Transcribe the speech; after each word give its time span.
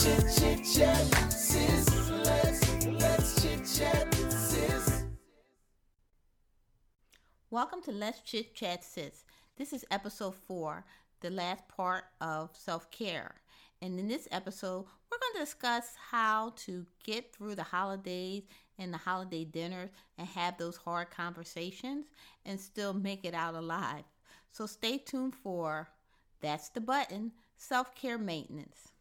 chit 0.00 0.64
chat, 0.64 1.06
Welcome 7.50 7.82
to 7.82 7.90
Let's 7.90 8.20
Chit 8.20 8.54
Chat 8.54 8.84
Sis. 8.84 9.24
This 9.56 9.72
is 9.72 9.84
episode 9.90 10.36
four, 10.36 10.84
the 11.20 11.30
last 11.30 11.66
part 11.66 12.04
of 12.20 12.50
self 12.52 12.88
care. 12.92 13.34
And 13.82 13.98
in 13.98 14.06
this 14.06 14.28
episode, 14.30 14.84
we're 15.10 15.18
going 15.18 15.32
to 15.34 15.40
discuss 15.40 15.94
how 16.10 16.52
to 16.58 16.86
get 17.02 17.32
through 17.32 17.56
the 17.56 17.64
holidays 17.64 18.44
and 18.78 18.94
the 18.94 18.98
holiday 18.98 19.44
dinners 19.44 19.90
and 20.16 20.28
have 20.28 20.58
those 20.58 20.76
hard 20.76 21.10
conversations 21.10 22.06
and 22.46 22.60
still 22.60 22.92
make 22.92 23.24
it 23.24 23.34
out 23.34 23.54
alive. 23.54 24.04
So 24.52 24.66
stay 24.66 24.98
tuned 24.98 25.34
for 25.34 25.88
That's 26.40 26.68
the 26.68 26.80
Button 26.80 27.32
Self 27.56 27.96
Care 27.96 28.18
Maintenance. 28.18 28.92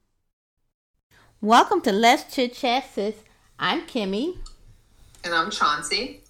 Welcome 1.42 1.82
to 1.82 1.92
Let's 1.92 2.34
Chit 2.34 2.56
Chat 2.56 2.86
Sis. 2.96 3.14
I'm 3.60 3.84
Kimmy. 3.84 4.40
And 5.24 5.36
I'm 5.36 5.52
Chauncey. 5.52 6.22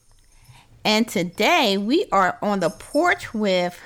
And 0.83 1.07
today 1.07 1.77
we 1.77 2.07
are 2.11 2.38
on 2.41 2.59
the 2.59 2.70
porch 2.70 3.33
with 3.33 3.80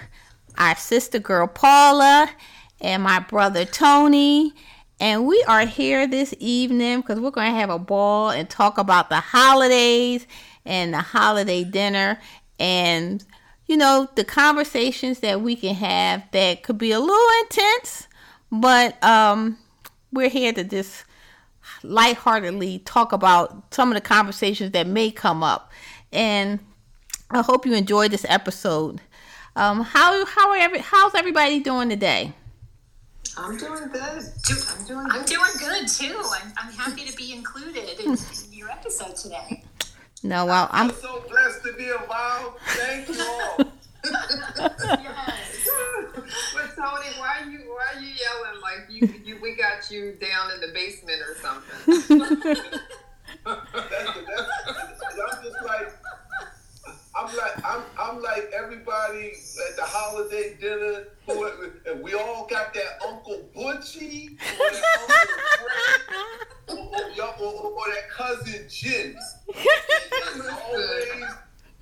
our 0.58 0.76
sister 0.76 1.20
girl 1.20 1.46
Paula 1.46 2.28
and 2.82 3.04
my 3.04 3.20
brother 3.20 3.66
Tony. 3.66 4.52
And 5.00 5.28
we 5.28 5.44
are 5.48 5.68
here 5.68 6.08
this 6.08 6.34
evening 6.40 7.02
because 7.02 7.20
we're 7.20 7.30
going 7.30 7.54
to 7.54 7.60
have 7.60 7.70
a 7.70 7.78
ball 7.78 8.32
and 8.32 8.50
talk 8.50 8.80
about 8.80 9.10
the 9.10 9.20
holidays 9.20 10.26
and 10.66 10.92
the 10.92 11.02
holiday 11.02 11.64
dinner 11.64 12.20
and, 12.60 13.24
you 13.68 13.78
know, 13.78 14.10
the 14.16 14.24
conversations 14.24 15.20
that 15.20 15.42
we 15.42 15.56
can 15.56 15.76
have 15.76 16.24
that 16.32 16.64
could 16.64 16.80
be 16.80 16.92
a 16.92 17.00
little 17.00 17.42
intense, 17.44 18.08
but 18.52 19.02
um, 19.04 19.60
we're 20.12 20.28
here 20.28 20.52
to 20.54 20.64
just 20.64 21.06
lightheartedly 21.84 22.80
talk 22.80 23.12
about 23.12 23.74
some 23.74 23.90
of 23.90 23.96
the 23.96 24.02
conversations 24.02 24.72
that 24.72 24.88
may 24.88 25.12
come 25.12 25.44
up. 25.44 25.72
And 26.12 26.60
I 27.30 27.42
hope 27.42 27.66
you 27.66 27.74
enjoyed 27.74 28.12
this 28.12 28.26
episode. 28.28 29.02
Um, 29.56 29.82
how 29.82 30.26
how 30.26 30.52
are 30.52 30.58
every 30.58 30.80
how's 30.80 31.14
everybody 31.16 31.60
doing 31.60 31.90
today? 31.90 32.34
I'm 33.38 33.58
doing 33.58 33.88
good. 33.92 34.02
I'm 34.02 34.86
doing 34.86 35.06
good. 35.06 35.12
I'm 35.12 35.26
doing 35.26 35.52
good 35.58 35.88
too. 35.88 36.22
I'm, 36.34 36.54
I'm 36.58 36.74
happy 36.74 37.06
to 37.06 37.16
be 37.16 37.34
included 37.34 38.00
in, 38.00 38.12
in 38.12 38.18
your 38.52 38.70
episode 38.70 39.16
today. 39.16 39.64
No, 40.24 40.46
well, 40.46 40.70
I'm, 40.72 40.90
I'm 40.90 40.96
so 40.96 41.24
blessed 41.28 41.64
to 41.64 41.74
be 41.74 41.90
involved. 41.90 42.60
Thank 42.66 43.10
you 43.10 43.22
all. 43.22 43.58
yes. 44.04 45.70
but 46.54 46.76
Tony, 46.76 47.08
why 47.18 47.42
are 47.42 47.50
you 47.50 47.60
why 47.60 47.86
are 47.94 48.02
you 48.02 48.10
yelling 48.10 48.62
like 48.62 48.88
you, 48.90 49.08
you 49.26 49.42
we 49.42 49.56
got 49.56 49.90
you 49.92 50.18
down 50.20 50.52
in 50.52 50.62
the 50.62 50.74
basement 50.74 51.22
or 51.22 51.36
something? 51.36 51.98
that's, 53.46 53.62
that's, 54.26 55.20
I'm 55.20 55.44
just 55.44 55.64
like 55.66 55.94
I'm 57.16 57.26
like 57.36 57.66
I'm 57.66 57.84
I'm 58.00 58.22
like 58.22 58.52
everybody 58.54 59.32
at 59.70 59.76
the 59.76 59.84
holiday 59.84 60.56
dinner, 60.60 61.08
and 61.88 62.02
we 62.02 62.14
all 62.14 62.48
got 62.50 62.74
that 62.74 63.02
Uncle 63.08 63.50
Butchie 63.56 64.32
or 64.32 64.72
that 64.72 64.84
Uncle 65.00 65.26
Fred 65.60 66.10
or, 66.70 66.78
or, 66.78 67.44
or, 67.44 67.72
or 67.72 67.88
that 67.94 68.10
cousin 68.10 68.68
Jim. 68.70 69.16
It's 70.34 70.48
always 70.48 71.08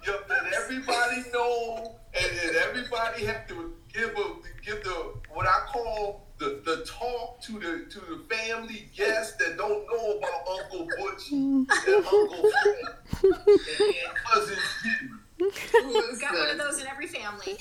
you 0.06 0.12
know, 0.12 0.20
that 0.28 0.54
everybody 0.54 1.24
know, 1.34 1.96
and 2.14 2.38
then 2.38 2.56
everybody 2.92 3.26
have 3.26 3.48
to 3.48 3.74
give 3.94 4.10
a 4.10 4.66
give 4.66 4.84
the 4.84 5.14
what 5.34 5.46
I 5.46 5.68
call 5.72 6.28
the, 6.38 6.62
the 6.66 6.86
talk 6.86 7.42
to 7.42 7.54
the 7.54 7.86
to 7.90 8.00
the 8.00 8.24
family 8.34 8.90
guests 8.96 9.36
that 9.38 9.58
don't 9.58 9.86
know 9.88 10.18
about 10.18 10.48
Uncle 10.48 10.88
Butchie 11.00 11.32
and 11.32 11.68
mm. 11.68 11.96
Uncle 11.96 12.52
Fred 12.64 13.24
and, 13.24 13.34
and 13.42 14.16
cousin 14.26 14.58
Jim. 14.84 15.20
We've 15.40 16.20
got 16.20 16.34
one 16.34 16.50
of 16.50 16.58
those 16.58 16.82
in 16.82 16.88
every 16.88 17.08
family. 17.08 17.58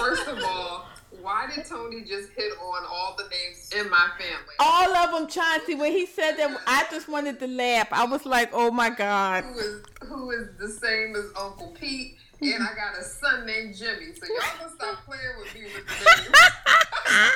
First 0.00 0.26
of 0.26 0.42
all, 0.44 0.88
why 1.20 1.48
did 1.54 1.64
Tony 1.64 2.00
just 2.00 2.30
hit 2.30 2.52
on 2.60 2.84
all 2.88 3.16
the 3.16 3.24
names 3.24 3.70
in 3.76 3.88
my 3.88 4.08
family? 4.18 4.54
all 4.58 4.96
of 4.96 5.12
them, 5.12 5.28
Chauncey. 5.28 5.76
When 5.76 5.92
he 5.92 6.06
said 6.06 6.32
that, 6.32 6.60
I 6.66 6.86
just 6.90 7.08
wanted 7.08 7.38
to 7.40 7.46
laugh. 7.46 7.88
I 7.92 8.04
was 8.04 8.26
like, 8.26 8.50
"Oh 8.52 8.70
my 8.70 8.90
god!" 8.90 9.44
Who 9.44 9.58
is 9.58 9.82
who 10.02 10.30
is 10.30 10.48
the 10.58 10.68
same 10.68 11.14
as 11.14 11.26
Uncle 11.36 11.68
Pete? 11.78 12.16
And 12.42 12.62
I 12.62 12.74
got 12.74 12.98
a 12.98 13.04
son 13.04 13.44
named 13.46 13.76
Jimmy. 13.76 14.14
So 14.14 14.26
y'all 14.26 14.58
gonna 14.58 14.72
stop 14.74 15.04
playing 15.04 15.22
with 15.38 15.54
me 15.54 15.62
with 15.64 15.74
the 15.86 16.22
names. 16.22 16.34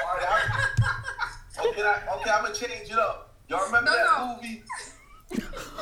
All 0.02 0.16
right, 0.16 0.26
I, 0.28 1.66
okay, 1.68 1.82
I, 1.82 2.16
okay, 2.16 2.30
I'm 2.30 2.42
gonna 2.44 2.54
change 2.54 2.90
it 2.90 2.98
up. 2.98 3.34
Y'all 3.48 3.64
remember 3.66 3.90
No, 3.90 3.96
that 3.96 4.18
no. 4.18 4.36
movie? 4.36 4.62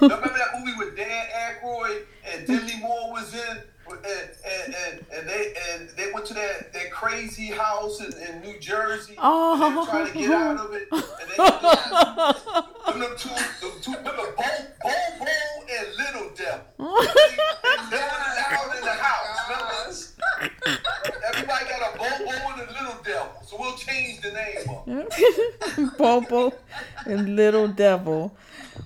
Y'all 0.00 0.18
remember 0.18 0.38
that 0.38 0.58
movie 0.58 0.72
with 0.78 0.96
Dan 0.96 1.26
Aykroyd 1.36 2.02
and 2.32 2.46
Demi 2.46 2.80
Moore 2.80 3.12
was 3.12 3.32
in, 3.34 3.58
and 3.88 4.74
and, 4.74 5.04
and, 5.12 5.28
they 5.28 5.54
and 5.70 5.88
they 5.90 6.12
went 6.12 6.26
to 6.26 6.34
that, 6.34 6.72
that 6.72 6.90
crazy 6.90 7.48
house 7.48 8.00
in, 8.00 8.12
in 8.22 8.40
New 8.42 8.58
Jersey. 8.58 9.14
Oh. 9.18 9.54
and 9.54 9.62
they 9.62 9.66
oh. 9.66 9.80
were 9.80 9.86
trying 9.86 10.12
to 10.12 10.18
get 10.18 10.30
out 10.30 10.56
of 10.58 10.72
it. 10.74 10.88
And 10.92 11.02
they, 11.30 11.36
them, 12.92 13.00
them 13.00 13.16
two, 13.18 13.28
them 13.28 13.80
two, 13.80 13.92
remember 13.92 14.34
Bo, 14.36 14.44
Bo, 14.82 14.90
Bo 15.18 15.26
and 15.78 15.96
Little 15.96 16.30
Devil. 16.36 16.64
They 17.90 17.98
loud 17.98 18.76
in 18.76 18.84
the 18.84 18.90
house. 18.90 20.14
Everybody 21.28 21.64
got 21.66 21.94
a 21.94 21.98
Bo, 21.98 22.24
Bo 22.24 22.32
and 22.52 22.60
a 22.60 22.72
Little 22.72 23.02
Devil. 23.04 23.32
So 23.46 23.56
we'll 23.58 23.76
change 23.76 24.20
the 24.20 24.32
name 24.32 24.68
up. 24.70 25.98
Bobo 25.98 26.52
and 27.06 27.36
Little 27.36 27.68
Devil. 27.68 28.34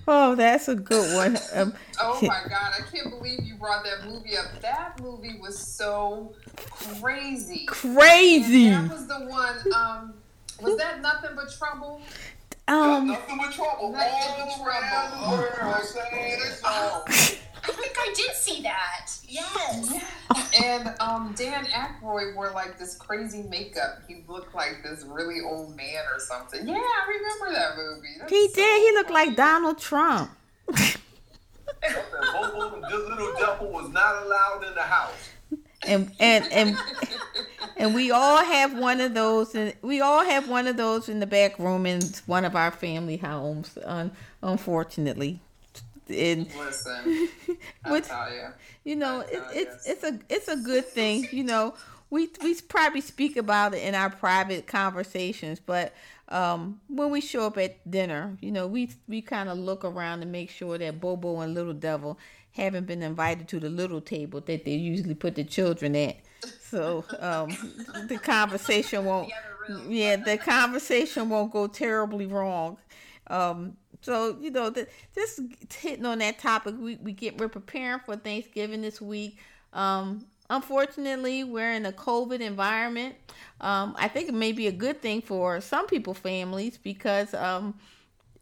Oh, 0.07 0.35
that's 0.35 0.67
a 0.67 0.75
good 0.75 1.15
one. 1.15 1.37
Um, 1.53 1.73
Oh 1.99 2.19
my 2.21 2.41
god, 2.47 2.73
I 2.77 2.81
can't 2.95 3.09
believe 3.09 3.43
you 3.43 3.55
brought 3.55 3.83
that 3.83 4.07
movie 4.07 4.37
up. 4.37 4.61
That 4.61 5.01
movie 5.01 5.39
was 5.41 5.57
so 5.57 6.35
crazy. 6.99 7.65
crazy. 7.65 8.67
And 8.67 8.89
that 8.89 8.93
was 8.95 9.07
the 9.07 9.25
one, 9.25 9.57
um, 9.75 10.13
was 10.61 10.77
that 10.77 11.01
nothing 11.01 11.31
but 11.35 11.51
trouble? 11.57 12.01
Um, 12.67 13.07
Nothing 13.07 13.37
but 13.37 13.51
trouble. 13.53 13.91
Nothing 13.93 14.11
All 14.11 14.59
but 14.59 14.67
around 14.67 15.11
trouble. 15.11 15.37
the 15.37 15.63
world 15.63 15.83
saying 15.85 16.39
it's 16.45 16.61
all. 16.63 17.03
I 17.07 17.71
think 17.71 17.95
I 17.97 18.13
did 18.15 18.31
see 18.35 18.61
that. 18.63 19.09
Yes. 19.27 19.93
And 20.63 20.93
um, 21.01 21.33
Dan 21.35 21.65
Aykroyd 21.65 22.35
wore 22.35 22.51
like 22.51 22.77
this 22.79 22.95
crazy 22.95 23.43
makeup. 23.43 23.99
He 24.07 24.23
looked 24.27 24.55
like 24.55 24.83
this 24.83 25.03
really 25.03 25.41
old 25.41 25.75
man 25.75 26.03
or 26.13 26.19
something. 26.19 26.65
Yeah, 26.67 26.75
I 26.75 27.07
remember 27.09 27.59
that 27.59 27.75
movie. 27.77 28.07
That's 28.19 28.31
he 28.31 28.47
so 28.49 28.55
did. 28.55 28.81
He 28.81 28.91
looked 28.95 29.09
funny. 29.09 29.27
like 29.27 29.35
Donald 29.37 29.77
Trump. 29.79 30.31
Bobo 32.33 32.75
and 32.75 32.83
Good 32.85 33.09
Little 33.09 33.33
Devil 33.39 33.71
was 33.71 33.89
not 33.91 34.23
allowed 34.23 34.63
in 34.67 34.73
the 34.73 34.81
house. 34.81 35.29
And 35.85 36.11
and 36.19 36.51
and 36.51 36.77
and 37.77 37.93
we 37.95 38.11
all 38.11 38.43
have 38.43 38.77
one 38.77 38.99
of 39.01 39.13
those 39.13 39.53
and 39.55 39.73
we 39.81 40.01
all 40.01 40.23
have 40.23 40.49
one 40.49 40.67
of 40.67 40.77
those 40.77 41.09
in 41.09 41.19
the 41.19 41.27
back 41.27 41.59
room 41.59 41.85
in 41.85 42.01
one 42.25 42.45
of 42.45 42.55
our 42.55 42.71
family 42.71 43.17
homes 43.17 43.77
un, 43.85 44.11
unfortunately. 44.41 45.39
And 46.09 46.47
Listen, 46.57 47.29
I 47.85 47.91
With- 47.91 48.07
tell 48.07 48.31
you. 48.33 48.47
you 48.85 48.95
know 48.95 49.21
it, 49.21 49.43
it's 49.53 49.87
it's 49.87 50.03
a 50.03 50.19
it's 50.29 50.47
a 50.47 50.57
good 50.57 50.85
thing 50.85 51.27
you 51.31 51.43
know. 51.43 51.73
We 52.09 52.29
we 52.41 52.55
probably 52.61 53.01
speak 53.01 53.35
about 53.35 53.73
it 53.73 53.83
in 53.83 53.93
our 53.93 54.09
private 54.09 54.65
conversations 54.65 55.59
but 55.59 55.93
um 56.29 56.79
when 56.89 57.09
we 57.09 57.21
show 57.21 57.45
up 57.45 57.57
at 57.57 57.89
dinner 57.89 58.37
you 58.41 58.51
know 58.51 58.67
we 58.67 58.89
we 59.07 59.21
kind 59.21 59.47
of 59.47 59.57
look 59.57 59.85
around 59.85 60.19
to 60.19 60.25
make 60.25 60.49
sure 60.49 60.77
that 60.77 60.99
bobo 60.99 61.39
and 61.39 61.53
little 61.53 61.73
devil 61.73 62.17
haven't 62.57 62.87
been 62.87 63.03
invited 63.03 63.47
to 63.47 63.59
the 63.59 63.69
little 63.69 64.01
table 64.01 64.41
that 64.41 64.65
they 64.65 64.73
usually 64.73 65.13
put 65.15 65.35
the 65.35 65.43
children 65.43 65.95
at. 65.95 66.17
So 66.59 67.05
um 67.19 67.49
the 68.07 68.17
conversation 68.17 69.05
won't 69.09 69.29
The 69.67 69.85
yeah 69.87 70.15
the 70.17 70.37
conversation 70.37 71.29
won't 71.29 71.51
go 71.51 71.67
terribly 71.67 72.25
wrong. 72.25 72.77
Um 73.27 73.77
so 74.01 74.37
you 74.41 74.51
know 74.51 74.69
the, 74.69 74.87
just 75.15 75.39
hitting 75.73 76.05
on 76.05 76.19
that 76.19 76.39
topic 76.39 76.75
we, 76.77 76.95
we 76.97 77.13
get 77.13 77.37
we're 77.37 77.47
preparing 77.47 77.99
for 77.99 78.15
thanksgiving 78.15 78.81
this 78.81 78.99
week. 78.99 79.37
Um 79.71 80.25
unfortunately 80.49 81.43
we're 81.43 81.71
in 81.71 81.85
a 81.85 81.91
covid 81.91 82.39
environment 82.39 83.15
um 83.61 83.95
i 83.97 84.07
think 84.07 84.29
it 84.29 84.33
may 84.33 84.51
be 84.51 84.67
a 84.67 84.71
good 84.71 85.01
thing 85.01 85.21
for 85.21 85.59
some 85.59 85.87
people 85.87 86.13
families 86.13 86.77
because 86.77 87.33
um 87.33 87.73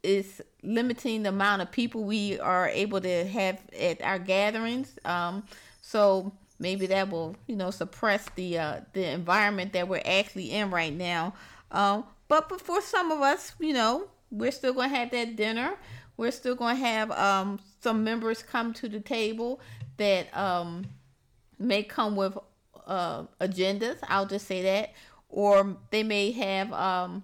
it's 0.05 0.39
limiting 0.61 1.23
the 1.23 1.29
amount 1.29 1.61
of 1.61 1.71
people 1.71 2.03
we 2.03 2.39
are 2.39 2.69
able 2.69 3.01
to 3.01 3.25
have 3.25 3.59
at 3.77 4.01
our 4.01 4.19
gatherings. 4.19 4.97
Um, 5.03 5.43
so 5.81 6.31
maybe 6.59 6.85
that 6.87 7.09
will, 7.09 7.35
you 7.47 7.55
know, 7.55 7.71
suppress 7.71 8.27
the 8.35 8.59
uh, 8.59 8.79
the 8.93 9.11
environment 9.11 9.73
that 9.73 9.87
we're 9.87 10.03
actually 10.05 10.51
in 10.51 10.69
right 10.71 10.93
now. 10.93 11.33
Um, 11.71 12.05
but 12.27 12.61
for 12.61 12.81
some 12.81 13.11
of 13.11 13.21
us, 13.21 13.53
you 13.59 13.73
know, 13.73 14.07
we're 14.31 14.51
still 14.51 14.73
going 14.73 14.91
to 14.91 14.95
have 14.95 15.11
that 15.11 15.35
dinner. 15.35 15.73
We're 16.17 16.31
still 16.31 16.55
going 16.55 16.77
to 16.77 16.85
have 16.85 17.11
um, 17.11 17.59
some 17.81 18.03
members 18.03 18.41
come 18.41 18.73
to 18.75 18.87
the 18.87 18.99
table 18.99 19.59
that 19.97 20.35
um, 20.37 20.85
may 21.59 21.83
come 21.83 22.15
with 22.15 22.37
uh, 22.87 23.23
agendas. 23.41 23.97
I'll 24.03 24.25
just 24.25 24.47
say 24.47 24.61
that, 24.63 24.93
or 25.29 25.77
they 25.91 26.03
may 26.03 26.31
have 26.31 26.71
um, 26.73 27.23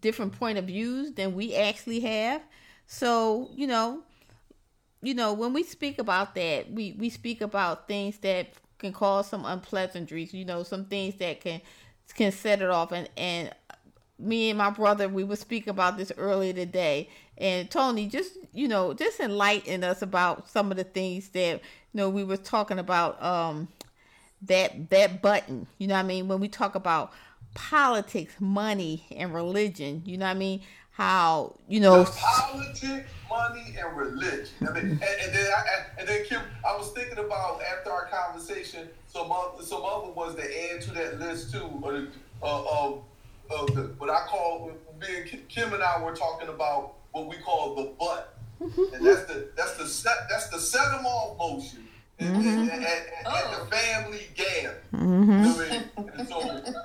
different 0.00 0.32
point 0.38 0.58
of 0.58 0.64
views 0.64 1.12
than 1.12 1.34
we 1.34 1.54
actually 1.54 2.00
have. 2.00 2.42
So, 2.86 3.50
you 3.54 3.66
know, 3.66 4.02
you 5.02 5.14
know, 5.14 5.32
when 5.32 5.52
we 5.52 5.62
speak 5.62 5.98
about 5.98 6.34
that, 6.34 6.70
we 6.70 6.92
we 6.98 7.10
speak 7.10 7.40
about 7.40 7.88
things 7.88 8.18
that 8.18 8.48
can 8.78 8.92
cause 8.92 9.28
some 9.28 9.44
unpleasantries. 9.44 10.32
You 10.32 10.44
know, 10.44 10.62
some 10.62 10.84
things 10.86 11.16
that 11.16 11.40
can 11.40 11.60
can 12.14 12.32
set 12.32 12.62
it 12.62 12.70
off. 12.70 12.92
And 12.92 13.08
and 13.16 13.52
me 14.18 14.50
and 14.50 14.58
my 14.58 14.70
brother, 14.70 15.08
we 15.08 15.24
were 15.24 15.36
speaking 15.36 15.70
about 15.70 15.96
this 15.96 16.12
earlier 16.16 16.52
today. 16.52 17.08
And 17.42 17.68
Tony, 17.68 18.06
just 18.06 18.38
you 18.54 18.68
know, 18.68 18.94
just 18.94 19.18
enlighten 19.18 19.82
us 19.82 20.00
about 20.00 20.48
some 20.48 20.70
of 20.70 20.76
the 20.76 20.84
things 20.84 21.30
that 21.30 21.54
you 21.54 21.60
know 21.92 22.08
we 22.08 22.22
were 22.22 22.36
talking 22.36 22.78
about. 22.78 23.22
Um, 23.22 23.68
that 24.42 24.90
that 24.90 25.22
button. 25.22 25.66
You 25.78 25.86
know 25.88 25.94
what 25.94 26.00
I 26.00 26.08
mean? 26.08 26.28
When 26.28 26.40
we 26.40 26.48
talk 26.48 26.74
about 26.74 27.12
politics, 27.54 28.34
money, 28.40 29.04
and 29.16 29.34
religion, 29.34 30.02
you 30.04 30.16
know 30.18 30.26
what 30.26 30.36
I 30.36 30.38
mean? 30.38 30.62
How 30.92 31.56
you 31.68 31.80
know 31.80 32.04
politics, 32.04 33.10
money, 33.28 33.74
and 33.78 33.96
religion. 33.96 34.48
I 34.60 34.72
mean, 34.72 34.84
and, 34.84 35.02
and 35.02 35.34
then 35.34 35.52
I, 35.56 35.64
and 35.98 36.08
then 36.08 36.24
Kim, 36.24 36.42
I 36.66 36.76
was 36.76 36.92
thinking 36.92 37.18
about 37.18 37.60
after 37.62 37.90
our 37.90 38.06
conversation, 38.06 38.88
some 39.08 39.32
other, 39.32 39.64
some 39.64 39.82
other 39.84 40.12
ones 40.12 40.36
that 40.36 40.46
add 40.46 40.82
to 40.82 40.90
that 40.92 41.18
list 41.18 41.52
too, 41.52 41.70
or 41.82 42.06
uh, 42.42 42.64
of 42.84 43.02
of 43.50 44.00
what 44.00 44.10
I 44.10 44.26
call 44.26 44.70
and 45.02 45.48
Kim 45.48 45.72
and 45.72 45.82
I 45.82 46.02
were 46.02 46.14
talking 46.14 46.48
about 46.48 46.94
what 47.12 47.28
we 47.28 47.36
call 47.36 47.74
the 47.74 47.92
butt, 47.98 48.36
and 48.60 49.06
that's 49.06 49.24
the 49.24 49.48
that's 49.56 49.76
the 49.76 49.86
set 49.86 50.28
that's 50.28 50.48
the 50.48 50.58
set 50.58 50.90
them 50.90 51.06
off 51.06 51.38
motion 51.38 51.88
mm-hmm. 52.20 52.68
at, 52.68 52.82
at, 52.82 53.06
oh. 53.26 53.36
at, 53.36 53.58
the 53.58 53.76
family 53.76 54.26
gather. 54.34 54.82
Mm-hmm. 54.94 55.30
You 55.30 55.38
know 55.38 55.54
I 55.56 56.16
mean? 56.16 56.26
so 56.26 56.40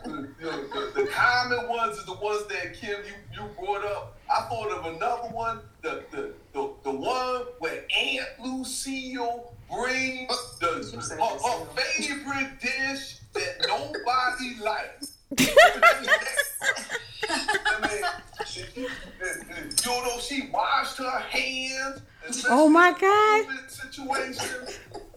the, 0.05 0.29
the, 0.39 1.01
the, 1.01 1.07
common 1.07 1.67
ones 1.67 1.99
are 1.99 2.05
the 2.05 2.13
ones 2.13 2.45
that 2.47 2.73
Kim 2.73 2.97
you, 3.05 3.13
you 3.33 3.49
brought 3.57 3.85
up. 3.85 4.17
I 4.33 4.41
thought 4.49 4.71
of 4.71 4.95
another 4.95 5.29
one, 5.29 5.59
the 5.81 6.03
the, 6.11 6.33
the, 6.53 6.73
the 6.83 6.91
one 6.91 7.41
where 7.59 7.83
Aunt 7.97 8.27
Lucille 8.43 9.53
brings 9.69 10.57
the 10.59 10.67
her, 10.67 11.17
her 11.17 11.65
favorite 11.75 12.59
dish 12.61 13.19
that 13.33 13.65
nobody 13.67 14.55
likes. 14.63 15.17
I 17.29 17.79
mean, 17.81 18.03
she, 19.87 19.93
you 19.95 20.03
know, 20.03 20.19
she 20.19 20.49
washed 20.51 20.97
her 20.97 21.19
hands. 21.19 22.01
Oh 22.49 22.67
my 22.67 22.91
God! 22.91 23.69
Situation. 23.69 24.67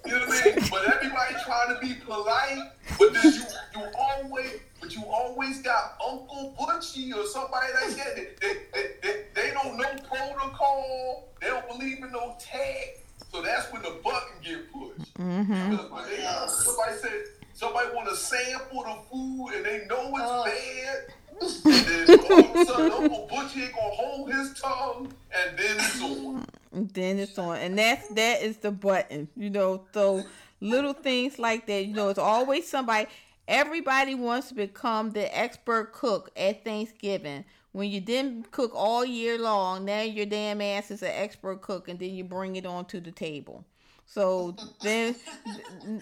You 0.06 0.12
know 0.12 0.26
what 0.26 0.46
I 0.46 0.56
mean? 0.56 0.68
But 0.70 0.94
everybody 0.94 1.34
trying 1.44 1.74
to 1.74 1.80
be 1.80 1.94
polite, 1.94 2.70
but 2.98 3.12
then 3.12 3.32
you 3.32 3.42
you 3.76 3.86
always 3.98 4.60
but 4.80 4.94
you 4.94 5.04
always 5.06 5.60
got 5.60 6.00
Uncle 6.04 6.56
Butchie 6.58 7.14
or 7.14 7.26
somebody 7.26 7.66
like 7.74 7.96
that. 7.96 8.16
They, 8.16 8.28
they, 8.40 8.54
they, 8.72 8.86
they, 9.02 9.24
they 9.34 9.50
don't 9.50 9.76
know 9.76 9.94
protocol. 10.08 11.28
They 11.40 11.48
don't 11.48 11.68
believe 11.68 11.98
in 11.98 12.12
no 12.12 12.36
tag. 12.38 13.00
So 13.30 13.42
that's 13.42 13.70
when 13.72 13.82
the 13.82 14.00
button 14.02 14.40
get 14.42 14.72
pushed. 14.72 15.14
Mm-hmm. 15.14 15.72
They, 16.08 16.22
somebody 16.48 16.96
said 16.96 17.24
somebody 17.52 17.88
want 17.94 18.08
to 18.08 18.16
sample 18.16 18.82
the 18.82 18.96
food 19.10 19.50
and 19.54 19.66
they 19.66 19.86
know 19.86 20.16
it's 20.16 20.24
oh. 20.26 20.44
bad. 20.44 21.14
And 21.40 22.06
then 22.06 22.68
Uncle 22.68 23.28
Butchie 23.30 23.62
ain't 23.62 23.74
gonna 23.74 23.94
hold 23.94 24.32
his 24.32 24.54
tongue 24.54 25.12
and 25.32 25.58
then 25.58 25.76
it's 25.78 26.02
on. 26.02 26.46
Then 26.72 27.18
it's 27.18 27.38
on. 27.38 27.56
And 27.58 27.78
that's 27.78 28.08
that 28.08 28.42
is 28.42 28.58
the 28.58 28.70
button 28.70 29.28
you 29.36 29.50
know? 29.50 29.84
So 29.92 30.24
little 30.60 30.92
things 30.92 31.38
like 31.38 31.66
that 31.66 31.86
you 31.86 31.94
know 31.94 32.08
it's 32.08 32.18
always 32.18 32.68
somebody 32.68 33.08
everybody 33.48 34.14
wants 34.14 34.48
to 34.48 34.54
become 34.54 35.10
the 35.10 35.36
expert 35.36 35.92
cook 35.92 36.30
at 36.36 36.64
thanksgiving. 36.64 37.44
When 37.72 37.88
you 37.88 38.00
didn't 38.00 38.50
cook 38.50 38.72
all 38.74 39.04
year 39.04 39.38
long 39.38 39.84
now 39.84 40.02
your 40.02 40.26
damn 40.26 40.60
ass 40.60 40.90
is 40.90 41.02
an 41.02 41.12
expert 41.12 41.62
cook 41.62 41.88
and 41.88 41.98
then 41.98 42.10
you 42.10 42.24
bring 42.24 42.56
it 42.56 42.66
onto 42.66 43.00
the 43.00 43.12
table 43.12 43.64
so 44.10 44.56
then 44.82 45.14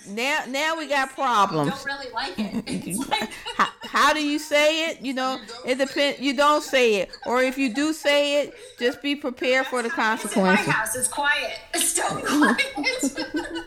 now 0.09 0.41
now 0.49 0.79
we 0.79 0.89
got 0.89 1.11
problems. 1.11 1.71
Don't 1.71 1.85
really 1.85 2.13
like 2.13 2.35
it. 2.39 2.97
Like... 3.09 3.31
how, 3.57 3.69
how, 3.83 4.13
do 4.15 4.25
you 4.25 4.39
say 4.39 4.91
it? 4.91 5.03
You 5.03 5.13
know, 5.13 5.37
you 5.37 5.73
it 5.73 5.79
depends. 5.79 6.21
You 6.21 6.35
don't 6.35 6.63
say 6.63 6.97
it, 6.97 7.11
or 7.27 7.43
if 7.43 7.59
you 7.59 7.73
do 7.75 7.93
say 7.93 8.43
it, 8.43 8.55
just 8.79 9.03
be 9.03 9.15
prepared 9.15 9.67
for 9.67 9.83
the 9.83 9.91
consequences. 9.91 10.67
In 10.67 10.71
my 10.71 10.73
house, 10.73 10.97
it's 10.97 11.09
quiet. 11.09 11.59
It's 11.75 11.89
still 11.89 12.09
quiet. 12.09 13.67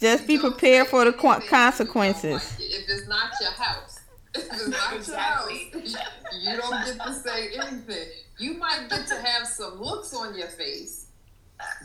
just 0.00 0.26
be 0.26 0.38
prepared 0.38 0.88
for 0.88 1.04
the 1.04 1.12
consequences. 1.12 2.56
If 2.58 2.88
it's 2.88 3.08
not 3.08 3.32
your 3.40 3.52
house, 3.52 4.00
if 4.34 4.44
it's 4.44 4.68
not 4.68 4.94
exactly. 4.94 5.70
your 5.72 5.98
house, 5.98 6.06
you 6.38 6.56
don't 6.56 6.84
get 6.84 7.06
to 7.06 7.14
say 7.14 7.48
anything. 7.56 8.08
You 8.38 8.54
might 8.54 8.88
get 8.90 9.06
to 9.06 9.14
have 9.14 9.46
some 9.46 9.80
looks 9.80 10.14
on 10.14 10.36
your 10.36 10.48
face 10.48 11.06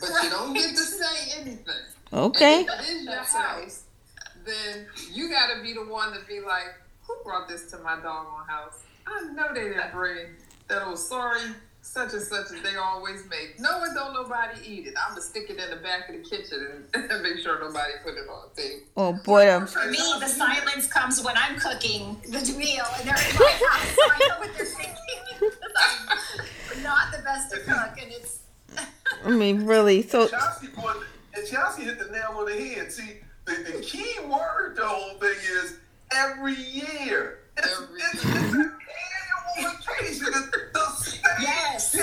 but 0.00 0.10
you 0.22 0.30
don't 0.30 0.54
get 0.54 0.70
to 0.70 0.82
say 0.82 1.40
anything. 1.40 1.74
Okay. 2.12 2.60
And 2.60 2.68
if 2.68 2.80
it 2.80 2.92
is 2.92 3.04
your 3.04 3.14
That's 3.14 3.32
house, 3.32 3.84
right. 4.18 4.46
then 4.46 4.86
you 5.12 5.30
got 5.30 5.54
to 5.54 5.62
be 5.62 5.72
the 5.72 5.84
one 5.84 6.12
to 6.12 6.20
be 6.26 6.40
like, 6.40 6.74
who 7.02 7.16
brought 7.24 7.48
this 7.48 7.70
to 7.70 7.78
my 7.78 7.96
doggone 7.96 8.46
house? 8.46 8.82
I 9.06 9.32
know 9.32 9.54
they 9.54 9.68
didn't 9.68 9.92
bring 9.92 10.26
that 10.68 10.82
old 10.82 10.98
sorry 10.98 11.40
such 11.86 12.12
and 12.14 12.22
such 12.22 12.46
as 12.52 12.62
they 12.62 12.76
always 12.76 13.24
make. 13.30 13.60
No, 13.60 13.84
it 13.84 13.90
don't 13.94 14.12
nobody 14.12 14.58
eat 14.66 14.86
it. 14.88 14.94
I'm 15.00 15.10
gonna 15.10 15.22
stick 15.22 15.48
it 15.48 15.58
in 15.58 15.70
the 15.70 15.76
back 15.76 16.08
of 16.08 16.16
the 16.16 16.28
kitchen 16.28 16.84
and, 16.94 17.10
and 17.10 17.22
make 17.22 17.38
sure 17.38 17.60
nobody 17.60 17.92
put 18.02 18.14
it 18.14 18.28
on 18.28 18.48
the 18.54 18.62
table. 18.62 18.82
Oh 18.96 19.12
boy! 19.12 19.52
Um, 19.52 19.66
For 19.66 19.86
me, 19.88 19.98
the 20.18 20.26
silence 20.26 20.88
comes 20.88 21.22
when 21.22 21.36
I'm 21.36 21.58
cooking 21.58 22.20
the 22.24 22.40
meal 22.58 22.84
and 22.98 23.08
they're 23.08 23.30
in 23.30 23.36
my 23.36 23.60
house, 23.70 23.94
so 23.94 24.02
I 24.02 24.28
know 24.28 24.38
what 24.40 24.56
they're 24.56 24.66
thinking. 24.66 25.58
I'm 26.76 26.82
not 26.82 27.12
the 27.12 27.22
best 27.22 27.52
to 27.52 27.60
cook, 27.60 28.02
and 28.02 28.10
it's 28.10 28.40
I 29.24 29.30
mean, 29.30 29.66
really. 29.66 30.02
So 30.02 30.28
Chelsea, 30.28 30.68
and 31.34 31.46
Chelsea 31.46 31.82
hit 31.84 31.98
the 31.98 32.10
nail 32.10 32.34
on 32.36 32.46
the 32.46 32.52
head. 32.52 32.92
See, 32.92 33.18
the, 33.44 33.52
the 33.72 33.80
key 33.82 34.14
word 34.24 34.74
the 34.76 34.86
whole 34.86 35.18
thing 35.18 35.36
is 35.62 35.78
every 36.12 36.54
year. 36.54 37.40
It's, 37.56 37.80
every 37.80 38.00
it's, 38.00 38.24
year. 38.24 38.34
it's 38.36 38.54
an 38.54 38.72
annual 39.56 39.72
occasion. 39.72 40.26
It's 40.28 40.72
the 40.72 40.90
same 41.02 41.22
yes. 41.40 41.96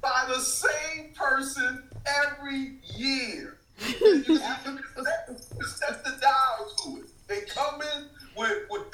by 0.00 0.24
the 0.28 0.40
same 0.40 1.12
person 1.14 1.84
every 2.06 2.76
year. 2.96 3.56
You, 4.00 4.24
you, 4.28 4.36
set 4.36 6.04
the 6.04 6.18
dial 6.20 6.70
to 6.84 7.00
it. 7.00 7.06
They 7.26 7.40
come 7.42 7.80
in 7.80 8.04
with, 8.36 8.58
with 8.68 8.92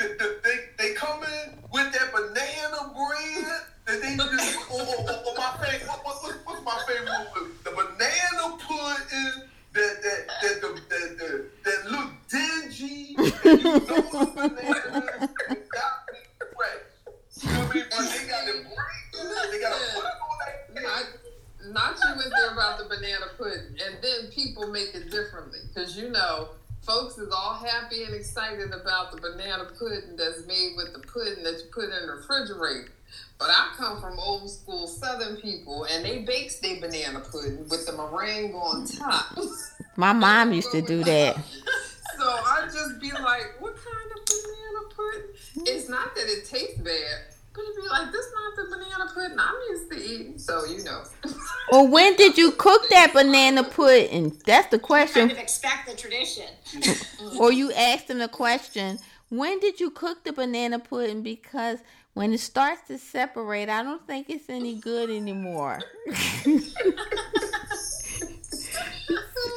My 39.96 40.12
mom 40.12 40.52
used 40.52 40.70
to 40.72 40.82
do 40.82 41.02
that. 41.04 41.36
so 42.18 42.28
I 42.28 42.66
just 42.66 43.00
be 43.00 43.12
like, 43.12 43.60
"What 43.60 43.74
kind 43.76 44.10
of 44.14 44.24
banana 44.26 44.94
pudding?" 44.94 45.74
It's 45.74 45.88
not 45.88 46.14
that 46.14 46.24
it 46.28 46.44
tastes 46.44 46.78
bad, 46.78 47.34
but 47.54 47.62
it'd 47.62 47.76
be 47.76 47.88
like, 47.88 48.12
"This 48.12 48.26
not 48.34 48.56
the 48.56 48.76
banana 48.76 49.10
pudding 49.12 49.38
I'm 49.38 49.54
used 49.70 49.90
to 49.90 49.96
eating." 49.96 50.38
So 50.38 50.64
you 50.66 50.84
know. 50.84 51.02
well, 51.72 51.88
when 51.88 52.14
did 52.16 52.36
you 52.36 52.52
cook 52.52 52.88
that 52.90 53.12
banana 53.12 53.64
pudding? 53.64 54.36
That's 54.44 54.68
the 54.68 54.78
question. 54.78 55.28
Kind 55.28 55.32
of 55.32 55.38
expect 55.38 55.88
the 55.88 55.96
tradition. 55.96 56.46
or 57.40 57.52
you 57.52 57.72
asked 57.72 58.08
them 58.08 58.18
the 58.18 58.28
question. 58.28 58.98
When 59.28 59.58
did 59.58 59.80
you 59.80 59.90
cook 59.90 60.24
the 60.24 60.32
banana 60.32 60.78
pudding? 60.78 61.22
Because 61.22 61.78
when 62.14 62.32
it 62.32 62.40
starts 62.40 62.86
to 62.88 62.96
separate, 62.96 63.68
I 63.68 63.82
don't 63.82 64.06
think 64.06 64.30
it's 64.30 64.48
any 64.48 64.76
good 64.76 65.10
anymore. 65.10 65.80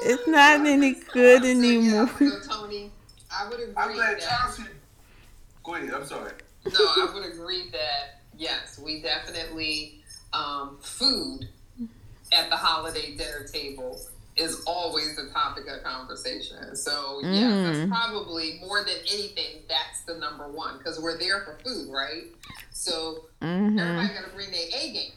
It's 0.03 0.27
not 0.27 0.65
any 0.65 0.95
good 1.13 1.43
anymore. 1.43 2.09
Yeah, 2.19 2.29
Tony, 2.47 2.91
I 3.31 3.49
would 3.49 3.59
agree. 3.59 3.73
I'm 3.77 3.93
glad 3.93 4.19
Chelsea. 4.19 4.63
Go 5.63 5.75
ahead. 5.75 5.93
I'm 5.93 6.05
sorry. 6.05 6.31
No, 6.65 6.79
I 6.79 7.11
would 7.13 7.25
agree 7.25 7.69
that 7.71 8.21
yes, 8.37 8.79
we 8.83 9.01
definitely 9.01 10.01
um, 10.33 10.77
food 10.81 11.47
at 12.31 12.49
the 12.49 12.55
holiday 12.55 13.15
dinner 13.15 13.45
table 13.51 13.99
is 14.35 14.63
always 14.65 15.15
the 15.15 15.27
topic 15.27 15.65
of 15.67 15.83
conversation. 15.83 16.75
So 16.75 17.19
yeah, 17.23 17.29
mm. 17.29 17.63
that's 17.63 17.89
probably 17.89 18.59
more 18.65 18.83
than 18.83 18.95
anything. 19.11 19.63
That's 19.67 20.01
the 20.05 20.15
number 20.15 20.47
one 20.47 20.77
because 20.77 20.99
we're 20.99 21.17
there 21.17 21.41
for 21.41 21.57
food, 21.63 21.91
right? 21.91 22.23
So 22.71 23.25
mm-hmm. 23.41 23.77
everybody 23.77 24.13
got 24.13 24.29
to 24.29 24.35
bring 24.35 24.51
their 24.51 24.67
A 24.73 24.93
game. 24.93 25.11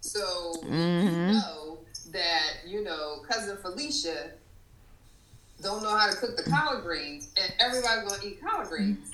So 0.00 0.54
mm-hmm. 0.64 1.28
you 1.28 1.34
know 1.34 1.77
that 2.12 2.66
you 2.66 2.82
know 2.82 3.22
cousin 3.28 3.56
Felicia 3.56 4.30
don't 5.62 5.82
know 5.82 5.96
how 5.96 6.08
to 6.08 6.16
cook 6.16 6.36
the 6.36 6.48
collard 6.48 6.84
greens, 6.84 7.30
and 7.40 7.52
everybody's 7.58 8.10
gonna 8.10 8.22
eat 8.24 8.40
collard 8.40 8.66
mm-hmm. 8.66 8.76
greens. 8.76 9.12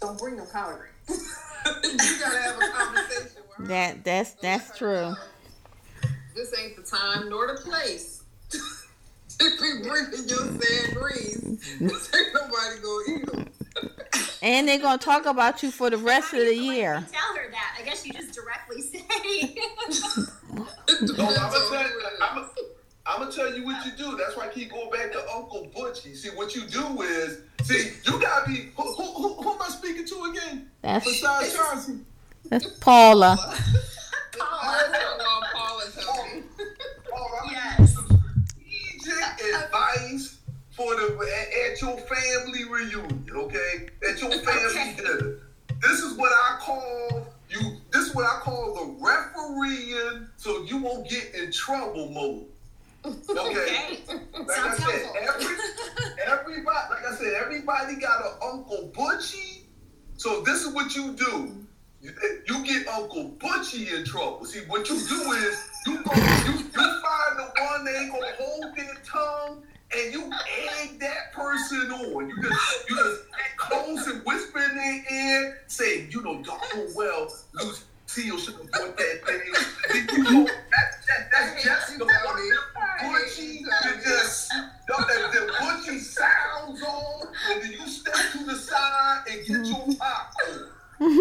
Don't 0.00 0.18
bring 0.18 0.36
no 0.36 0.44
collard 0.46 0.88
greens. 1.06 1.38
you 1.84 2.18
gotta 2.18 2.38
have 2.38 2.56
a 2.56 2.68
conversation 2.72 3.42
with 3.48 3.56
her. 3.58 3.66
That 3.66 4.04
that's 4.04 4.32
that's 4.34 4.76
true. 4.76 5.14
This 6.34 6.52
ain't 6.58 6.76
the 6.76 6.82
time 6.82 7.28
nor 7.28 7.46
the 7.46 7.60
place 7.60 8.22
to 8.50 9.50
be 9.60 9.86
bringing 9.86 10.28
your 10.28 10.60
sad 10.60 10.94
greens. 10.94 11.62
This 11.80 12.14
ain't 12.14 12.34
nobody 12.34 12.80
gonna 12.82 13.18
eat 13.18 13.26
them. 13.26 13.50
And 14.42 14.66
they're 14.68 14.78
gonna 14.78 14.98
talk 14.98 15.24
about 15.26 15.62
you 15.62 15.70
for 15.70 15.88
the 15.90 15.96
rest 15.98 16.32
of 16.34 16.40
the 16.40 16.54
year. 16.54 17.04
Tell 17.12 17.36
her 17.36 17.50
that. 17.50 17.76
I 17.78 17.82
guess 17.84 18.04
you 18.06 18.12
just 18.12 18.34
directly 18.34 18.82
say. 18.82 19.56
No, 21.16 21.26
I'm 21.26 21.34
gonna 21.34 21.68
tell 21.70 21.82
you. 21.82 22.00
I'm, 22.20 22.44
I'm 23.06 23.18
gonna 23.20 23.32
tell 23.32 23.54
you 23.56 23.64
what 23.64 23.84
you 23.86 23.92
do. 23.92 24.16
That's 24.16 24.36
why 24.36 24.46
I 24.46 24.48
keep 24.48 24.70
going 24.70 24.90
back 24.90 25.12
to 25.12 25.20
Uncle 25.34 25.70
Butchie. 25.74 26.14
See, 26.16 26.28
what 26.30 26.54
you 26.54 26.62
do 26.66 27.02
is, 27.02 27.38
see, 27.62 27.92
you 28.04 28.20
gotta 28.20 28.46
be. 28.48 28.68
Who, 28.76 28.82
who, 28.94 29.12
who, 29.12 29.34
who 29.42 29.52
am 29.52 29.62
I 29.62 29.68
speaking 29.68 30.04
to 30.06 30.24
again? 30.30 30.70
That's 30.82 31.04
Besides 31.04 31.54
Chauncey. 31.56 31.98
that's 32.48 32.66
Paula. 32.78 33.36
Paula, 34.38 35.48
Paula 35.54 35.84
told 36.00 36.34
me. 36.34 36.42
Oh, 37.14 37.38
I'm 37.44 37.50
Yes. 37.52 37.94
gonna 37.96 38.08
give 38.08 38.20
you 38.68 39.00
some 39.00 39.04
strategic 39.04 39.54
advice 39.64 40.38
for 40.70 40.94
the 40.96 41.06
at, 41.12 41.70
at 41.71 41.71
your 41.82 41.98
family 41.98 42.64
reunion. 42.64 43.26
Okay, 43.34 43.88
at 44.08 44.20
your 44.20 44.30
family 44.30 44.80
Okay. 44.80 44.94
dinner. 44.96 45.38
This 45.82 46.00
is 46.00 46.16
what 46.16 46.32
I 46.32 46.58
call 46.60 47.26
you. 47.50 47.76
This 47.92 48.08
is 48.08 48.14
what 48.14 48.24
I 48.24 48.38
call 48.40 48.74
the 48.74 49.04
refereeing, 49.04 50.28
so 50.36 50.62
you 50.62 50.78
won't 50.78 51.08
get 51.08 51.34
in 51.34 51.50
trouble 51.52 52.08
mode. 52.10 52.46
Okay. 53.30 53.98
Like 54.08 54.58
I 54.58 54.76
said, 54.76 55.10
every, 55.16 55.56
everybody, 56.26 56.90
like 56.90 57.04
I 57.04 57.14
said, 57.16 57.34
everybody 57.34 57.96
got 57.96 58.24
an 58.24 58.32
Uncle 58.42 58.92
Butchie. 58.94 59.62
So 60.16 60.42
this 60.42 60.62
is 60.64 60.72
what 60.72 60.94
you 60.94 61.12
do. 61.14 61.66
You, 62.00 62.12
you 62.48 62.64
get 62.64 62.86
Uncle 62.86 63.34
Butchie 63.38 63.92
in 63.96 64.04
trouble. 64.04 64.44
See, 64.44 64.60
what 64.68 64.88
you 64.88 64.94
do 64.96 65.32
is 65.32 65.58
you 65.86 66.02
go, 66.04 66.12
you, 66.14 66.52
you 66.58 67.02
find 67.02 67.38
the 67.38 67.50
one 67.60 67.84
that 67.84 67.94
ain't 68.00 68.12
gonna 68.12 68.26
hold 68.38 68.76
their 68.76 68.94
tongue, 69.04 69.62
and 69.94 70.12
you 70.12 70.30
egg 70.80 70.98
that 71.00 71.32
person 71.32 71.92
on. 71.92 72.28
You 72.28 72.42
just 72.42 72.90
you 72.90 72.96
just 72.96 73.22
get 73.30 73.56
close 73.56 74.06
and 74.06 74.24
whisper 74.24 74.58
in 74.58 74.76
their 74.76 75.04
ear, 75.12 75.62
say, 75.66 76.06
you 76.10 76.22
know, 76.22 76.42
darn 76.42 76.88
well, 76.94 77.28
Lucille 77.54 78.38
should 78.38 78.54
have 78.54 78.70
bought 78.72 78.96
that 78.96 79.20
thing. 79.26 80.16
You 80.16 80.22
know, 80.22 80.44
that, 80.44 80.88
that, 81.08 81.30
that's 81.32 81.64
just 81.64 81.98
the 81.98 82.04
one 82.04 82.50
Butchie 83.00 83.58
to 83.82 84.02
just 84.02 84.50
the, 84.50 84.94
the, 84.98 85.40
the 85.40 85.52
Butchie 85.52 86.00
sounds 86.00 86.82
on, 86.82 87.28
and 87.50 87.62
then 87.62 87.72
you 87.72 87.86
step 87.88 88.14
to 88.32 88.44
the 88.44 88.56
side 88.56 89.22
and 89.30 89.46
get 89.46 89.66
your 89.66 89.96
popcorn. 89.98 90.70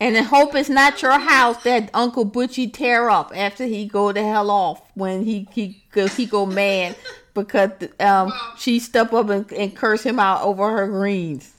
And 0.00 0.16
I 0.16 0.22
hope 0.22 0.54
it's 0.54 0.70
not 0.70 1.02
your 1.02 1.18
house 1.18 1.62
that 1.64 1.90
Uncle 1.92 2.24
Butchie 2.24 2.72
tear 2.72 3.10
up 3.10 3.32
after 3.36 3.66
he 3.66 3.86
go 3.86 4.12
the 4.12 4.22
hell 4.22 4.50
off 4.50 4.80
when 4.94 5.24
he 5.24 5.46
he 5.52 5.82
go, 5.92 6.08
he 6.08 6.24
go 6.24 6.46
mad 6.46 6.96
because 7.34 7.70
um 8.00 8.32
she 8.56 8.78
step 8.78 9.12
up 9.12 9.28
and, 9.28 9.52
and 9.52 9.76
curse 9.76 10.02
him 10.02 10.18
out 10.18 10.42
over 10.42 10.70
her 10.70 10.86
greens. 10.86 11.52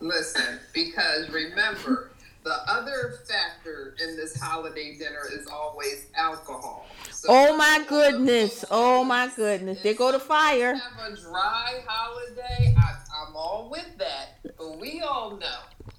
Listen, 0.00 0.60
because 0.72 1.28
remember, 1.30 2.10
the 2.44 2.56
other 2.68 3.14
factor 3.26 3.96
in 4.02 4.16
this 4.16 4.38
holiday 4.40 4.96
dinner 4.98 5.22
is 5.32 5.46
always 5.46 6.06
alcohol. 6.14 6.86
So 7.10 7.28
Oh 7.30 7.56
my 7.56 7.84
goodness! 7.88 8.64
Oh 8.70 9.02
my 9.02 9.30
goodness! 9.34 9.82
They 9.82 9.94
go 9.94 10.12
to 10.12 10.18
fire. 10.18 10.74
Have 10.74 11.12
a 11.12 11.16
dry 11.16 11.80
holiday. 11.86 12.74
I, 12.78 12.94
I'm 13.26 13.34
all 13.34 13.68
with 13.70 13.96
that, 13.98 14.38
but 14.58 14.78
we 14.78 15.00
all 15.00 15.36
know 15.36 15.46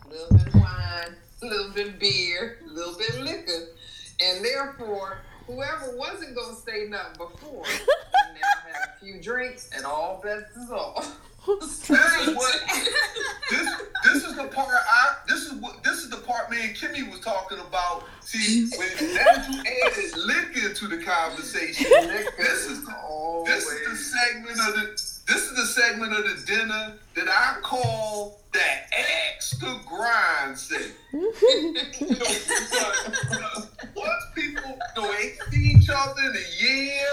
a 0.06 0.08
little 0.08 0.38
bit 0.38 0.48
of 0.48 0.56
wine, 0.56 1.16
a 1.46 1.50
little 1.50 1.72
bit 1.72 2.00
beer, 2.00 2.60
a 2.66 2.74
little 2.74 2.98
bit 2.98 3.22
liquor, 3.22 3.70
and 4.22 4.44
therefore, 4.44 5.20
whoever 5.48 5.96
wasn't 5.96 6.36
gonna 6.36 6.56
say 6.56 6.88
nothing 6.88 7.14
before, 7.18 7.64
can 7.64 8.34
now 8.34 8.72
have 8.72 8.90
a 8.96 9.06
few 9.06 9.22
drinks, 9.22 9.70
and 9.76 9.86
all 9.86 10.22
bets 10.24 10.56
is 10.56 10.72
off. 10.72 11.18
This 11.48 11.90
is 11.92 12.36
what 12.36 12.62
this 13.52 13.82
this 14.04 14.24
is 14.24 14.36
the 14.36 14.48
part 14.48 14.74
I 14.74 15.18
this 15.28 15.46
is 15.46 15.54
what 15.54 15.84
this 15.84 16.00
is 16.00 16.10
the 16.10 16.18
part 16.18 16.50
me 16.50 16.58
and 16.64 16.76
Kimmy 16.76 17.10
was 17.10 17.20
talking 17.20 17.60
about. 17.60 18.06
See, 18.22 18.68
when 18.76 18.90
that 19.14 19.46
you 19.48 19.60
added 19.60 20.18
liquor 20.18 20.74
to 20.74 20.88
the 20.88 21.04
conversation, 21.04 21.86
this 21.92 22.66
is 22.66 22.84
the 22.84 23.44
this 23.46 23.64
is 23.64 23.88
the 23.88 23.96
segment 23.96 24.60
of 24.60 24.74
the 24.74 25.15
this 25.28 25.44
is 25.50 25.56
the 25.56 25.66
segment 25.82 26.14
of 26.14 26.24
the 26.24 26.46
dinner 26.46 26.94
that 27.16 27.28
I 27.28 27.58
call 27.62 28.40
the 28.54 28.60
extra 29.34 29.80
grind 29.88 30.58
segment. 30.58 30.94
you 31.14 31.32
know, 32.08 32.16
because 32.20 33.70
once 33.96 34.24
people 34.36 34.78
you 34.96 35.02
know, 35.02 35.14
ain't 35.14 35.36
see 35.52 35.74
each 35.78 35.90
other 35.90 36.22
in 36.22 36.36
a 36.36 36.64
year 36.64 37.08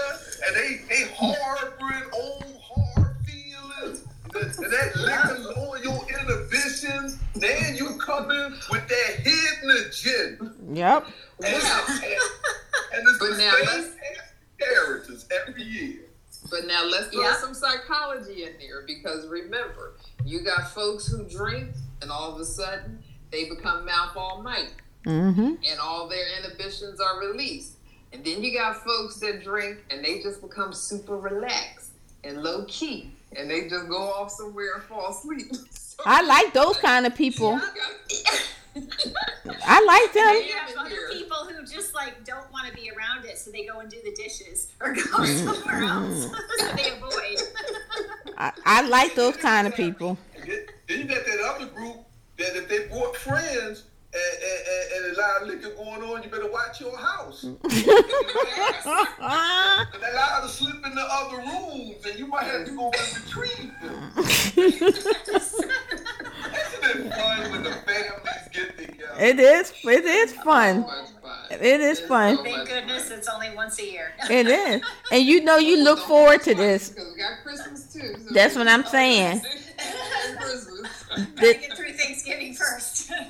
and 0.47 0.55
they 0.55 0.81
they 0.89 1.11
harboring 1.15 2.03
old 2.13 2.61
hard 2.61 3.15
feelings 3.25 4.03
and 4.35 4.71
that 4.71 4.95
liquor 4.95 5.59
on 5.59 5.83
your 5.83 6.05
inhibitions, 6.19 7.17
then 7.35 7.75
you 7.75 7.97
come 7.97 8.29
in 8.31 8.53
with 8.71 8.87
that 8.87 9.15
hidden 9.19 9.85
agenda. 9.87 10.53
Yep. 10.71 11.07
And, 11.45 11.55
and, 11.55 11.63
and 11.63 13.07
it's 13.07 13.17
But 13.19 13.29
the 13.31 13.37
now 13.37 13.51
same 13.57 13.65
let's- 13.65 13.95
characters 14.59 15.25
every 15.47 15.63
year. 15.63 15.99
But 16.49 16.67
now 16.67 16.83
let's 16.85 17.07
throw 17.07 17.21
Yeah. 17.23 17.35
some 17.37 17.53
psychology 17.53 18.43
in 18.43 18.53
there 18.59 18.83
remember, 19.75 19.93
you 20.25 20.41
got 20.43 20.71
folks 20.71 21.07
who 21.07 21.23
drink 21.25 21.69
and 22.01 22.11
all 22.11 22.33
of 22.33 22.39
a 22.39 22.45
sudden 22.45 22.99
they 23.31 23.49
become 23.49 23.85
mouth 23.85 24.15
all 24.15 24.41
night 24.43 24.71
Mm-hmm. 25.05 25.55
and 25.69 25.79
all 25.81 26.07
their 26.07 26.25
inhibitions 26.37 27.01
are 27.01 27.19
released. 27.19 27.73
And 28.13 28.23
then 28.23 28.41
you 28.41 28.57
got 28.57 28.85
folks 28.85 29.17
that 29.17 29.43
drink 29.43 29.79
and 29.89 30.01
they 30.03 30.21
just 30.21 30.41
become 30.41 30.71
super 30.71 31.17
relaxed 31.17 31.91
and 32.23 32.41
low 32.41 32.63
key 32.69 33.11
and 33.35 33.49
they 33.51 33.67
just 33.67 33.89
go 33.89 33.97
off 33.97 34.31
somewhere 34.31 34.75
and 34.75 34.83
fall 34.83 35.09
asleep. 35.09 35.53
So 35.71 35.97
I 36.05 36.21
like 36.21 36.53
those 36.53 36.77
kind 36.77 37.05
of 37.05 37.15
people. 37.15 37.59
you 38.75 38.81
got- 38.81 39.57
I 39.65 39.83
like 39.83 40.13
them. 40.13 40.35
You 40.35 40.53
have 40.53 40.85
other 40.85 41.09
people 41.11 41.37
who 41.37 41.65
just 41.65 41.93
like 41.93 42.23
don't 42.25 42.51
want 42.51 42.67
to 42.67 42.73
be 42.73 42.91
around 42.91 43.25
it, 43.25 43.37
so 43.37 43.51
they 43.51 43.65
go 43.65 43.79
and 43.79 43.89
do 43.89 43.97
the 44.03 44.11
dishes 44.11 44.69
or 44.81 44.93
go 44.93 45.01
mm-hmm. 45.01 45.45
somewhere 45.45 45.83
else, 45.83 46.25
mm-hmm. 46.25 46.35
so 46.57 46.75
they 46.75 46.91
avoid. 46.91 47.41
I, 48.37 48.51
I 48.65 48.87
like 48.87 49.15
those 49.15 49.37
kind 49.49 49.67
of 49.67 49.75
people. 49.75 50.17
Then 50.35 50.65
you 50.87 51.05
got 51.05 51.25
that 51.25 51.55
other 51.55 51.65
group 51.67 51.97
that 52.37 52.55
if 52.55 52.67
they 52.67 52.87
brought 52.87 53.15
friends 53.15 53.83
and, 54.13 54.21
and, 54.43 54.67
and, 54.67 55.05
and 55.05 55.17
a 55.17 55.19
lot 55.19 55.41
of 55.41 55.47
liquor 55.47 55.69
going 55.75 56.03
on, 56.03 56.23
you 56.23 56.29
better 56.29 56.51
watch 56.51 56.79
your 56.81 56.95
house. 56.97 57.43
And 57.43 57.57
they 57.63 57.83
allowed 60.11 60.41
to 60.41 60.47
slip 60.47 60.85
in 60.85 60.93
the 60.93 61.05
other 61.09 61.37
rooms, 61.37 62.05
and 62.05 62.19
you 62.19 62.27
might 62.27 62.43
have 62.43 62.65
to 62.65 62.71
go 62.75 62.91
and 62.91 63.17
retrieve 63.23 63.71
them. 63.81 64.11
Isn't 66.83 67.07
it 67.07 67.13
fun 67.13 67.51
when 67.51 67.63
the 67.63 67.71
families 67.71 68.49
get 68.51 68.77
together? 68.77 69.13
it 69.19 69.39
is. 69.39 69.73
It 69.83 70.05
is 70.05 70.33
fun. 70.33 70.83
fun. 70.83 71.05
It 71.51 71.81
is 71.81 71.99
It's 71.99 72.07
fun. 72.07 72.37
so 72.37 72.43
Thank 72.43 72.67
goodness 72.67 73.09
fun. 73.09 73.17
it's 73.17 73.29
only 73.29 73.55
once 73.55 73.79
a 73.79 73.85
year. 73.89 74.13
It 74.29 74.47
is. 74.47 74.81
And 75.11 75.23
you 75.23 75.43
know 75.43 75.57
you 75.57 75.83
look 75.83 75.99
forward 75.99 76.41
to 76.43 76.55
this. 76.55 76.89
Because 76.89 77.13
we 77.13 77.19
got 77.21 77.43
Christmas 77.43 77.91
too. 77.93 78.15
so- 78.27 78.33
That's 78.33 78.55
what 78.55 78.67
I'm 78.67 78.83
saying. 78.85 79.41
And 79.79 80.37
Christmas. 80.39 81.03
Gotta 81.35 81.53
get 81.53 81.77
through 81.77 81.93
Thanksgiving 81.93 82.53
first. 82.55 83.11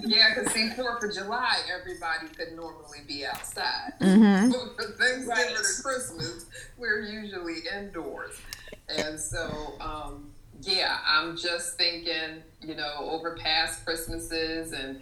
Yeah, 0.00 0.34
because 0.34 0.52
see, 0.52 0.70
Fourth 0.70 1.04
of 1.04 1.12
July, 1.14 1.56
everybody 1.78 2.28
could 2.34 2.54
normally 2.56 3.00
be 3.06 3.26
outside. 3.26 3.92
Mm-hmm. 4.00 4.50
But 4.50 4.76
for 4.76 4.92
Thanksgiving 4.92 5.28
Right. 5.28 5.48
and 5.48 5.82
Christmas, 5.84 6.46
we're 6.78 7.00
usually 7.02 7.56
indoors. 7.74 8.34
And 8.88 9.20
so, 9.20 9.74
um, 9.80 10.30
yeah, 10.66 10.98
I'm 11.06 11.36
just 11.36 11.76
thinking, 11.76 12.42
you 12.60 12.74
know, 12.74 12.94
over 13.00 13.36
past 13.36 13.84
Christmases 13.84 14.72
and 14.72 15.00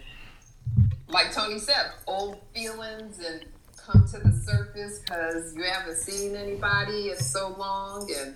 like 1.07 1.31
Tony 1.31 1.59
said, 1.59 1.91
old 2.07 2.41
feelings 2.53 3.19
and 3.19 3.45
come 3.77 4.05
to 4.07 4.19
the 4.19 4.31
surface 4.31 4.99
because 4.99 5.55
you 5.55 5.63
haven't 5.63 5.97
seen 5.97 6.35
anybody 6.35 7.11
in 7.11 7.17
so 7.17 7.55
long 7.57 8.09
and 8.19 8.35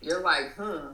you're 0.00 0.20
like, 0.20 0.54
hmm, 0.56 0.88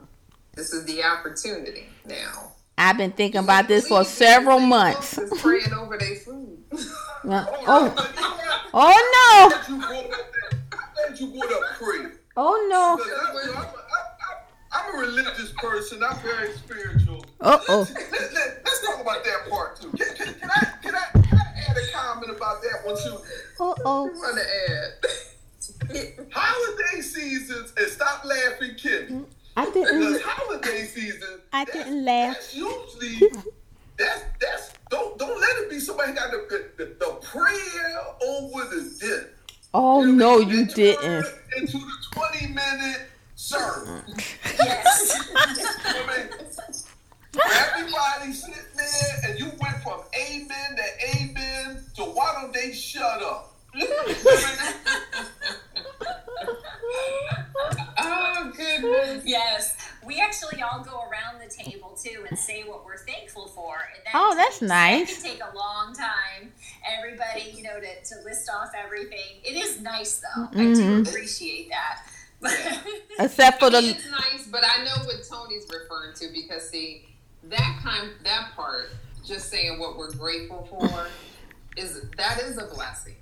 this 0.55 0.73
is 0.73 0.85
the 0.85 1.03
opportunity 1.03 1.87
now. 2.05 2.53
I've 2.77 2.97
been 2.97 3.11
thinking 3.11 3.43
about 3.43 3.67
this 3.67 3.87
for 3.87 4.03
several 4.03 4.59
months. 4.59 5.19
Praying 5.39 5.73
over 5.73 5.97
their 5.97 6.15
food. 6.15 6.57
Oh, 7.29 7.93
but 7.95 8.15
you 8.15 8.21
know 8.21 8.29
what? 8.29 8.69
oh 8.73 9.51
I'm 9.53 9.73
you 9.73 9.79
brought 9.79 10.05
up 10.05 10.33
that. 10.33 10.57
I'm 10.71 10.79
glad 10.93 11.19
you 11.19 11.27
brought 11.39 11.51
up 11.51 11.77
prayer. 11.77 12.03
no! 12.03 12.13
Oh 12.37 12.67
no! 12.69 13.86
Because 14.83 14.93
I'm, 14.93 14.95
a 14.95 15.07
religious 15.07 15.51
person. 15.57 16.03
I'm 16.03 16.17
very 16.19 16.53
spiritual. 16.53 17.25
Uh 17.41 17.57
oh! 17.69 17.79
Let's, 17.79 18.33
let, 18.33 18.67
us 18.67 18.81
talk 18.85 19.01
about 19.01 19.23
that 19.23 19.49
part 19.49 19.79
too. 19.81 19.91
Can, 19.91 20.15
can, 20.15 20.33
can, 20.35 20.49
I, 20.49 20.67
can, 20.81 20.95
I, 20.95 21.21
can 21.21 21.37
I 21.39 21.69
add 21.69 21.77
a 21.77 21.91
comment 21.93 22.31
about 22.35 22.61
that 22.61 22.85
one 22.85 22.95
too? 22.97 23.17
Uh 23.59 23.73
oh! 23.85 24.03
want 24.05 24.37
to 24.37 24.73
add? 24.73 24.89
holiday 26.31 27.01
seasons 27.01 27.73
and 27.77 27.87
stop 27.89 28.23
laughing, 28.25 28.75
Kim. 28.77 29.25
I 29.55 29.65
Because 29.65 29.89
didn't. 29.89 30.21
holiday 30.23 30.83
season, 30.85 31.39
I 31.53 31.65
didn't 31.65 32.05
laugh. 32.05 32.35
That's 32.35 32.55
usually 32.55 33.29
that's 33.97 34.23
that's 34.39 34.73
don't 34.89 35.17
don't 35.17 35.39
let 35.39 35.57
it 35.63 35.69
be 35.69 35.79
somebody 35.79 36.13
got 36.13 36.31
the 36.31 36.69
the, 36.77 36.85
the 36.85 37.13
prayer 37.23 37.99
over 38.23 38.65
the 38.65 38.97
dinner. 38.99 39.29
Oh 39.73 40.03
You 40.05 40.13
know 40.13 40.37
no, 40.37 40.47
I 40.47 40.51
you 40.51 40.65
didn't. 40.65 41.25
Into 41.57 41.77
the 41.77 41.93
twenty 42.11 42.47
minute 42.47 43.06
sermon. 43.51 44.03
Yes. 44.59 45.13
You 45.27 45.33
know 45.93 46.01
what 46.01 46.09
I 46.09 46.23
mean? 46.23 46.29
Everybody 47.45 48.33
sitting 48.33 48.55
there, 48.75 49.19
and 49.25 49.39
you 49.39 49.45
went 49.61 49.77
from 49.83 50.01
amen 50.19 50.75
to 50.75 51.17
amen 51.17 51.83
to 51.95 52.03
why 52.03 52.33
don't 52.41 52.53
they 52.53 52.71
shut 52.73 53.21
up? 53.23 53.53
You 53.73 53.87
know 53.87 53.95
what 53.95 54.07
I 54.07 55.15
mean? 55.15 55.25
Oh 57.99 58.51
goodness. 58.55 59.23
Yes. 59.25 59.75
We 60.05 60.21
actually 60.21 60.61
all 60.61 60.83
go 60.83 61.01
around 61.09 61.41
the 61.41 61.49
table 61.53 61.97
too 62.01 62.25
and 62.29 62.37
say 62.37 62.63
what 62.63 62.85
we're 62.85 62.97
thankful 62.97 63.47
for. 63.47 63.73
And 63.75 64.05
that 64.05 64.11
Oh, 64.13 64.35
that's 64.35 64.59
takes- 64.59 64.69
nice. 64.69 65.17
That 65.17 65.27
can 65.27 65.31
take 65.39 65.41
a 65.53 65.55
long 65.55 65.93
time. 65.93 66.53
Everybody, 66.97 67.51
you 67.55 67.63
know, 67.63 67.79
to, 67.79 68.03
to 68.15 68.21
list 68.23 68.49
off 68.49 68.69
everything. 68.77 69.41
It 69.43 69.55
is 69.57 69.81
nice 69.81 70.19
though. 70.21 70.45
I 70.53 70.63
do 70.63 70.75
Mhm. 71.03 71.07
appreciate 71.09 71.69
that. 71.69 72.03
Except 73.19 73.59
for 73.59 73.65
I 73.65 73.81
mean, 73.81 73.83
the 73.83 73.89
it's 73.89 74.11
nice, 74.11 74.47
but 74.47 74.63
I 74.63 74.83
know 74.83 75.03
what 75.05 75.23
Tony's 75.29 75.65
referring 75.71 76.13
to 76.15 76.27
because 76.33 76.69
see 76.69 77.05
that 77.43 77.79
kind 77.83 78.11
that 78.23 78.51
part, 78.55 78.89
just 79.25 79.49
saying 79.49 79.79
what 79.79 79.97
we're 79.97 80.13
grateful 80.13 80.67
for, 80.69 81.07
is 81.77 82.01
that 82.17 82.41
is 82.41 82.57
a 82.57 82.65
blessing. 82.65 83.15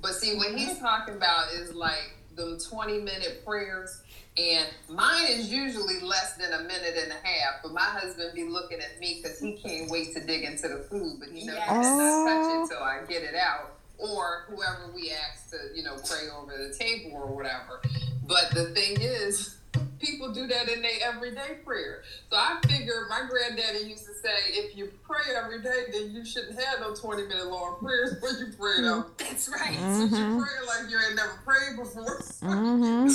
But 0.00 0.14
see, 0.14 0.36
what 0.36 0.54
he's 0.54 0.70
mm-hmm. 0.70 0.84
talking 0.84 1.14
about 1.14 1.52
is 1.52 1.74
like 1.74 2.16
them 2.34 2.58
twenty 2.58 2.98
minute 2.98 3.44
prayers, 3.44 4.02
and 4.36 4.66
mine 4.88 5.26
is 5.28 5.50
usually 5.50 6.00
less 6.00 6.34
than 6.34 6.52
a 6.52 6.62
minute 6.62 6.96
and 7.00 7.12
a 7.12 7.26
half. 7.26 7.62
But 7.62 7.72
my 7.72 7.80
husband 7.80 8.34
be 8.34 8.44
looking 8.44 8.78
at 8.80 8.98
me 9.00 9.20
because 9.22 9.38
he 9.38 9.52
can't 9.52 9.88
wait 9.90 10.12
to 10.14 10.26
dig 10.26 10.42
into 10.42 10.68
the 10.68 10.78
food, 10.90 11.18
but 11.20 11.28
he 11.28 11.46
knows 11.46 11.56
Yes. 11.56 11.68
I 11.68 11.82
cannot 11.82 12.26
touch 12.26 12.44
Oh. 12.44 12.64
it 12.64 12.68
till 12.68 12.82
I 12.82 13.00
get 13.08 13.22
it 13.22 13.36
out. 13.36 13.75
Or 13.98 14.44
whoever 14.48 14.92
we 14.94 15.10
ask 15.12 15.50
to, 15.50 15.56
you 15.74 15.82
know, 15.82 15.96
pray 15.96 16.28
over 16.36 16.52
the 16.56 16.74
table 16.74 17.12
or 17.16 17.34
whatever. 17.34 17.80
But 18.26 18.50
the 18.54 18.66
thing 18.74 18.98
is, 19.00 19.56
people 19.98 20.32
do 20.32 20.46
that 20.46 20.68
in 20.68 20.82
their 20.82 20.98
everyday 21.04 21.54
prayer. 21.64 22.02
So 22.30 22.36
I 22.36 22.58
figure 22.66 23.06
my 23.08 23.22
granddaddy 23.28 23.86
used 23.88 24.04
to 24.06 24.12
say, 24.14 24.34
if 24.48 24.76
you 24.76 24.90
pray 25.02 25.34
every 25.34 25.62
day, 25.62 25.84
then 25.92 26.10
you 26.12 26.24
shouldn't 26.24 26.60
have 26.60 26.80
no 26.80 26.94
20 26.94 27.22
minute 27.24 27.46
long 27.46 27.76
prayers 27.80 28.16
when 28.20 28.36
you 28.38 28.52
pray 28.58 28.82
them. 28.82 29.06
That's 29.18 29.48
right. 29.48 29.78
Since 29.78 30.12
you 30.12 30.24
Mhm. 30.24 30.38
pray 30.38 30.66
like 30.66 30.90
you 30.90 30.98
ain't 30.98 31.16
never 31.16 31.40
prayed 31.44 31.76
before. 31.76 32.20
It's 32.26 32.42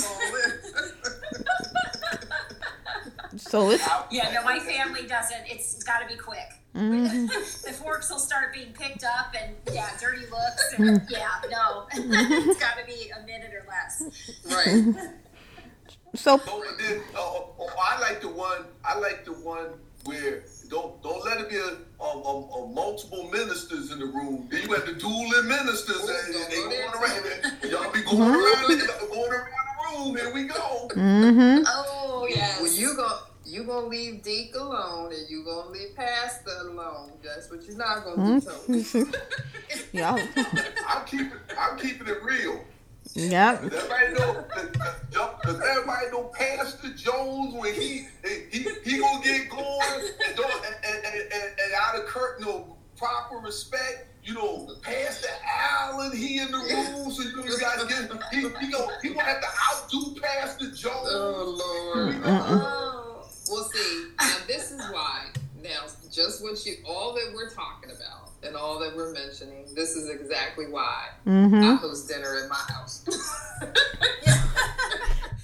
all 0.06 0.32
so 3.36 3.70
it's 3.70 3.82
Yeah, 4.10 4.32
no, 4.32 4.44
my 4.44 4.58
family 4.58 5.06
doesn't. 5.06 5.46
It's, 5.46 5.74
it's 5.74 5.84
got 5.84 6.00
to 6.00 6.06
be 6.06 6.16
quick. 6.16 6.50
Mhm. 6.74 7.28
the 7.64 7.72
forks 7.72 8.10
will 8.10 8.18
start 8.18 8.52
being 8.54 8.72
picked 8.72 9.04
up 9.04 9.34
and 9.40 9.54
yeah, 9.72 9.90
dirty 10.00 10.26
looks 10.30 10.74
and 10.78 11.02
yeah, 11.10 11.28
no, 11.50 11.86
it's 11.92 12.58
got 12.60 12.76
to 12.78 12.84
be 12.86 13.10
a 13.10 13.26
minute 13.26 13.52
or 13.52 13.66
less. 13.68 14.02
right. 14.46 14.94
so 16.14 16.40
Oh, 16.46 16.64
then, 16.78 17.00
oh, 17.16 17.50
oh, 17.58 17.66
oh, 17.68 17.76
I 17.82 18.00
like 18.00 18.20
the 18.20 18.28
one. 18.28 18.64
I 18.84 18.98
like 18.98 19.24
the 19.24 19.32
one 19.32 19.68
where 20.04 20.42
don't 20.68 21.00
don't 21.02 21.24
let 21.24 21.38
it 21.40 21.48
be 21.50 21.56
a, 21.56 21.76
a, 22.02 22.04
a, 22.04 22.40
a 22.64 22.68
multiple 22.72 23.28
ministers 23.30 23.92
in 23.92 23.98
the 24.00 24.06
room. 24.06 24.48
Then 24.50 24.62
you 24.62 24.72
have 24.74 24.86
the 24.86 24.94
dueling 24.94 25.48
ministers, 25.48 25.96
Ooh, 25.96 26.08
and, 26.26 26.32
don't 26.34 26.50
they 26.50 26.76
there. 26.76 26.90
going 26.90 27.04
around. 27.04 27.70
Y'all 27.70 27.92
be 27.92 28.02
going 28.02 28.20
around, 28.22 28.68
the- 28.68 29.06
going 29.08 29.30
around 29.32 29.48
the 29.50 29.98
room. 29.98 30.16
Here 30.16 30.32
we 30.34 30.44
go. 30.44 30.88
mhm. 30.94 31.64
Oh 31.66 32.26
yes. 32.28 32.60
Well, 32.60 32.72
you 32.72 32.94
go. 32.96 33.18
You 33.44 33.64
gonna 33.64 33.86
leave 33.86 34.22
Deke 34.22 34.54
alone, 34.54 35.12
and 35.12 35.28
you 35.28 35.44
gonna 35.44 35.70
leave 35.70 35.94
Pastor 35.96 36.50
alone. 36.60 37.12
That's 37.22 37.50
what 37.50 37.62
you're 37.64 37.76
not 37.76 38.04
gonna 38.04 38.40
do, 38.40 38.46
Tony. 38.46 38.82
Mhm. 38.82 39.14
Yeah. 39.92 40.16
I'm 40.88 41.04
keeping 41.06 41.32
I'm 41.58 41.78
keeping 41.78 42.06
it 42.06 42.22
real. 42.22 42.64
Yeah. 43.14 43.56
Does 43.60 43.72
everybody 43.74 44.12
know? 44.14 45.34
Does 45.44 45.60
everybody 45.60 46.10
know 46.12 46.30
Pastor 46.34 46.92
Jones 46.94 47.54
when 47.54 47.74
he 47.74 48.06
he 48.52 48.68
he 48.84 48.98
gonna 48.98 49.22
get 49.24 49.50
going 49.50 49.80
and 49.92 50.34
and, 50.34 50.44
and, 50.84 51.04
and, 51.04 51.32
and, 51.32 51.60
and 51.60 51.72
out 51.80 51.96
of 51.98 52.06
Kurt 52.06 52.40
no 52.40 52.76
proper 52.96 53.36
respect. 53.38 54.08
You 54.24 54.34
know, 54.34 54.68
Pastor 54.82 55.26
Allen, 55.44 56.16
he 56.16 56.38
in 56.38 56.52
the 56.52 56.58
room, 56.58 57.10
so 57.10 57.22
you 57.24 57.36
know 57.36 57.42
you 57.44 57.58
guys 57.58 57.82
get 57.84 58.08
he 58.32 58.40
he 58.64 58.70
gonna 58.70 58.92
he 59.02 59.08
gonna 59.08 59.22
have 59.22 59.40
to 59.40 59.48
outdo 59.92 60.20
Pastor 60.20 60.66
Jones. 60.70 61.08
Oh 61.10 61.92
Lord. 61.96 62.22
Oh. 62.24 63.01
Well, 63.52 63.64
see, 63.64 64.06
now 64.18 64.36
this 64.46 64.70
is 64.70 64.80
why. 64.90 65.26
Now, 65.62 65.84
just 66.10 66.42
what 66.42 66.64
you, 66.66 66.76
all 66.88 67.14
that 67.14 67.32
we're 67.34 67.50
talking 67.50 67.90
about 67.90 68.30
and 68.42 68.56
all 68.56 68.78
that 68.80 68.96
we're 68.96 69.12
mentioning, 69.12 69.66
this 69.76 69.90
is 69.94 70.08
exactly 70.08 70.66
why 70.66 71.08
I 71.26 71.28
Mhm. 71.28 71.78
host 71.78 72.08
dinner 72.08 72.38
in 72.42 72.48
my 72.48 72.56
house. 72.68 73.04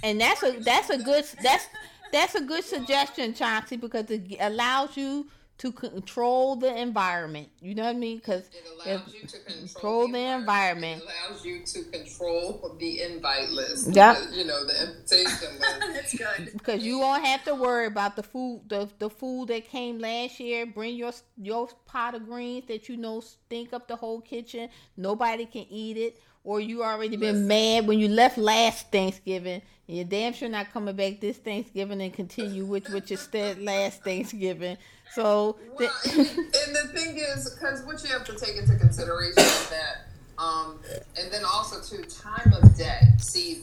And 0.05 0.21
that's 0.21 0.42
a 0.44 0.53
that's 0.61 0.90
a 0.90 0.99
good 0.99 1.25
that's 1.42 1.66
that's 2.12 2.35
a 2.37 2.40
good 2.40 2.64
suggestion, 2.64 3.35
Chauncey, 3.35 3.77
because 3.77 4.09
it 4.11 4.37
allows 4.40 4.97
you 4.97 5.27
to 5.59 5.73
control 5.73 6.55
the 6.57 6.81
environment. 6.81 7.49
You 7.61 7.75
know 7.75 7.83
what 7.85 7.97
I 7.97 7.99
mean? 7.99 8.18
Because 8.18 8.49
It 8.53 8.64
allows 8.87 9.12
you 9.12 9.21
to 9.23 9.38
control, 9.38 9.68
Control 9.68 10.09
the 10.09 10.18
environment. 10.18 11.03
It 11.03 11.09
allows 11.31 11.44
you 11.44 11.64
to 11.64 11.83
control 11.90 12.77
the 12.79 13.03
invite 13.03 13.51
list. 13.51 13.88
Yeah. 13.94 14.16
You 14.33 14.44
know, 14.44 14.64
the 14.64 14.88
invitation 14.88 15.49
list. 15.61 15.81
That's 15.81 16.14
good. 16.16 16.53
because 16.53 16.85
you 16.85 16.99
won't 17.01 17.25
have 17.25 17.44
to 17.44 17.55
worry 17.55 17.87
about 17.87 18.14
the 18.16 18.23
food 18.23 18.62
the, 18.68 18.88
the 18.99 19.11
food 19.11 19.49
that 19.49 19.68
came 19.68 19.99
last 19.99 20.38
year. 20.40 20.64
Bring 20.64 20.94
your 20.97 21.12
your 21.37 21.68
pot 21.87 22.14
of 22.14 22.25
greens 22.27 22.66
that 22.68 22.88
you 22.88 22.97
know 22.97 23.21
stink 23.21 23.73
up 23.73 23.88
the 23.88 23.97
whole 23.97 24.21
kitchen. 24.21 24.68
Nobody 24.97 25.44
can 25.47 25.66
eat 25.68 25.97
it. 25.97 26.21
Or 26.44 26.61
you 26.61 26.83
already 26.83 27.16
been 27.16 27.35
Listen. 27.35 27.49
mad 27.49 27.87
when 27.87 27.99
you 27.99 28.09
left 28.09 28.38
last 28.38 28.90
Thanksgiving. 28.90 29.61
And 29.88 29.96
you're 29.96 30.05
damn 30.07 30.35
sure 30.35 30.48
not 30.51 30.70
coming 30.72 30.94
back 30.94 31.18
this 31.20 31.38
Thanksgiving 31.38 32.01
and 32.03 32.12
continue 32.12 32.64
with 32.66 32.88
what 32.90 33.11
you 33.11 33.16
said 33.16 33.61
last 33.62 34.05
Thanksgiving. 34.05 34.77
So 35.14 35.57
Well, 35.79 35.90
and, 36.05 36.18
and 36.29 36.29
the 36.77 36.90
thing 36.94 37.16
is, 37.16 37.51
because 37.51 37.83
what 37.87 38.03
you 38.05 38.11
have 38.11 38.24
to 38.27 38.35
take 38.37 38.57
into 38.57 38.77
consideration 38.77 39.38
is 39.42 39.70
that, 39.70 40.09
um, 40.37 40.79
and 41.18 41.33
then 41.33 41.42
also 41.44 41.81
to 41.81 42.03
time 42.05 42.53
of 42.53 42.77
day. 42.77 43.01
See, 43.18 43.62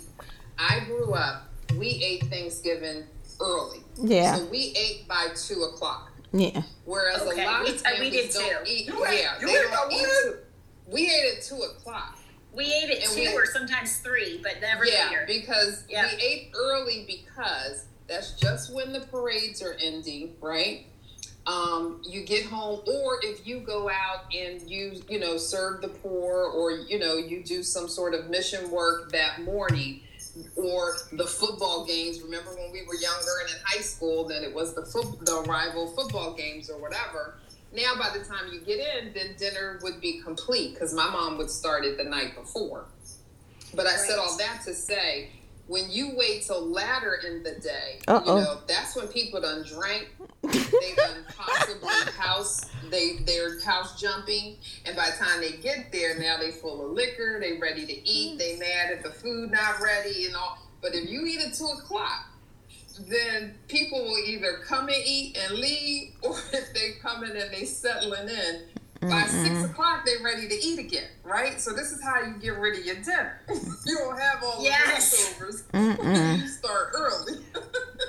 I 0.57 0.79
grew 0.85 1.13
up. 1.13 1.43
We 1.77 1.87
ate 1.89 2.23
Thanksgiving 2.25 3.03
early. 3.39 3.79
yeah, 4.01 4.35
So 4.35 4.45
we 4.47 4.73
ate 4.77 5.07
by 5.07 5.27
two 5.35 5.61
o'clock. 5.61 6.11
yeah. 6.33 6.63
Whereas 6.85 7.21
Okay, 7.21 7.43
a 7.43 7.47
lot 7.47 7.63
we- 7.65 7.69
of 7.71 7.81
families 7.81 7.99
we 7.99 8.09
did 8.21 8.31
don't 8.31 8.65
too. 8.65 8.71
eat. 8.71 8.87
You 8.87 9.05
yeah, 9.05 9.39
you 9.41 9.47
they 9.47 9.53
don't 9.53 9.91
eat. 9.91 10.01
when? 10.01 10.23
till- 10.23 10.33
We 10.91 11.01
ate 11.07 11.37
at 11.37 11.43
two 11.43 11.55
o'clock. 11.57 12.17
We 12.55 12.65
ate 12.73 12.89
at 12.89 13.03
And 13.03 13.11
two 13.11 13.21
we- 13.21 13.33
or 13.35 13.45
sometimes 13.45 13.97
three, 13.97 14.39
but 14.41 14.61
never 14.61 14.85
yeah, 14.85 15.09
later. 15.09 15.25
because 15.27 15.83
we 15.89 15.95
ate 15.95 16.51
early 16.55 17.03
because 17.05 17.85
that's 18.07 18.31
just 18.33 18.73
when 18.73 18.93
the 18.93 19.01
parades 19.01 19.61
are 19.61 19.73
ending, 19.81 20.35
right? 20.41 20.85
Um, 21.47 22.01
you 22.03 22.23
get 22.23 22.45
home, 22.45 22.81
or 22.87 23.19
if 23.21 23.45
you 23.45 23.59
go 23.59 23.87
out 23.89 24.33
and 24.35 24.67
you, 24.67 24.99
you 25.07 25.19
know, 25.19 25.37
serve 25.37 25.81
the 25.81 25.89
poor, 25.89 26.45
or 26.45 26.71
you 26.71 26.97
know, 26.97 27.17
you 27.17 27.43
do 27.43 27.61
some 27.61 27.87
sort 27.87 28.15
of 28.15 28.29
mission 28.29 28.71
work 28.71 29.11
that 29.11 29.41
morning, 29.43 30.01
or 30.55 30.95
the 31.11 31.25
football 31.27 31.85
games. 31.85 32.21
Remember 32.21 32.49
when 32.55 32.71
we 32.71 32.81
were 32.87 32.95
younger 32.95 33.31
and 33.43 33.49
in 33.51 33.61
high 33.63 33.81
school, 33.81 34.23
then 34.27 34.43
it 34.43 34.53
was 34.55 34.73
the 34.73 34.85
foot, 34.85 35.23
the 35.25 35.43
rival 35.47 35.87
football 35.91 36.33
games 36.33 36.69
or 36.69 36.79
whatever. 36.79 37.35
Now, 37.75 37.93
by 37.99 38.17
the 38.17 38.23
time 38.23 38.51
you 38.51 38.61
get 38.61 38.79
in, 38.79 39.13
then 39.13 39.35
dinner 39.37 39.79
would 39.83 39.99
be 39.99 40.21
complete 40.21 40.73
because 40.73 40.93
my 40.93 41.09
mom 41.09 41.37
would 41.37 41.49
start 41.49 41.83
it 41.83 41.97
the 41.97 42.05
night 42.05 42.35
before. 42.35 42.85
But 43.73 43.85
I 43.87 43.95
said 43.97 44.17
all 44.17 44.37
that 44.37 44.61
to 44.65 44.73
say, 44.73 45.29
when 45.67 45.89
you 45.89 46.15
wait 46.15 46.43
till 46.43 46.65
later 46.65 47.19
in 47.27 47.43
the 47.43 47.55
day, 47.59 47.99
Uh-oh. 48.07 48.37
you 48.37 48.43
know, 48.43 48.57
that's 48.67 48.95
when 48.95 49.07
people 49.07 49.41
done 49.41 49.63
drank. 49.63 50.09
They 50.43 50.93
done 50.95 51.25
possibly 51.35 51.89
house, 52.17 52.61
they 52.91 53.17
they're 53.25 53.59
house 53.61 53.99
jumping, 53.99 54.57
and 54.85 54.95
by 54.95 55.09
the 55.09 55.17
time 55.17 55.41
they 55.41 55.53
get 55.53 55.91
there, 55.91 56.19
now 56.19 56.37
they 56.37 56.51
full 56.51 56.85
of 56.85 56.91
liquor. 56.91 57.39
They 57.41 57.57
ready 57.57 57.85
to 57.85 58.09
eat. 58.09 58.37
They 58.37 58.57
mad 58.57 58.91
at 58.91 59.03
the 59.03 59.09
food 59.09 59.51
not 59.51 59.81
ready 59.81 60.25
and 60.25 60.35
all. 60.35 60.59
But 60.81 60.93
if 60.93 61.09
you 61.09 61.25
eat 61.25 61.41
at 61.41 61.55
two 61.55 61.65
o'clock, 61.65 62.29
then 63.07 63.55
people 63.67 64.03
will 64.03 64.17
either 64.25 64.59
come 64.65 64.87
and 64.87 65.03
eat 65.05 65.37
and 65.37 65.57
leave, 65.59 66.13
or 66.23 66.37
if 66.53 66.73
they 66.73 66.91
come 67.01 67.23
in 67.23 67.35
and 67.35 67.51
they 67.53 67.65
settling 67.65 68.29
in, 68.29 68.61
by 69.01 69.23
six 69.27 69.63
o'clock 69.65 70.03
they're 70.03 70.23
ready 70.23 70.47
to 70.47 70.55
eat 70.65 70.79
again, 70.79 71.07
right? 71.23 71.61
So 71.61 71.73
this 71.73 71.91
is 71.91 72.01
how 72.03 72.21
you 72.23 72.33
get 72.41 72.57
rid 72.57 72.79
of 72.79 72.85
your 72.85 72.95
dinner. 72.95 73.39
you 73.85 73.97
don't 73.99 74.17
have 74.19 74.41
all 74.43 74.63
Yes. 74.63 75.11
the 75.11 75.45
leftovers. 75.45 75.63
Mm-mm. 75.73 76.39
you 76.41 76.47
start 76.47 76.93
early. 76.95 77.33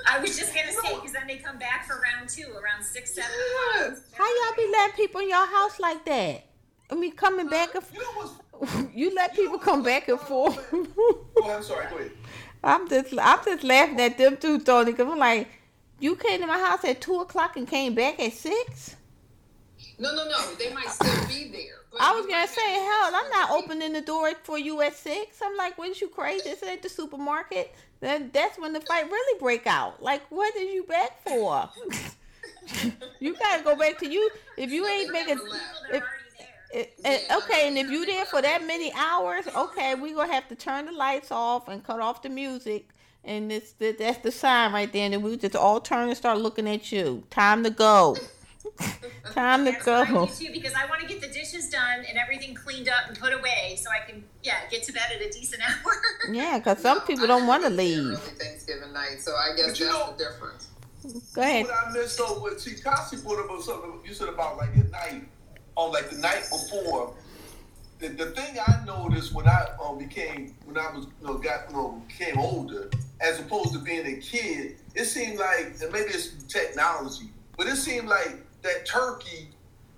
I 0.09 0.19
was 0.19 0.35
just 0.37 0.55
gonna 0.55 0.71
say 0.71 0.95
because 0.95 1.11
then 1.13 1.27
they 1.27 1.37
come 1.37 1.59
back 1.59 1.85
for 1.85 2.01
round 2.01 2.29
two 2.29 2.47
around 2.53 2.83
six, 2.83 3.13
seven. 3.13 3.29
yes. 3.75 4.01
How 4.13 4.25
y'all 4.25 4.55
be 4.55 4.67
letting 4.71 4.95
people 4.95 5.21
in 5.21 5.29
your 5.29 5.45
house 5.45 5.79
like 5.79 6.03
that? 6.05 6.45
I 6.89 6.95
mean, 6.95 7.11
coming 7.11 7.47
back 7.47 7.75
and 7.75 7.83
You 7.93 7.99
know 7.99 8.87
you 8.95 9.13
let 9.13 9.35
people 9.35 9.59
come 9.59 9.83
back 9.83 10.07
and 10.07 10.19
forth. 10.19 10.57
Oh, 10.73 11.25
I'm 11.47 11.61
sorry. 11.61 11.85
Go 11.91 11.97
ahead. 11.97 12.11
I'm 12.67 12.89
just 12.89 13.13
I'm 13.17 13.39
just 13.45 13.63
laughing 13.63 13.99
at 14.01 14.17
them 14.17 14.37
too, 14.37 14.59
Tony. 14.59 14.91
Cause 14.91 15.07
I'm 15.09 15.17
like, 15.17 15.47
you 15.99 16.15
came 16.17 16.41
to 16.41 16.47
my 16.47 16.59
house 16.59 16.83
at 16.83 16.99
two 16.99 17.19
o'clock 17.21 17.55
and 17.55 17.67
came 17.67 17.95
back 17.95 18.19
at 18.19 18.33
six. 18.33 18.97
No, 19.97 20.13
no, 20.13 20.27
no. 20.27 20.53
They 20.55 20.73
might 20.73 20.89
still 20.89 21.27
be 21.27 21.49
there. 21.49 21.77
I 21.99 22.13
was 22.13 22.25
gonna 22.27 22.47
say, 22.47 22.73
hell, 22.73 23.11
I'm 23.15 23.29
not 23.29 23.51
opening 23.51 23.93
the 23.93 24.01
door 24.01 24.31
for 24.43 24.59
you 24.59 24.81
at 24.81 24.95
six. 24.95 25.39
I'm 25.41 25.55
like, 25.55 25.77
what 25.77 25.89
is 25.89 26.01
you 26.01 26.09
crazy? 26.09 26.49
It's 26.49 26.61
at 26.61 26.83
the 26.83 26.89
supermarket. 26.89 27.73
Then 28.01 28.29
that's 28.33 28.59
when 28.59 28.73
the 28.73 28.81
fight 28.81 29.09
really 29.09 29.39
break 29.39 29.65
out. 29.65 30.03
Like, 30.03 30.21
what 30.29 30.53
what 30.53 30.61
is 30.61 30.73
you 30.73 30.83
back 30.83 31.23
for? 31.23 31.69
you 33.19 33.33
gotta 33.35 33.63
go 33.63 33.75
back 33.75 33.97
to 33.99 34.07
you. 34.07 34.29
If 34.57 34.71
you 34.71 34.85
ain't 34.85 35.11
making, 35.11 35.39
if, 35.91 36.03
it, 36.73 36.93
it- 37.05 37.31
okay, 37.43 37.67
and 37.67 37.77
if 37.77 37.89
you 37.89 38.05
there 38.05 38.25
for 38.25 38.41
that 38.41 38.65
many 38.65 38.91
hours, 38.93 39.45
okay, 39.55 39.95
we 39.95 40.13
gonna 40.13 40.31
have 40.33 40.47
to 40.49 40.55
turn 40.55 40.85
the 40.85 40.91
lights 40.91 41.31
off 41.31 41.67
and 41.67 41.83
cut 41.83 41.99
off 41.99 42.21
the 42.21 42.29
music. 42.29 42.89
And 43.23 43.51
it's 43.51 43.73
that 43.73 43.97
that's 43.97 44.19
the 44.19 44.31
sign 44.31 44.71
right 44.71 44.91
there. 44.91 45.03
And 45.03 45.13
then 45.13 45.21
we 45.21 45.35
just 45.35 45.55
all 45.55 45.81
turn 45.81 46.07
and 46.07 46.15
start 46.17 46.37
looking 46.37 46.67
at 46.69 46.91
you. 46.93 47.23
Time 47.29 47.61
to 47.65 47.69
go. 47.69 48.15
Time 49.33 49.65
to 49.65 49.71
That's 49.71 49.85
what 49.85 50.07
I 50.07 50.11
go. 50.11 50.25
too 50.27 50.49
because 50.53 50.73
I 50.73 50.85
want 50.85 51.01
to 51.01 51.07
get 51.07 51.19
the 51.21 51.27
dishes 51.27 51.69
done 51.69 52.05
and 52.07 52.17
everything 52.17 52.53
cleaned 52.53 52.87
up 52.89 53.07
and 53.07 53.19
put 53.19 53.33
away 53.33 53.77
so 53.81 53.89
I 53.89 54.09
can 54.09 54.23
yeah 54.43 54.55
get 54.71 54.83
to 54.83 54.93
bed 54.93 55.03
at 55.15 55.21
a 55.21 55.29
decent 55.31 55.61
hour. 55.67 55.93
Yeah, 56.31 56.57
because 56.59 56.79
some 56.79 57.01
people 57.01 57.27
don't 57.27 57.47
want 57.47 57.63
to 57.63 57.69
leave. 57.69 58.17
Thanksgiving 58.19 58.93
night, 58.93 59.17
so 59.19 59.35
I 59.35 59.55
guess 59.55 59.67
But 59.69 59.79
you 59.79 59.85
that's 59.85 59.97
know- 59.97 60.13
the 60.17 60.23
difference. 60.23 60.67
Go 61.33 61.41
ahead. 61.41 61.65
What 61.65 61.73
I 61.87 61.91
missed 61.93 62.17
though, 62.17 62.39
what 62.39 62.59
see, 62.59 62.75
Kasi 62.75 63.17
brought 63.17 63.49
up 63.49 63.61
something 63.61 63.93
you 64.05 64.13
said 64.13 64.29
about 64.29 64.57
like 64.57 64.75
at 64.77 64.91
night, 64.91 65.23
on 65.77 65.91
like 65.93 66.09
the 66.09 66.17
night 66.17 66.43
before. 66.49 67.13
The, 67.99 68.09
the 68.09 68.31
thing 68.31 68.57
I 68.67 68.83
noticed 68.85 69.33
when 69.33 69.47
I 69.47 69.67
um, 69.83 69.97
became 69.97 70.53
when 70.65 70.77
I 70.77 70.91
was 70.91 71.05
you 71.21 71.27
know 71.27 71.37
got 71.37 71.69
you 71.69 71.75
know 71.75 72.01
became 72.07 72.37
older, 72.37 72.89
as 73.21 73.39
opposed 73.39 73.73
to 73.73 73.79
being 73.79 74.05
a 74.05 74.17
kid, 74.19 74.77
it 74.95 75.05
seemed 75.05 75.39
like 75.39 75.75
and 75.81 75.91
maybe 75.91 76.09
it's 76.09 76.43
technology, 76.47 77.29
but 77.57 77.67
it 77.67 77.77
seemed 77.77 78.07
like 78.09 78.37
that 78.63 78.85
turkey. 78.85 79.49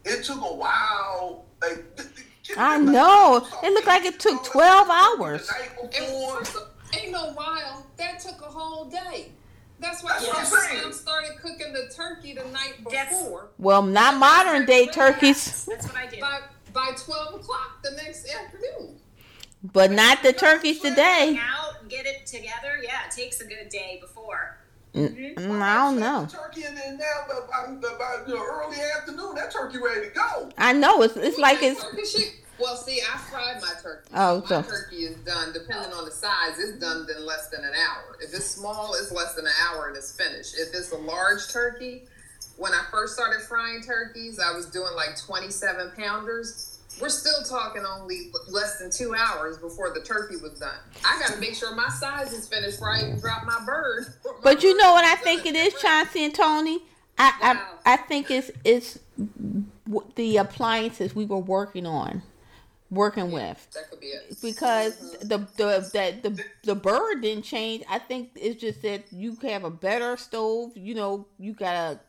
It 0.05 0.23
took 0.23 0.37
a 0.37 0.53
while. 0.53 1.45
Like 1.61 1.95
th- 1.97 2.07
th- 2.15 2.57
I 2.57 2.77
know. 2.77 3.45
It 3.63 3.73
looked 3.73 3.85
like 3.87 4.05
it 4.05 4.19
took 4.19 4.43
12 4.45 4.89
hours. 4.89 5.47
The 5.47 5.53
night 5.53 5.71
And 5.81 5.89
before. 5.91 6.63
ain't 6.97 7.11
no 7.11 7.33
while. 7.33 7.85
That 7.97 8.19
took 8.21 8.41
a 8.41 8.45
whole 8.45 8.85
day. 8.85 9.31
That's 9.79 10.03
why 10.03 10.11
That's 10.13 10.27
what 10.27 10.35
I'm 10.37 10.43
my 10.43 10.81
saying. 10.81 10.93
started 10.93 11.31
cooking 11.41 11.73
the 11.73 11.91
turkey 11.95 12.33
the 12.33 12.43
night 12.51 12.75
That's- 12.89 13.09
before. 13.09 13.49
Well, 13.57 13.81
not 13.81 14.15
modern 14.17 14.65
day 14.65 14.87
turkeys, 14.87 15.65
That's 15.65 15.87
what 15.87 15.95
I 15.95 16.07
do. 16.07 16.19
By 16.19 16.39
by 16.73 16.91
twelve 16.97 17.35
o'clock 17.35 17.81
the 17.83 17.91
next 17.91 18.27
afternoon. 18.33 18.99
but 19.73 19.91
not 19.91 20.21
the 20.23 20.33
turkeys 20.33 20.79
today. 20.79 21.33
Hang 21.33 21.39
out 21.39 21.69
get 21.89 22.05
it 22.05 22.25
together. 22.25 22.79
Yeah, 22.83 23.05
it 23.07 23.11
takes 23.11 23.41
a 23.41 23.45
good 23.45 23.67
day 23.69 23.97
before. 23.99 24.57
Mm, 24.93 25.61
I 25.61 25.73
don't 25.75 25.99
know. 25.99 26.27
Turkey 26.31 26.65
in 26.65 26.73
there 26.75 26.93
now, 26.93 27.25
but 27.27 27.47
by, 27.49 27.65
by, 27.73 27.97
by 27.97 28.23
the 28.25 28.37
early 28.37 28.77
afternoon, 28.97 29.35
that 29.35 29.51
turkey 29.51 29.77
ready 29.77 30.07
to 30.07 30.13
go. 30.13 30.49
I 30.57 30.73
know 30.73 31.01
it's 31.03 31.15
it's 31.17 31.37
like 31.37 31.61
it's 31.61 31.83
Turkey 31.83 32.05
shit. 32.05 32.35
Well, 32.59 32.75
see, 32.75 32.99
I 33.01 33.17
fried 33.17 33.61
my 33.61 33.71
turkey. 33.81 34.09
Oh, 34.13 34.41
my 34.41 34.47
so- 34.47 34.61
turkey 34.63 34.97
is 35.05 35.15
done. 35.17 35.53
Depending 35.53 35.91
on 35.93 36.05
the 36.05 36.11
size, 36.11 36.59
it's 36.59 36.79
done 36.79 37.07
in 37.15 37.25
less 37.25 37.49
than 37.49 37.63
an 37.63 37.73
hour. 37.73 38.17
If 38.21 38.33
it's 38.33 38.45
small, 38.45 38.93
it's 38.95 39.11
less 39.11 39.35
than 39.35 39.45
an 39.45 39.53
hour 39.69 39.87
and 39.87 39.95
it's 39.95 40.15
finished. 40.15 40.55
If 40.57 40.73
it's 40.73 40.91
a 40.91 40.97
large 40.97 41.47
turkey, 41.51 42.03
when 42.57 42.73
I 42.73 42.83
first 42.91 43.13
started 43.15 43.41
frying 43.41 43.81
turkeys, 43.81 44.39
I 44.39 44.53
was 44.55 44.65
doing 44.67 44.93
like 44.95 45.17
twenty-seven 45.25 45.91
pounders. 45.97 46.75
We're 46.99 47.07
still 47.07 47.43
talking 47.47 47.83
only 47.85 48.31
less 48.49 48.79
than 48.79 48.91
two 48.91 49.15
hours 49.15 49.57
before 49.57 49.93
the 49.93 50.01
turkey 50.01 50.35
was 50.35 50.59
done. 50.59 50.75
I 51.05 51.17
got 51.21 51.33
to 51.33 51.39
make 51.39 51.55
sure 51.55 51.73
my 51.73 51.87
size 51.87 52.33
is 52.33 52.49
finished 52.49 52.77
before 52.77 52.91
I 52.93 53.01
even 53.03 53.19
drop 53.21 53.45
my 53.45 53.63
bird. 53.65 54.07
But 54.43 54.63
you 54.63 54.75
know 54.75 54.91
what 54.93 55.05
I 55.05 55.15
think 55.15 55.45
it 55.45 55.55
is, 55.55 55.73
Chauncey 55.81 56.25
and 56.25 56.33
Tony. 56.35 56.79
I 57.17 57.31
Wow. 57.41 57.77
I, 57.85 57.93
I 57.93 57.97
think 57.97 58.29
it's 58.31 58.51
it's 58.65 58.99
the 60.15 60.37
appliances 60.37 61.15
we 61.15 61.25
were 61.25 61.39
working 61.39 61.85
on, 61.85 62.21
working 62.91 63.31
with. 63.31 63.67
That 63.73 63.89
could 63.89 63.99
be 63.99 64.07
it. 64.07 64.37
because 64.41 65.17
the 65.21 65.39
the 65.57 65.89
that 65.93 66.23
the 66.23 66.43
the 66.63 66.75
bird 66.75 67.21
didn't 67.21 67.43
change. 67.43 67.83
I 67.89 67.99
think 67.99 68.31
it's 68.35 68.59
just 68.59 68.81
that 68.83 69.11
you 69.11 69.35
have 69.43 69.63
a 69.63 69.71
better 69.71 70.17
stove. 70.17 70.75
You 70.75 70.95
know, 70.95 71.27
you 71.37 71.53
got 71.53 71.75
a 71.75 71.99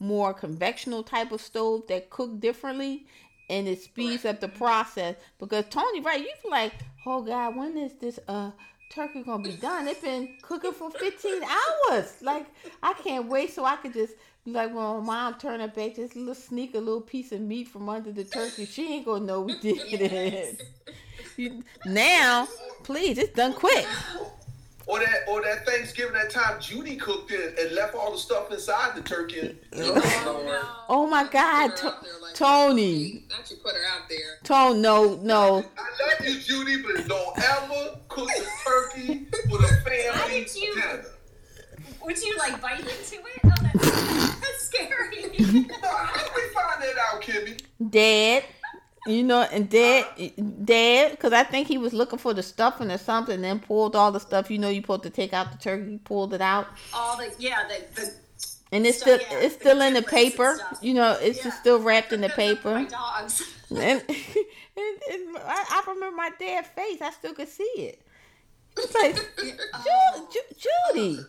more 0.00 0.34
convectional 0.34 1.06
type 1.06 1.32
of 1.32 1.40
stove 1.40 1.86
that 1.88 2.10
cook 2.10 2.40
differently, 2.40 3.06
and 3.48 3.68
it 3.68 3.82
speeds 3.82 4.24
up 4.24 4.40
the 4.40 4.48
process. 4.48 5.16
Because 5.38 5.64
Tony, 5.70 6.00
right? 6.00 6.20
You 6.20 6.30
feel 6.42 6.50
like, 6.50 6.72
oh 7.06 7.22
God, 7.22 7.56
when 7.56 7.76
is 7.76 7.94
this 7.94 8.18
uh 8.28 8.50
turkey 8.90 9.22
gonna 9.22 9.42
be 9.42 9.56
done? 9.56 9.86
It's 9.88 10.00
been 10.00 10.36
cooking 10.42 10.72
for 10.72 10.90
fifteen 10.90 11.42
hours. 11.44 12.14
Like 12.22 12.46
I 12.82 12.94
can't 12.94 13.28
wait 13.28 13.52
so 13.52 13.64
I 13.64 13.76
could 13.76 13.92
just. 13.94 14.14
Be 14.44 14.50
Like 14.52 14.74
when 14.74 15.04
mom 15.06 15.34
turned 15.34 15.62
her 15.62 15.68
back, 15.68 15.96
just 15.96 16.16
little 16.16 16.34
sneak 16.34 16.74
a 16.74 16.78
little 16.78 17.00
piece 17.00 17.32
of 17.32 17.40
meat 17.40 17.68
from 17.68 17.88
under 17.88 18.12
the 18.12 18.24
turkey. 18.24 18.66
She 18.66 18.94
ain't 18.94 19.06
gonna 19.06 19.24
know 19.24 19.42
we 19.42 19.58
did 19.60 20.00
it. 20.00 20.62
You- 21.36 21.62
now, 21.86 22.46
please, 22.82 23.18
it's 23.18 23.32
done 23.34 23.54
quick. 23.54 23.86
Or 24.86 24.98
that, 24.98 25.20
or 25.28 25.40
that 25.42 25.64
Thanksgiving 25.64 26.12
that 26.12 26.30
time 26.30 26.60
Judy 26.60 26.96
cooked 26.96 27.30
it 27.30 27.58
and 27.58 27.72
left 27.74 27.94
all 27.94 28.12
the 28.12 28.18
stuff 28.18 28.52
inside 28.52 28.94
the 28.94 29.00
turkey. 29.00 29.56
And, 29.72 29.80
oh, 29.82 29.86
you 29.86 29.94
know, 29.94 30.60
Oh, 30.62 30.84
Oh 30.90 31.06
my 31.06 31.24
God, 31.24 31.70
Put 31.70 31.78
to- 31.78 31.86
like 32.20 32.34
Tony! 32.34 33.24
Not 33.30 33.50
you 33.50 33.56
put 33.56 33.72
her 33.72 33.80
out 33.96 34.08
there. 34.10 34.18
Tony, 34.42 34.80
no, 34.80 35.14
no. 35.22 35.64
I 35.78 36.18
love 36.18 36.28
you, 36.28 36.38
Judy, 36.38 36.82
but 36.82 37.08
don't 37.08 37.38
ever 37.38 37.96
cook 38.08 38.28
the 38.28 38.46
turkey 38.66 39.26
with 39.50 39.62
a 39.62 39.74
family 39.88 40.44
did 40.44 40.74
dinner. 40.74 41.04
Would 42.04 42.22
you 42.22 42.36
like 42.38 42.60
bite 42.60 42.80
into 42.80 43.16
it? 43.16 43.40
Oh, 43.44 43.50
that's, 43.62 44.40
that's 44.40 44.66
scary. 44.68 45.22
How 45.22 46.12
did 46.12 46.30
we 46.34 46.42
find 46.52 46.82
that 46.82 46.94
out, 47.12 47.22
Kimmy? 47.22 47.60
Dead. 47.90 48.44
you 49.06 49.22
know, 49.22 49.42
and 49.42 49.68
Dad, 49.68 50.06
dead, 50.64 51.10
because 51.12 51.32
I 51.32 51.42
think 51.44 51.68
he 51.68 51.78
was 51.78 51.92
looking 51.92 52.18
for 52.18 52.32
the 52.34 52.42
stuffing 52.42 52.90
or 52.90 52.98
something, 52.98 53.34
and 53.34 53.44
then 53.44 53.60
pulled 53.60 53.94
all 53.96 54.10
the 54.12 54.20
stuff. 54.20 54.50
You 54.50 54.58
know, 54.58 54.68
you 54.68 54.80
supposed 54.80 55.02
to 55.04 55.10
take 55.10 55.32
out 55.32 55.52
the 55.52 55.58
turkey, 55.58 55.98
pulled 56.04 56.32
it 56.34 56.40
out, 56.40 56.68
All 56.92 57.16
the 57.16 57.30
yeah, 57.38 57.66
the, 57.68 58.00
the 58.00 58.12
and 58.72 58.86
it's 58.86 58.98
Stuff, 58.98 59.20
still 59.20 59.38
yeah, 59.38 59.44
it's 59.46 59.54
still 59.54 59.78
the 59.78 59.86
in 59.86 59.94
the 59.94 60.02
paper. 60.02 60.58
You 60.82 60.94
know, 60.94 61.12
it's 61.20 61.36
just 61.38 61.56
Yeah. 61.56 61.60
still 61.60 61.80
wrapped 61.80 62.12
in 62.12 62.20
the 62.22 62.28
paper. 62.44 62.74
my 62.74 62.84
dogs. 62.84 63.42
And, 63.70 63.80
and, 64.08 64.98
and 65.12 65.36
I, 65.38 65.64
I 65.70 65.82
remember 65.86 66.16
my 66.16 66.30
dad's 66.38 66.68
face. 66.68 67.00
I 67.02 67.10
still 67.10 67.34
could 67.34 67.48
see 67.48 67.62
it. 67.76 68.00
It's 68.76 68.94
like, 68.94 69.14
Ju- 69.36 70.26
Ju- 70.32 70.68
Judy. 70.94 71.18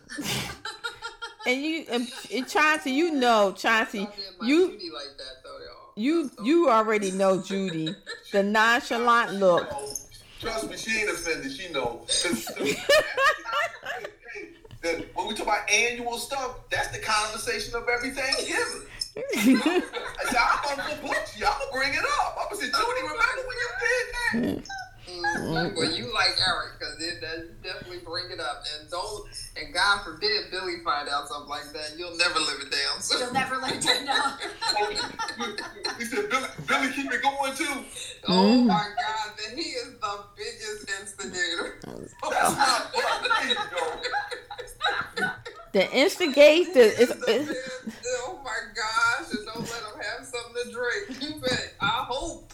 And 1.48 1.62
you, 1.62 1.84
and, 1.92 2.08
and 2.34 2.48
Chauncey, 2.48 2.90
you 2.90 3.12
know, 3.12 3.52
Chauncey, 3.56 4.08
you, 4.42 4.72
Judy 4.72 4.90
like 4.92 5.16
that 5.16 5.44
though, 5.44 5.58
y'all. 5.58 5.92
you, 5.94 6.28
you 6.42 6.68
already 6.68 7.12
know 7.12 7.40
Judy. 7.40 7.94
The 8.32 8.42
nonchalant 8.42 9.34
look. 9.38 9.70
Trust 10.40 10.68
me, 10.68 10.76
she 10.76 10.98
ain't 11.02 11.10
offended. 11.10 11.52
She 11.52 11.72
know. 11.72 12.00
'Cause- 12.08 12.48
Hey, 12.58 14.48
the- 14.82 15.06
when 15.14 15.28
we 15.28 15.34
talk 15.34 15.46
about 15.46 15.70
annual 15.70 16.18
stuff, 16.18 16.56
that's 16.68 16.88
the 16.88 16.98
conversation 16.98 17.76
of 17.76 17.88
every 17.88 18.10
Thanksgiving. 18.10 18.88
I 19.16 20.24
said, 20.24 20.36
I'm 20.36 20.80
on 20.80 20.90
the 20.90 20.96
books. 21.06 21.38
Y'all 21.38 21.54
bring 21.72 21.94
it 21.94 22.00
up. 22.00 22.38
I'm 22.40 22.46
gonna 22.50 22.56
say, 22.56 22.66
Judy, 22.66 23.02
remember 23.02 23.42
when 23.46 23.56
you 23.62 23.70
did 23.80 24.06
that? 24.16 24.32
Hmm. 24.34 24.70
Mm, 25.16 25.76
well, 25.76 25.90
you 25.90 26.12
like 26.12 26.36
Eric 26.46 26.78
because 26.78 27.00
it 27.00 27.20
does 27.20 27.48
definitely 27.62 27.98
bring 28.04 28.30
it 28.30 28.40
up, 28.40 28.62
and 28.78 28.90
don't, 28.90 29.28
and 29.56 29.72
God 29.72 30.02
forbid 30.02 30.50
Billy 30.50 30.80
find 30.84 31.08
out 31.08 31.28
something 31.28 31.48
like 31.48 31.72
that. 31.72 31.94
You'll 31.96 32.16
never 32.16 32.38
live 32.38 32.60
it 32.60 32.70
down. 32.70 33.00
So. 33.00 33.18
You'll 33.18 33.32
never 33.32 33.56
let 33.56 33.76
it 33.76 33.82
down. 33.82 34.38
he 35.98 36.04
said, 36.04 36.28
Billy, 36.30 36.48
Billy, 36.66 36.92
keep 36.92 37.12
it 37.12 37.22
going 37.22 37.54
too. 37.54 37.84
Oh 38.28 38.62
my 38.62 38.74
God, 38.74 39.34
that 39.36 39.56
he 39.56 39.62
is 39.62 39.98
the 40.00 40.24
biggest 40.36 40.90
instigator. 41.00 41.78
That's 41.82 42.56
not 42.56 42.92
fun. 42.92 43.30
There 43.38 43.48
you 43.48 43.56
go. 45.16 45.32
The 45.76 45.92
instigate, 45.94 46.72
the, 46.72 46.80
is 46.80 47.10
it's, 47.10 47.28
it's, 47.28 48.06
oh 48.20 48.40
my 48.42 48.56
gosh, 48.74 49.30
and 49.30 49.44
don't 49.44 49.60
let 49.60 49.82
him 49.82 50.00
have 50.00 50.26
something 50.26 50.64
to 50.64 50.72
drink. 50.72 51.22
You 51.22 51.38
bet. 51.38 51.74
I 51.82 52.06
hope 52.08 52.45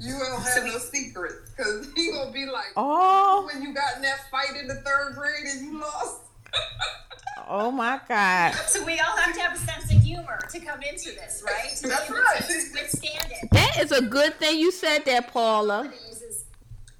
you 0.00 0.18
don't 0.18 0.42
have 0.42 0.64
no 0.64 0.78
secrets 0.78 1.50
because 1.50 1.88
he 1.96 2.12
gonna 2.12 2.30
be 2.30 2.46
like, 2.46 2.72
oh, 2.76 3.48
when 3.52 3.62
you 3.62 3.74
got 3.74 3.96
in 3.96 4.02
that 4.02 4.30
fight 4.30 4.56
in 4.60 4.68
the 4.68 4.76
third 4.76 5.14
grade 5.14 5.44
and 5.46 5.66
you 5.66 5.80
lost. 5.80 6.22
oh 7.48 7.70
my 7.70 8.00
God. 8.08 8.54
so 8.54 8.84
we 8.84 8.92
all 9.00 9.16
have 9.16 9.34
to 9.34 9.40
have 9.40 9.56
a 9.56 9.58
sense 9.58 9.92
of 9.92 10.00
humor 10.00 10.38
to 10.50 10.60
come 10.60 10.80
into 10.82 11.10
this, 11.10 11.42
right? 11.44 11.74
To 11.76 11.88
That's 11.88 12.10
right. 12.10 12.40
to 12.40 12.54
withstand 12.72 13.32
it. 13.32 13.50
That 13.50 13.78
is 13.80 13.92
a 13.92 14.02
good 14.02 14.34
thing 14.38 14.58
you 14.58 14.70
said 14.70 15.04
that, 15.06 15.32
Paula. 15.32 15.92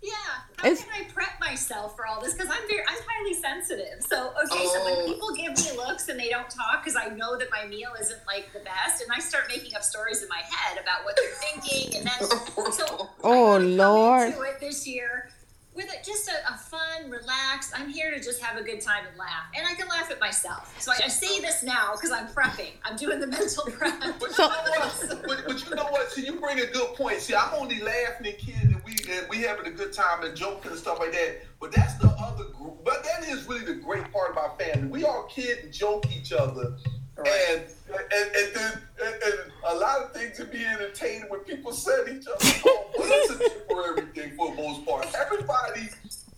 Uses- 0.02 0.14
Yeah, 0.18 0.34
how 0.56 0.74
can 0.76 1.04
I 1.06 1.08
prep 1.12 1.40
myself 1.40 1.96
for 1.96 2.06
all 2.06 2.20
this? 2.20 2.32
Because 2.34 2.48
I'm 2.50 2.66
very, 2.68 2.82
I'm 2.88 2.98
highly 3.06 3.34
sensitive. 3.34 4.02
So 4.02 4.32
okay, 4.44 4.66
so 4.66 4.84
when 4.84 4.94
Oh. 4.98 5.06
people 5.06 5.34
give 5.34 5.56
me 5.56 5.76
looks 5.76 6.08
and 6.08 6.18
they 6.18 6.28
don't 6.28 6.48
talk, 6.50 6.84
because 6.84 6.96
I 6.96 7.08
know 7.08 7.36
that 7.36 7.48
my 7.50 7.64
meal 7.66 7.90
isn't 8.00 8.20
like 8.26 8.52
the 8.52 8.60
best, 8.60 9.02
and 9.02 9.10
I 9.12 9.18
start 9.18 9.44
making 9.48 9.74
up 9.74 9.82
stories 9.82 10.22
in 10.22 10.28
my 10.28 10.40
head 10.50 10.78
about 10.80 11.04
what 11.04 11.16
they're 11.16 11.34
thinking, 11.34 11.96
and 11.96 12.06
then 12.06 12.14
oh, 12.56 12.70
so 12.70 13.08
Oh, 13.24 13.32
I 13.32 13.36
wanna 13.40 13.64
come 13.64 13.76
Lord. 13.76 14.28
into 14.28 14.42
it 14.42 14.60
this 14.60 14.86
year 14.86 15.30
with 15.78 15.86
a, 15.94 16.04
just 16.04 16.28
a, 16.28 16.52
a 16.52 16.58
fun, 16.58 17.08
relaxed. 17.08 17.72
I'm 17.72 17.88
here 17.88 18.10
to 18.10 18.18
just 18.20 18.42
have 18.42 18.60
a 18.60 18.64
good 18.64 18.80
time 18.80 19.04
and 19.08 19.16
laugh, 19.16 19.44
and 19.56 19.64
I 19.64 19.74
can 19.74 19.86
laugh 19.86 20.10
at 20.10 20.20
myself. 20.20 20.74
So 20.80 20.90
I, 20.90 20.96
I 21.04 21.08
say 21.08 21.40
this 21.40 21.62
now 21.62 21.92
because 21.92 22.10
I'm 22.10 22.26
prepping. 22.26 22.72
I'm 22.82 22.96
doing 22.96 23.20
the 23.20 23.28
mental 23.28 23.64
prep. 23.70 24.00
But 24.18 24.36
you 24.36 24.38
know 24.38 24.48
what? 24.48 25.22
But, 25.24 25.44
but 25.46 25.64
you 25.64 25.76
know 25.76 25.84
what? 25.84 26.10
See, 26.10 26.26
you 26.26 26.40
bring 26.40 26.58
a 26.58 26.66
good 26.66 26.94
point. 26.96 27.20
See, 27.20 27.34
I'm 27.34 27.54
only 27.54 27.78
laughing 27.78 28.26
and 28.26 28.38
kidding, 28.38 28.74
and 28.74 28.82
we 28.84 28.96
and 29.08 29.28
we 29.30 29.38
having 29.38 29.66
a 29.66 29.70
good 29.70 29.92
time 29.92 30.24
and 30.24 30.36
joking 30.36 30.72
and 30.72 30.80
stuff 30.80 30.98
like 30.98 31.12
that. 31.12 31.42
But 31.60 31.70
that's 31.70 31.94
the 31.94 32.08
other 32.08 32.44
group. 32.44 32.84
But 32.84 33.04
that 33.04 33.28
is 33.28 33.46
really 33.46 33.64
the 33.64 33.74
great 33.74 34.12
part 34.12 34.32
about 34.32 34.60
family. 34.60 34.88
We 34.88 35.04
all 35.04 35.28
kid 35.30 35.58
and 35.62 35.72
joke 35.72 36.06
each 36.10 36.32
other, 36.32 36.76
and 37.26 37.62
and 37.90 38.36
and 38.36 38.54
then 38.54 38.72
and, 39.04 39.14
and 39.22 39.52
a 39.68 39.74
lot 39.74 39.98
of 40.02 40.12
things 40.12 40.36
can 40.38 40.50
be 40.50 40.64
entertaining 40.64 41.28
when 41.28 41.40
people 41.40 41.72
set 41.72 42.08
each 42.08 42.26
other 42.26 42.44
off. 42.44 42.86
But 42.96 43.06
it's 43.08 43.30
a 43.32 43.38
temporary 43.48 44.02
thing 44.14 44.36
for 44.36 44.54
the 44.54 44.62
most 44.62 44.84
part. 44.86 45.06
Everybody, 45.14 45.88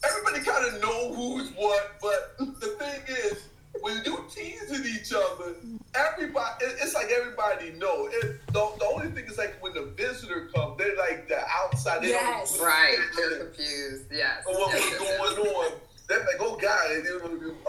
everybody 0.04 0.44
kind 0.44 0.66
of 0.74 0.80
know 0.82 1.12
who's 1.14 1.50
what. 1.50 1.92
But 2.00 2.36
the 2.38 2.68
thing 2.78 3.00
is, 3.08 3.44
when 3.80 4.02
you 4.04 4.24
teasing 4.34 4.84
each 4.86 5.12
other, 5.12 5.54
everybody, 5.94 6.64
it- 6.64 6.78
it's 6.82 6.94
like 6.94 7.10
everybody 7.10 7.70
know. 7.72 8.06
It, 8.12 8.40
the, 8.52 8.70
the 8.78 8.84
only 8.86 9.08
thing 9.08 9.24
is 9.26 9.38
like 9.38 9.56
when 9.62 9.74
the 9.74 9.92
visitor 9.96 10.48
comes, 10.54 10.78
they're 10.78 10.96
like 10.96 11.28
the 11.28 11.40
outside. 11.62 12.02
They 12.02 12.08
Yes. 12.08 12.56
don't, 12.56 12.66
Right, 12.66 12.96
they're 13.16 13.44
confused. 13.44 14.04
Yes. 14.12 14.44
or 14.46 14.54
what 14.54 14.74
yes, 14.74 14.90
was 15.00 15.08
yes, 15.08 15.36
going 15.36 15.46
yes. 15.46 15.72
on. 15.72 15.78
They're 16.10 16.18
like, 16.18 16.40
oh 16.40 16.58
God, 16.60 16.88
they, 16.88 17.02
they, 17.02 17.10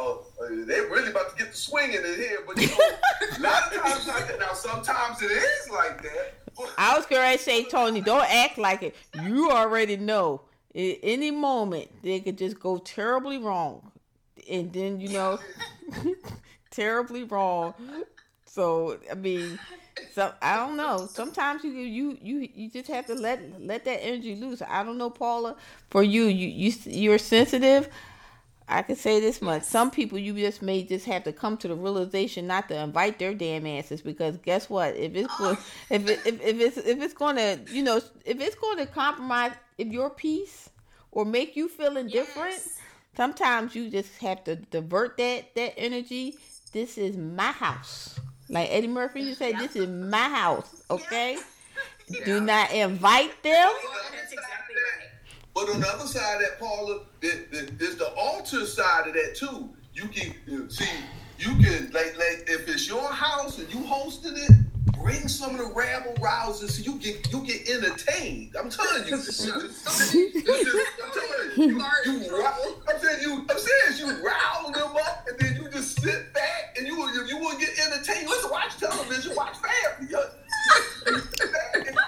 uh, 0.02 0.66
they 0.66 0.82
really 0.90 1.12
about 1.12 1.30
to 1.30 1.36
get 1.38 1.52
the 1.52 1.58
swinging 1.58 1.98
in 1.98 2.16
here. 2.16 2.40
But 2.48 2.60
you 2.60 2.70
know, 2.70 2.74
a 3.38 3.40
lot 3.40 3.72
of 3.72 3.84
times 3.84 4.08
like 4.08 4.28
that. 4.30 4.40
Now, 4.40 4.54
sometimes 4.54 5.22
it 5.22 5.30
is 5.30 5.70
like 5.70 6.02
that. 6.02 6.34
I 6.76 6.98
was 6.98 7.06
to 7.06 7.38
say, 7.38 7.66
Tony, 7.66 8.02
don't 8.02 8.26
act 8.28 8.58
like 8.58 8.82
it. 8.82 8.96
You 9.24 9.52
already 9.52 9.96
know. 9.96 10.42
At 10.74 10.98
any 11.04 11.30
moment, 11.30 11.90
they 12.02 12.20
could 12.20 12.40
just 12.40 12.60
go 12.60 12.80
terribly 12.80 13.38
wrong. 13.38 13.92
And 14.50 14.74
then, 14.74 15.00
you 15.00 15.10
know, 15.10 15.40
terribly 16.72 17.24
wrong. 17.24 17.76
So, 18.46 18.98
I 19.10 19.14
mean, 19.14 19.60
so 20.14 20.34
I 20.42 20.56
don't 20.56 20.78
know. 20.78 21.08
Sometimes 21.12 21.64
you 21.64 21.72
you 21.72 22.18
you 22.22 22.50
you 22.56 22.70
just 22.72 22.90
have 22.90 23.06
to 23.06 23.14
let 23.14 23.62
let 23.62 23.86
that 23.86 24.04
energy 24.04 24.36
loose. 24.36 24.64
I 24.68 24.84
don't 24.84 24.98
know, 24.98 25.10
Paula. 25.12 25.56
For 25.90 26.02
you, 26.02 26.26
you 26.26 26.48
you 26.48 26.74
you're 26.86 27.18
sensitive. 27.20 27.88
I 28.68 28.82
can 28.84 28.96
say 28.96 29.20
this 29.20 29.42
much: 29.42 29.64
some 29.64 29.92
people 29.92 30.18
you 30.18 30.34
just 30.34 30.62
may 30.62 30.84
just 30.84 31.06
have 31.06 31.24
to 31.26 31.34
come 31.34 31.58
to 31.58 31.68
the 31.68 31.76
realization 31.76 32.48
not 32.48 32.70
to 32.70 32.78
invite 32.80 33.20
their 33.20 33.34
damn 33.34 33.66
asses 33.68 34.02
because 34.02 34.38
guess 34.38 34.70
what? 34.70 34.96
If 34.96 35.16
it's 35.16 35.38
go- 35.38 35.58
if 35.90 36.08
it, 36.08 36.20
if, 36.26 36.42
if 36.42 36.60
it's 36.62 36.78
if 36.78 37.02
it's 37.02 37.14
going 37.14 37.36
to 37.36 37.60
you 37.72 37.84
know 37.84 37.98
if 37.98 38.40
it's 38.40 38.56
going 38.56 38.78
to 38.78 38.86
compromise 38.86 39.52
if 39.78 39.88
your 39.88 40.10
peace 40.10 40.70
or 41.12 41.26
make 41.26 41.56
you 41.58 41.68
feel 41.68 41.98
indifferent, 41.98 42.54
Yes. 42.54 42.80
sometimes 43.18 43.76
you 43.76 43.90
just 43.90 44.18
have 44.20 44.44
to 44.46 44.56
divert 44.56 45.18
that 45.18 45.54
that 45.56 45.74
energy. 45.78 46.38
This 46.72 46.98
is 46.98 47.18
my 47.18 47.52
house, 47.52 48.18
like 48.48 48.70
Eddie 48.72 48.88
Murphy. 48.88 49.22
You 49.24 49.36
say 49.36 49.52
this 49.52 49.76
is 49.76 49.90
my 49.90 50.30
house, 50.30 50.84
okay? 50.90 51.38
Do 52.26 52.40
not 52.40 52.72
invite 52.72 53.44
them. 53.44 53.70
That's 54.12 54.32
exactly 54.32 54.76
right. 54.76 55.11
But 55.54 55.70
on 55.70 55.80
the 55.82 55.88
other 55.88 56.08
side 56.08 56.36
of 56.36 56.42
that, 56.42 56.60
Paula, 56.60 57.00
there, 57.22 57.46
there- 57.52 57.66
there's 57.78 57.96
the 57.98 58.10
altar 58.16 58.66
side 58.66 59.08
of 59.08 59.14
that 59.14 59.36
too. 59.36 59.70
You 59.94 60.08
can 60.08 60.70
see, 60.70 60.86
you 61.38 61.50
can 61.62 61.92
like 61.92 62.16
like 62.18 62.46
if 62.48 62.68
it's 62.70 62.88
your 62.88 63.12
house 63.12 63.60
and 63.60 63.72
you 63.74 63.84
hosting 63.84 64.38
it, 64.38 64.52
bring 65.04 65.28
some 65.28 65.52
of 65.52 65.58
the 65.58 65.74
rabble 65.76 66.14
rousers 66.14 66.72
so 66.72 66.82
you 66.90 66.98
get 67.00 67.30
you 67.32 67.42
get 67.46 67.68
entertained. 67.70 68.56
I'm 68.58 68.70
telling 68.70 69.06
you. 69.08 69.16
I'm 69.16 69.22
telling 71.12 71.58
you, 71.58 71.82
I'm 71.84 73.00
saying 73.00 73.22
you. 73.22 73.46
I'm 73.50 73.58
saying 73.60 73.98
you 74.00 74.08
rile 74.26 74.72
them 74.72 74.96
up, 74.96 75.28
and 75.28 75.38
then 75.40 75.56
you 75.62 75.70
just 75.70 76.00
sit 76.02 76.34
back 76.34 76.76
and 76.78 76.88
you 76.88 76.96
will 76.96 77.14
you, 77.14 77.26
you 77.26 77.38
will 77.40 77.58
get 77.58 77.70
entertained. 77.86 78.30
Listen, 78.30 78.50
watch 78.50 78.78
television, 78.78 79.36
watch 79.36 79.56
family. 79.58 80.14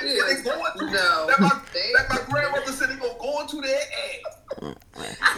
They, 0.00 0.06
they, 0.06 0.34
they 0.36 0.42
going 0.42 0.72
through, 0.78 0.90
No, 0.90 1.26
Like 1.28 1.40
my, 1.40 1.60
they- 1.72 1.92
like 1.94 2.08
my 2.10 2.20
grandmother 2.30 2.72
said, 2.72 2.88
they 2.90 2.96
gonna 2.96 3.18
go 3.18 3.40
into 3.40 3.60
their 3.60 3.76
ass. 3.78 4.34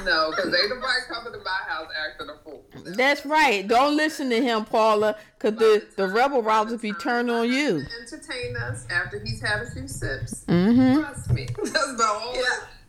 No, 0.04 0.30
because 0.30 0.46
ain't 0.54 0.70
nobody 0.70 1.00
coming 1.08 1.32
to 1.32 1.38
my 1.40 1.58
house 1.66 1.88
acting 2.08 2.28
a 2.30 2.38
fool. 2.44 2.64
That's 2.96 3.26
right. 3.26 3.66
Don't 3.66 3.96
listen 3.96 4.30
to 4.30 4.40
him, 4.42 4.64
Paula, 4.64 5.16
because 5.38 5.58
the, 5.58 5.84
the 5.96 6.08
rebel 6.08 6.42
rousers 6.42 6.80
be 6.80 6.92
turned 6.94 7.30
on 7.30 7.48
you. 7.50 7.84
Entertain 8.00 8.56
us 8.56 8.86
after 8.90 9.18
he's 9.22 9.40
had 9.42 9.62
a 9.62 9.70
few 9.70 9.86
sips. 9.88 10.44
Mm-hmm. 10.46 11.00
Trust 11.00 11.32
me. 11.32 11.46
That's 11.56 11.72
the 11.96 12.20
only. 12.26 12.40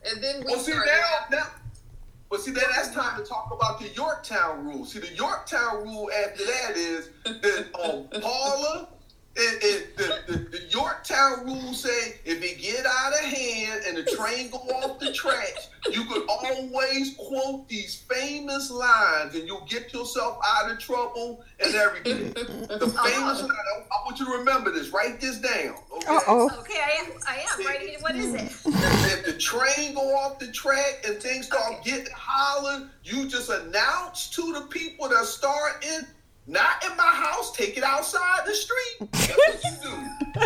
And 0.10 0.24
then 0.24 0.40
we 0.46 0.46
Well, 0.54 0.60
see 0.60 0.72
start 0.72 0.88
now, 0.88 1.38
now, 1.38 1.48
well, 2.30 2.40
see, 2.40 2.52
then 2.52 2.64
that's 2.74 2.94
time 2.94 3.22
to 3.22 3.28
talk 3.28 3.52
about 3.52 3.80
the 3.82 3.90
Yorktown 3.90 4.66
rule. 4.66 4.86
See, 4.86 5.00
the 5.00 5.14
Yorktown 5.14 5.84
rule 5.84 6.10
after 6.26 6.46
that 6.46 6.78
is 6.78 7.10
that 7.26 7.66
um, 7.84 8.08
Paula, 8.22 8.88
and, 9.38 9.64
and 9.64 9.84
the, 9.96 10.20
the, 10.28 10.38
the 10.58 10.62
Yorktown 10.70 11.46
rule 11.46 11.74
say 11.74 12.20
if 12.26 12.44
it 12.44 12.62
get 12.62 12.86
out 12.86 13.14
of 13.14 13.20
hand 13.20 13.84
and 13.88 13.98
the 13.98 14.04
train 14.04 14.50
go 14.50 14.58
off 14.58 15.00
the 15.00 15.14
tracks, 15.14 15.70
you 15.90 16.04
could 16.06 16.24
always 16.28 17.16
quote 17.16 17.68
these 17.70 17.96
famous 17.96 18.70
lines 18.70 19.34
and 19.36 19.48
you'll 19.48 19.66
get 19.70 19.94
yourself 19.94 20.38
out 20.46 20.70
of 20.70 20.80
trouble 20.80 21.44
and 21.64 21.74
everything. 21.76 22.34
The 22.34 22.76
uh-huh. 22.86 23.04
famous 23.04 23.42
line, 23.42 23.52
I, 23.52 23.80
I 23.80 24.06
want 24.06 24.20
you 24.20 24.26
to 24.26 24.32
remember 24.32 24.72
this. 24.72 24.90
Write 24.90 25.22
this 25.22 25.38
down. 25.38 25.76
Okay? 25.94 26.08
Uh-oh. 26.08 26.50
Okay, 26.60 26.82
I 26.84 27.04
am. 27.04 27.12
I 27.28 27.36
am. 27.36 27.66
Right? 27.66 28.02
What 28.02 28.16
is 28.16 28.34
it? 28.34 28.42
if 28.66 29.26
the 29.26 29.34
train 29.34 29.96
go 29.96 30.16
off 30.18 30.40
the 30.40 30.52
track 30.52 31.06
and 31.08 31.22
things 31.22 31.46
start 31.46 31.84
getting 31.86 32.14
hollering, 32.14 32.90
you 33.04 33.28
just 33.28 33.50
announce 33.50 34.30
to 34.32 34.54
the 34.54 34.68
people 34.70 35.08
that 35.10 35.26
start 35.26 35.86
in, 35.86 36.06
not 36.48 36.84
in 36.90 36.96
my 36.98 37.04
house, 37.04 37.52
take 37.56 37.78
it 37.78 37.84
outside 37.84 38.40
the 38.46 38.54
street. 38.54 39.10
That's 39.12 39.30
what 39.30 39.64
you 39.64 39.72
do. 39.84 40.42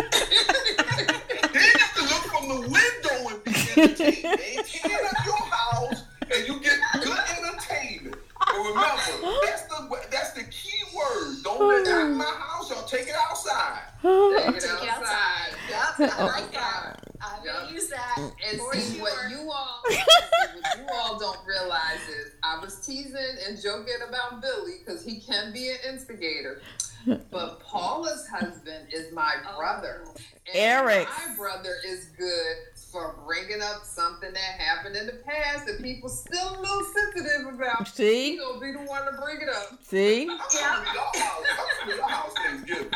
then 1.52 1.64
you 1.64 1.86
can 1.94 2.04
look 2.04 2.24
from 2.30 2.48
the 2.48 2.60
window 2.60 3.28
and 3.30 3.44
be 3.44 3.50
entertained. 3.80 4.38
They 4.38 4.56
ain't 4.58 4.66
tearing 4.66 5.06
up 5.06 5.24
your 5.24 5.42
house 5.50 6.04
and 6.34 6.46
you 6.46 6.60
get 6.60 6.78
good 7.02 7.18
entertainment. 7.38 8.16
But 8.38 8.58
remember, 8.58 9.38
that's 9.46 9.62
the 9.62 9.98
that's 10.10 10.32
the 10.32 10.44
key 10.44 10.82
word. 10.94 11.36
Don't 11.42 11.66
let 11.66 11.84
that 11.84 12.06
in 12.06 12.16
my 12.16 12.24
house, 12.24 12.70
y'all 12.70 12.84
take 12.86 13.08
it 13.08 13.14
outside. 13.28 13.80
Take 14.02 14.56
it 14.56 14.60
Take 14.62 14.92
outside. 14.92 15.54
Yep, 15.68 16.10
oh. 16.10 16.14
I 16.18 16.24
like 16.26 16.52
that. 16.52 17.00
I'm 17.20 17.44
Yep. 17.44 17.54
gonna 17.54 17.72
use 17.72 17.88
that. 17.88 18.16
And 18.18 18.58
for 18.60 18.74
see 18.74 19.00
what 19.00 19.30
you 19.30 19.50
all 19.50 19.82
what 19.88 20.78
you 20.78 20.86
all 20.94 21.18
don't 21.18 21.38
realize 21.46 22.06
is 22.08 22.25
I 22.46 22.58
was 22.60 22.76
teasing 22.86 23.16
and 23.48 23.60
joking 23.60 23.96
about 24.08 24.40
Billy 24.40 24.74
because 24.84 25.04
he 25.04 25.18
can 25.20 25.52
be 25.52 25.70
an 25.70 25.76
instigator. 25.88 26.60
But 27.30 27.60
Paula's 27.60 28.26
husband 28.26 28.88
is 28.92 29.12
my 29.12 29.34
brother. 29.56 30.02
And 30.46 30.56
Eric. 30.56 31.06
My 31.06 31.34
brother 31.36 31.74
is 31.86 32.06
good 32.18 32.56
for 32.90 33.14
bringing 33.24 33.62
up 33.62 33.84
something 33.84 34.32
that 34.32 34.60
happened 34.60 34.96
in 34.96 35.06
the 35.06 35.12
past 35.24 35.66
that 35.66 35.80
people 35.82 36.08
still 36.08 36.48
a 36.48 36.58
little 36.60 36.82
sensitive 36.84 37.46
about. 37.54 37.86
He 37.88 37.94
See? 37.94 38.36
gonna 38.38 38.58
be 38.60 38.72
the 38.72 38.78
one 38.78 39.04
to 39.04 39.12
bring 39.22 39.40
it 39.40 39.48
up. 39.48 39.78
See? 39.82 40.22
I'm 40.30 40.38
coming 40.38 40.86
to 40.86 40.92
your 40.94 41.04
house. 41.22 41.46
I'm 41.58 41.68
coming 41.78 41.96
to 41.96 42.02
house 42.06 42.34
Thanksgiving. 42.34 42.90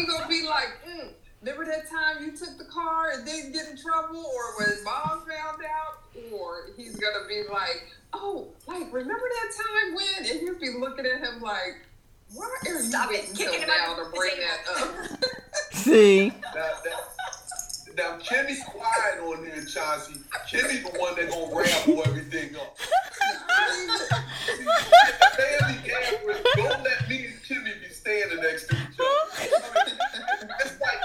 He 0.00 0.06
gonna 0.06 0.28
be 0.28 0.46
like, 0.46 0.68
mm, 0.88 1.08
remember 1.42 1.64
that 1.64 1.90
time 1.90 2.24
you 2.24 2.36
took 2.36 2.56
the 2.56 2.64
car 2.64 3.10
and 3.10 3.26
didn't 3.26 3.52
get 3.52 3.68
in 3.68 3.76
trouble, 3.76 4.24
or 4.24 4.56
when 4.58 4.84
mom 4.84 5.22
found 5.26 5.62
out, 5.64 5.98
or 6.32 6.68
he's 6.76 6.96
gonna 6.96 7.26
be 7.28 7.42
like, 7.50 7.90
oh, 8.12 8.48
like 8.66 8.92
remember 8.92 9.28
that 9.42 9.52
time 9.56 9.94
when, 9.94 10.30
and 10.30 10.40
you'll 10.40 10.60
be 10.60 10.70
looking 10.78 11.06
at 11.06 11.20
him 11.20 11.40
like, 11.40 11.76
why 12.34 12.46
are 12.46 12.68
you 12.68 12.80
Stop 12.80 13.10
it. 13.10 13.20
waiting 13.20 13.34
Kick 13.34 13.50
till 13.50 13.66
now 13.66 13.94
to 13.94 14.04
bring 14.14 14.36
that 14.38 14.60
up? 14.80 14.94
See? 15.72 16.32
Now, 16.54 16.70
now, 16.84 16.98
now 17.96 18.18
Kenny's 18.18 18.62
quiet 18.64 19.20
on 19.22 19.44
here, 19.44 19.64
Chauncey. 19.64 20.20
Kenny's 20.50 20.82
the 20.82 20.98
one 20.98 21.14
that 21.16 21.28
gonna 21.28 21.54
ramble 21.54 22.02
everything 22.06 22.56
up. 22.56 22.78
Family 25.36 25.78
gathering, 25.84 26.42
don't 26.56 26.82
let 26.82 27.08
me 27.08 27.26
and 27.26 27.42
Kimmy 27.42 27.80
be 27.82 27.88
standing 27.88 28.40
next 28.40 28.68
to 28.68 28.76
each 28.76 28.98
other. 28.98 29.48
It's 30.64 30.80
like, 30.80 31.00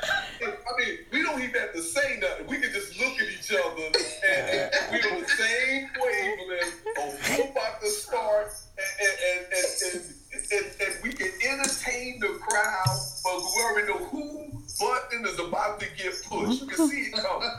I 0.67 0.79
mean, 0.79 0.97
we 1.11 1.23
don't 1.23 1.41
even 1.41 1.59
have 1.61 1.73
to 1.73 1.81
say 1.81 2.19
nothing. 2.19 2.47
We 2.47 2.57
can 2.59 2.71
just 2.73 2.99
look 2.99 3.19
at 3.21 3.27
each 3.29 3.51
other 3.51 3.83
and, 3.83 4.49
and, 4.51 4.71
and 4.73 4.91
we 4.91 5.09
on 5.09 5.21
the 5.21 5.27
same 5.27 5.89
wavelength 6.01 6.75
of 6.97 7.27
who 7.27 7.43
about 7.43 7.81
to 7.81 7.89
start 7.89 8.51
and, 8.77 9.15
and, 9.31 9.45
and, 9.53 9.67
and, 9.93 10.03
and, 10.33 10.43
and, 10.51 10.65
and 10.81 11.03
we 11.03 11.13
can 11.13 11.31
entertain 11.49 12.19
the 12.19 12.37
crowd, 12.41 12.99
but 13.23 13.39
we 13.39 13.63
already 13.63 13.87
know 13.87 14.05
who 14.07 14.47
button 14.79 15.25
is 15.25 15.39
about 15.39 15.79
to 15.79 15.87
get 15.97 16.13
pushed. 16.25 16.61
You 16.61 16.67
can 16.67 16.89
see 16.89 17.09
it 17.09 17.13
coming. 17.13 17.49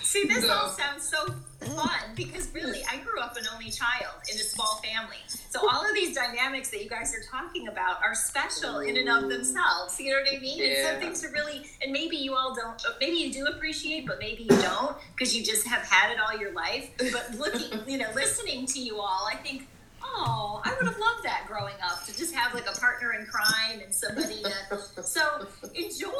See, 0.09 0.25
this 0.25 0.43
no. 0.47 0.53
all 0.55 0.69
sounds 0.69 1.07
so 1.07 1.35
fun 1.59 1.99
because 2.15 2.51
really, 2.51 2.81
I 2.91 2.97
grew 2.97 3.19
up 3.19 3.37
an 3.37 3.43
only 3.53 3.69
child 3.69 4.15
in 4.27 4.37
a 4.37 4.43
small 4.43 4.81
family. 4.83 5.17
So 5.51 5.59
all 5.69 5.87
of 5.87 5.93
these 5.93 6.15
dynamics 6.15 6.71
that 6.71 6.83
you 6.83 6.89
guys 6.89 7.13
are 7.13 7.21
talking 7.29 7.67
about 7.67 8.01
are 8.01 8.15
special 8.15 8.79
in 8.79 8.97
and 8.97 9.07
of 9.07 9.29
themselves. 9.29 9.99
You 9.99 10.13
know 10.13 10.21
what 10.21 10.35
I 10.35 10.39
mean? 10.39 10.57
Yeah. 10.57 10.65
And 10.65 10.87
some 10.87 10.99
things 10.99 11.23
are 11.23 11.31
really, 11.31 11.63
and 11.83 11.91
maybe 11.91 12.15
you 12.15 12.33
all 12.33 12.55
don't, 12.55 12.83
uh, 12.87 12.93
maybe 12.99 13.17
you 13.17 13.31
do 13.31 13.45
appreciate, 13.45 14.07
but 14.07 14.17
maybe 14.17 14.47
you 14.49 14.61
don't 14.63 14.97
because 15.15 15.35
you 15.35 15.43
just 15.43 15.67
have 15.67 15.83
had 15.83 16.11
it 16.11 16.17
all 16.19 16.35
your 16.39 16.53
life. 16.53 16.89
But 16.97 17.35
looking, 17.37 17.79
you 17.87 17.99
know, 17.99 18.09
listening 18.15 18.65
to 18.65 18.79
you 18.79 18.99
all, 18.99 19.27
I 19.31 19.35
think 19.35 19.67
oh, 20.03 20.61
I 20.63 20.73
would 20.77 20.87
have 20.87 20.97
loved 20.99 21.23
that 21.23 21.45
growing 21.47 21.73
up 21.83 22.05
to 22.05 22.15
just 22.17 22.33
have 22.33 22.53
like 22.53 22.67
a 22.69 22.79
partner 22.79 23.13
in 23.13 23.25
crime 23.25 23.81
and 23.83 23.93
somebody 23.93 24.43
to, 24.43 25.03
so 25.03 25.45
enjoy 25.75 26.11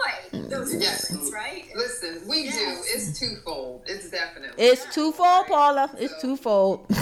those 0.49 0.73
Yes. 0.75 1.11
moments, 1.11 1.33
right? 1.33 1.65
Listen, 1.75 2.21
we 2.27 2.43
Yes. 2.45 2.55
do. 2.57 2.83
It's 2.99 3.19
twofold. 3.19 3.83
It's 3.87 4.09
definitely. 4.09 4.63
It's 4.63 4.85
twofold, 4.93 5.47
Paula. 5.47 5.89
It's 5.97 6.19
twofold. 6.21 6.85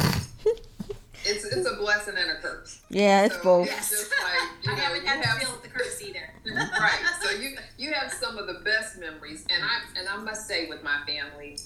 It's 1.29 1.43
it's 1.43 1.67
a 1.67 1.75
blessing 1.75 2.13
and 2.17 2.31
a 2.31 2.35
curse. 2.35 2.79
Yeah, 2.89 3.25
it's 3.25 3.35
So 3.35 3.43
both. 3.43 3.67
It's 3.67 3.89
just 3.89 4.11
like 4.23 4.49
you 4.63 4.71
I 4.71 4.75
know, 4.75 4.81
haven't 4.81 5.01
you 5.01 5.07
had 5.09 5.21
to 5.23 5.27
have 5.27 5.37
feel 5.39 5.51
with 5.51 5.63
the 5.63 5.67
curse 5.69 6.01
either. 6.01 6.33
right. 6.79 7.05
So 7.21 7.31
you 7.31 7.57
you 7.77 7.91
have 7.91 8.13
some 8.13 8.37
of 8.37 8.47
the 8.47 8.61
best 8.63 8.97
memories, 8.97 9.43
and 9.49 9.61
I 9.61 9.99
and 9.99 10.07
I 10.07 10.15
must 10.17 10.47
say 10.47 10.69
with 10.69 10.83
my 10.83 10.99
family, 11.05 11.57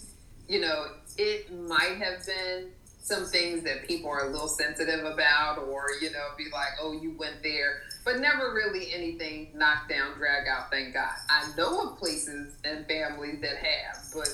you 0.47 0.62
know, 0.62 0.88
it 1.17 1.54
might 1.54 1.97
have 1.97 2.26
been 2.26 2.69
some 3.04 3.26
things 3.26 3.64
that 3.64 3.88
people 3.88 4.10
are 4.10 4.28
a 4.28 4.32
little 4.32 4.48
sensitive 4.48 5.04
about, 5.06 5.58
or 5.68 5.86
you 6.02 6.12
know, 6.12 6.28
be 6.38 6.46
like, 6.54 6.70
oh, 6.82 6.92
you 6.94 7.12
went 7.18 7.42
there, 7.44 7.82
but 8.06 8.20
never 8.20 8.54
really 8.54 8.94
anything 8.94 9.50
knocked 9.56 9.90
down, 9.90 10.16
drag 10.18 10.48
out. 10.48 10.70
Thank 10.72 10.94
God. 10.94 11.12
I 11.30 11.50
know 11.58 11.90
of 11.92 11.98
places 11.98 12.54
and 12.64 12.86
families 12.88 13.42
that 13.42 13.58
have, 13.58 14.04
but 14.14 14.30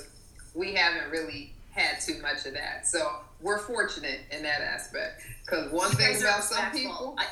we 0.54 0.74
haven't 0.74 1.10
really 1.12 1.54
had 1.72 2.02
too 2.02 2.20
much 2.22 2.46
of 2.46 2.54
that. 2.54 2.88
So 2.88 3.10
we're 3.42 3.60
fortunate 3.60 4.20
in 4.32 4.44
that 4.44 4.62
aspect. 4.62 5.22
Because 5.46 5.72
one 5.72 5.92
You 5.92 5.98
thing 5.98 6.18
about 6.22 6.44
some 6.44 6.58
respectful. 6.58 6.80
people, 6.82 7.16
I- 7.20 7.26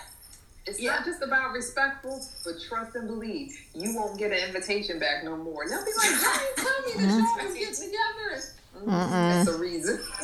it's 0.67 0.79
Yeah. 0.79 0.95
not 0.95 1.05
just 1.05 1.21
about 1.21 1.51
respectful, 1.53 2.25
but 2.45 2.53
trust 2.67 2.95
and 2.95 3.07
believe. 3.07 3.55
You 3.75 3.93
won't 3.95 4.17
get 4.17 4.31
an 4.31 4.37
invitation 4.39 4.99
back 4.99 5.23
no 5.23 5.35
more. 5.35 5.63
And 5.63 5.71
they'll 5.71 5.83
be 5.85 5.91
like, 5.97 6.11
"Why 6.11 6.37
didn't 6.55 6.65
tell 6.65 6.81
me 6.81 7.05
that 7.05 7.37
y'all 7.39 7.45
was 7.45 7.53
getting 7.59 7.75
together?" 7.75 8.43
Mm, 8.77 8.85
Mm-mm. 8.85 9.09
That's 9.09 9.49
the 9.51 9.57
reason. 9.57 9.99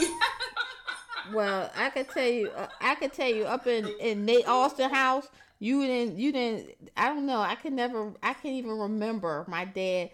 Well, 1.34 1.72
I 1.76 1.90
could 1.90 2.10
tell 2.10 2.28
you, 2.28 2.50
uh, 2.50 2.68
I 2.80 2.96
could 2.96 3.14
tell 3.14 3.30
you 3.30 3.46
up 3.46 3.68
in 3.68 3.88
in 4.00 4.26
Nate 4.26 4.48
Austin 4.48 4.90
house, 4.90 5.28
you 5.60 5.86
didn't, 5.86 6.18
you 6.18 6.32
didn't. 6.32 6.72
I 6.98 7.08
don't 7.10 7.26
know. 7.26 7.40
I 7.40 7.56
can 7.56 7.76
never, 7.76 8.12
I 8.24 8.34
can't 8.34 8.56
even 8.56 8.78
remember 8.78 9.46
my 9.48 9.66
dad 9.66 10.10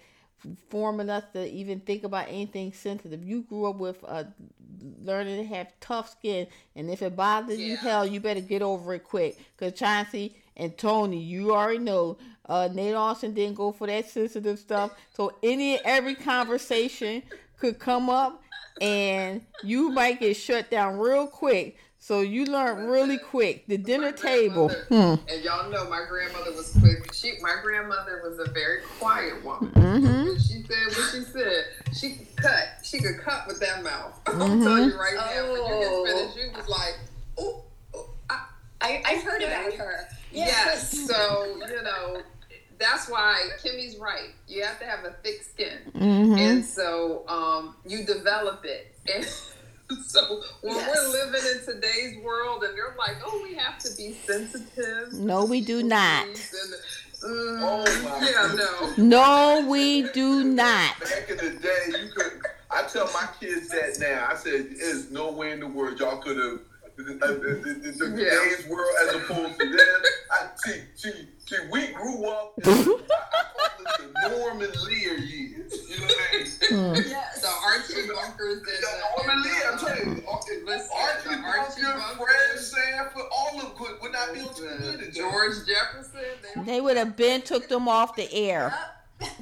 forming 0.70 1.10
us 1.10 1.24
to 1.34 1.50
even 1.50 1.80
think 1.80 2.04
about 2.04 2.28
anything 2.28 2.74
sensitive. 2.74 3.24
You 3.24 3.42
grew 3.42 3.66
up 3.66 3.78
with 3.78 4.04
uh, 4.08 4.26
learning 5.04 5.38
to 5.38 5.56
have 5.56 5.72
tough 5.80 6.12
skin, 6.12 6.48
and 6.76 6.90
if 6.90 7.02
it 7.02 7.16
bothers 7.16 7.60
you, 7.60 7.78
hell, 7.78 8.06
you 8.06 8.20
better 8.20 8.42
get 8.42 8.62
over 8.62 8.94
it 8.94 9.04
quick. 9.04 9.38
Cause 9.58 9.74
Chauncey 9.74 10.36
and 10.56 10.78
Tony, 10.78 11.20
you 11.20 11.54
already 11.54 11.80
know, 11.80 12.18
uh, 12.48 12.70
Nate 12.74 12.96
Austin 12.96 13.34
didn't 13.34 13.56
go 13.56 13.72
for 13.72 13.88
that 13.88 14.10
sensitive 14.10 14.60
stuff. 14.60 14.92
So 15.14 15.34
any 15.42 15.80
every 15.84 16.16
conversation 16.16 17.24
could 17.58 17.80
come 17.80 18.10
up, 18.10 18.44
and 18.82 19.42
you 19.64 19.90
might 19.90 20.20
get 20.20 20.36
shut 20.36 20.70
down 20.70 20.98
real 20.98 21.28
quick. 21.28 21.78
So 22.00 22.22
you 22.22 22.46
learn 22.46 22.86
really 22.88 23.18
quick. 23.18 23.68
The 23.68 23.78
dinner 23.78 24.12
table. 24.12 24.70
Hmm. 24.70 25.16
And 25.28 25.44
y'all 25.44 25.70
know 25.70 25.90
my 25.90 26.06
grandmother 26.08 26.52
was 26.54 26.72
quick. 26.80 27.12
She, 27.14 27.34
my 27.42 27.56
grandmother 27.62 28.22
was 28.24 28.40
a 28.40 28.50
very 28.52 28.82
quiet 29.00 29.44
woman. 29.44 29.72
Mhm. 29.72 30.36
She 30.38 30.64
said 30.64 30.88
what 30.88 31.12
she 31.12 31.22
said, 31.24 31.66
she 32.00 32.12
could 32.16 32.36
cut. 32.38 32.68
She 32.84 33.00
could 33.00 33.18
cut 33.20 33.48
with 33.48 33.60
that 33.60 33.84
mouth. 33.84 34.18
I'll 34.28 34.36
Mhm. 34.36 34.64
tell 34.64 34.80
you 34.88 34.98
right 34.98 35.16
now. 35.16 35.52
When 35.52 35.56
you 35.56 35.68
Oh. 35.70 36.06
get 36.06 36.14
finished, 36.16 36.38
you 36.38 36.52
was 36.58 36.70
like, 36.70 36.98
"Oh, 37.40 37.64
oh, 37.94 38.10
I, 38.30 38.40
I, 38.80 39.04
I've 39.06 39.24
heard 39.24 39.42
about 39.42 39.74
her. 39.74 40.08
Yes. 40.32 40.92
So, 41.08 41.58
you 41.68 41.82
know, 41.84 42.22
that's 42.80 43.10
why 43.10 43.50
Kimmy's 43.64 43.98
right. 43.98 44.30
You 44.48 44.64
have 44.64 44.80
to 44.80 44.86
have 44.86 45.06
a 45.06 45.12
thick 45.24 45.44
skin. 45.44 45.78
Mhm. 45.96 46.38
And 46.40 46.66
so 46.66 47.28
um, 47.28 47.76
you 47.86 48.04
develop 48.06 48.64
it. 48.66 48.94
And 49.90 50.04
so 50.06 50.44
when 50.60 50.76
Yes. 50.76 50.90
we're 50.94 51.10
living 51.14 51.42
in 51.50 51.66
today's 51.66 52.18
world 52.22 52.62
and 52.66 52.76
they're 52.78 52.94
like, 52.98 53.16
oh, 53.26 53.40
we 53.42 53.54
have 53.56 53.78
to 53.80 53.96
be 53.96 54.18
sensitive. 54.28 55.14
No, 55.14 55.46
we 55.46 55.62
do 55.62 55.82
not. 55.82 56.26
And, 56.28 56.36
mm, 56.36 57.62
Oh, 57.64 58.02
my 58.04 58.30
yeah, 58.30 58.54
no. 58.98 59.04
No, 59.62 59.70
we 59.70 60.04
do 60.12 60.44
not. 60.44 61.00
Back 61.00 61.30
in 61.30 61.38
the 61.38 61.52
day, 61.62 62.02
you 62.02 62.10
could. 62.14 62.34
I 62.70 62.84
tell 62.84 63.06
my 63.14 63.30
kids 63.40 63.70
that 63.70 63.98
now. 64.02 64.28
I 64.30 64.36
said, 64.36 64.76
"There's 64.78 65.10
no 65.10 65.32
way 65.32 65.52
in 65.54 65.62
the 65.62 65.68
world 65.68 65.98
y'all 66.02 66.18
could 66.18 66.36
have." 66.38 66.60
The, 66.98 67.04
the, 67.04 67.14
the, 67.14 67.30
the, 67.30 67.92
the 67.92 68.24
Yeah. 68.24 68.30
today's 68.30 68.68
world 68.68 68.90
as 69.08 69.16
opposed 69.16 69.60
to 69.60 69.66
then. 69.70 69.88
I 70.32 70.48
see, 70.56 70.82
see, 70.96 71.12
see, 71.46 71.56
we 71.72 71.88
grew 71.94 72.26
up. 72.26 72.54
In, 72.58 72.64
I, 72.66 72.72
I 72.72 73.44
call 73.54 73.78
it 73.80 74.12
the 74.24 74.30
Norman 74.38 74.72
Lear 74.86 75.18
years. 75.20 75.74
You 75.90 76.00
know 76.00 76.06
what 76.08 76.18
I 76.34 76.38
mean? 76.38 76.48
Hmm. 76.70 76.96
Yes. 77.08 77.42
The 77.42 77.48
Archie 77.48 78.08
Bunkers 78.08 78.62
The 78.62 78.72
the, 78.82 78.88
Norman 79.16 79.36
and 79.36 79.44
Lear, 79.46 79.72
I'm 79.72 79.78
telling 79.78 80.18
you, 80.18 80.28
Archie 80.28 80.52
Listen, 80.66 80.90
Archie 80.98 81.30
the 81.30 81.48
Archie 81.48 81.82
Bunker, 81.84 82.26
Fred 82.26 82.60
Sanford, 82.60 83.22
all 83.32 83.56
of 83.62 83.78
them 83.78 83.98
would 84.02 84.12
not 84.12 84.34
be 84.34 84.40
on 84.42 84.48
TV 84.48 84.80
the 84.80 84.98
today. 84.98 85.12
George 85.12 85.54
Jefferson. 85.68 86.22
They, 86.56 86.62
They 86.64 86.82
would 86.82 86.98
have 86.98 87.16
been 87.16 87.42
took 87.44 87.68
them 87.68 87.88
off 87.88 88.16
the 88.16 88.32
air. 88.34 88.74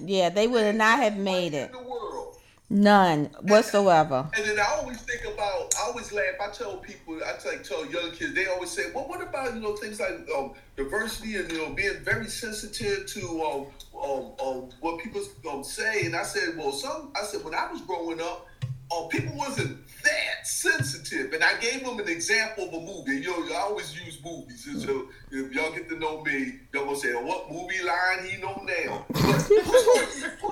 Yeah, 0.01 0.29
they 0.29 0.47
would 0.47 0.63
have 0.63 0.75
not 0.75 0.99
have 0.99 1.17
made 1.17 1.53
it. 1.53 1.71
In 1.73 1.83
the 1.83 1.89
world. 1.89 2.24
None 2.67 3.25
whatsoever. 3.41 4.27
And 4.35 4.43
then 4.43 4.59
I 4.59 4.65
always 4.77 4.99
think 5.01 5.21
about, 5.31 5.75
I 5.79 5.87
always 5.87 6.11
laugh. 6.11 6.23
I 6.41 6.49
tell 6.49 6.77
people, 6.77 7.19
I 7.23 7.37
tell, 7.37 7.53
tell 7.59 7.85
young 7.85 8.11
kids, 8.11 8.33
they 8.33 8.47
always 8.47 8.71
say, 8.71 8.91
well, 8.93 9.07
what 9.07 9.21
about, 9.21 9.53
you 9.53 9.59
know, 9.59 9.75
things 9.75 9.99
like 9.99 10.27
um, 10.35 10.53
diversity 10.75 11.35
and, 11.35 11.51
you 11.51 11.59
know, 11.59 11.73
being 11.73 11.99
very 12.03 12.27
sensitive 12.27 13.05
to 13.05 13.43
um, 13.43 13.67
um, 14.01 14.31
um, 14.43 14.69
what 14.79 14.99
people 15.03 15.21
um, 15.51 15.63
say. 15.63 16.05
And 16.05 16.15
I 16.15 16.23
said, 16.23 16.57
well, 16.57 16.71
some, 16.71 17.11
I 17.15 17.23
said, 17.23 17.43
when 17.43 17.53
I 17.53 17.71
was 17.71 17.81
growing 17.81 18.19
up, 18.19 18.47
um, 18.95 19.07
people 19.09 19.35
wasn't 19.35 19.77
that 20.03 20.45
sensitive. 20.47 21.33
And 21.33 21.43
I 21.43 21.57
gave 21.59 21.83
them 21.85 21.99
an 21.99 22.07
example 22.07 22.67
of 22.67 22.73
a 22.73 22.79
movie. 22.79 23.21
Yo, 23.21 23.37
you 23.37 23.49
know, 23.49 23.55
I 23.55 23.61
always 23.61 23.95
use 24.05 24.19
movies. 24.23 24.67
And 24.67 24.81
so 24.81 25.07
if 25.31 25.51
y'all 25.53 25.71
get 25.71 25.89
to 25.89 25.97
know 25.97 26.21
me, 26.23 26.59
y'all 26.73 26.85
gonna 26.85 26.97
say, 26.97 27.13
oh, 27.13 27.21
what 27.25 27.51
movie 27.51 27.81
line 27.83 28.25
he 28.29 28.37
know 28.41 28.61
now? 28.65 29.05
But 29.09 29.21
who, 29.23 29.63
saw, 29.63 30.29
who, 30.41 30.49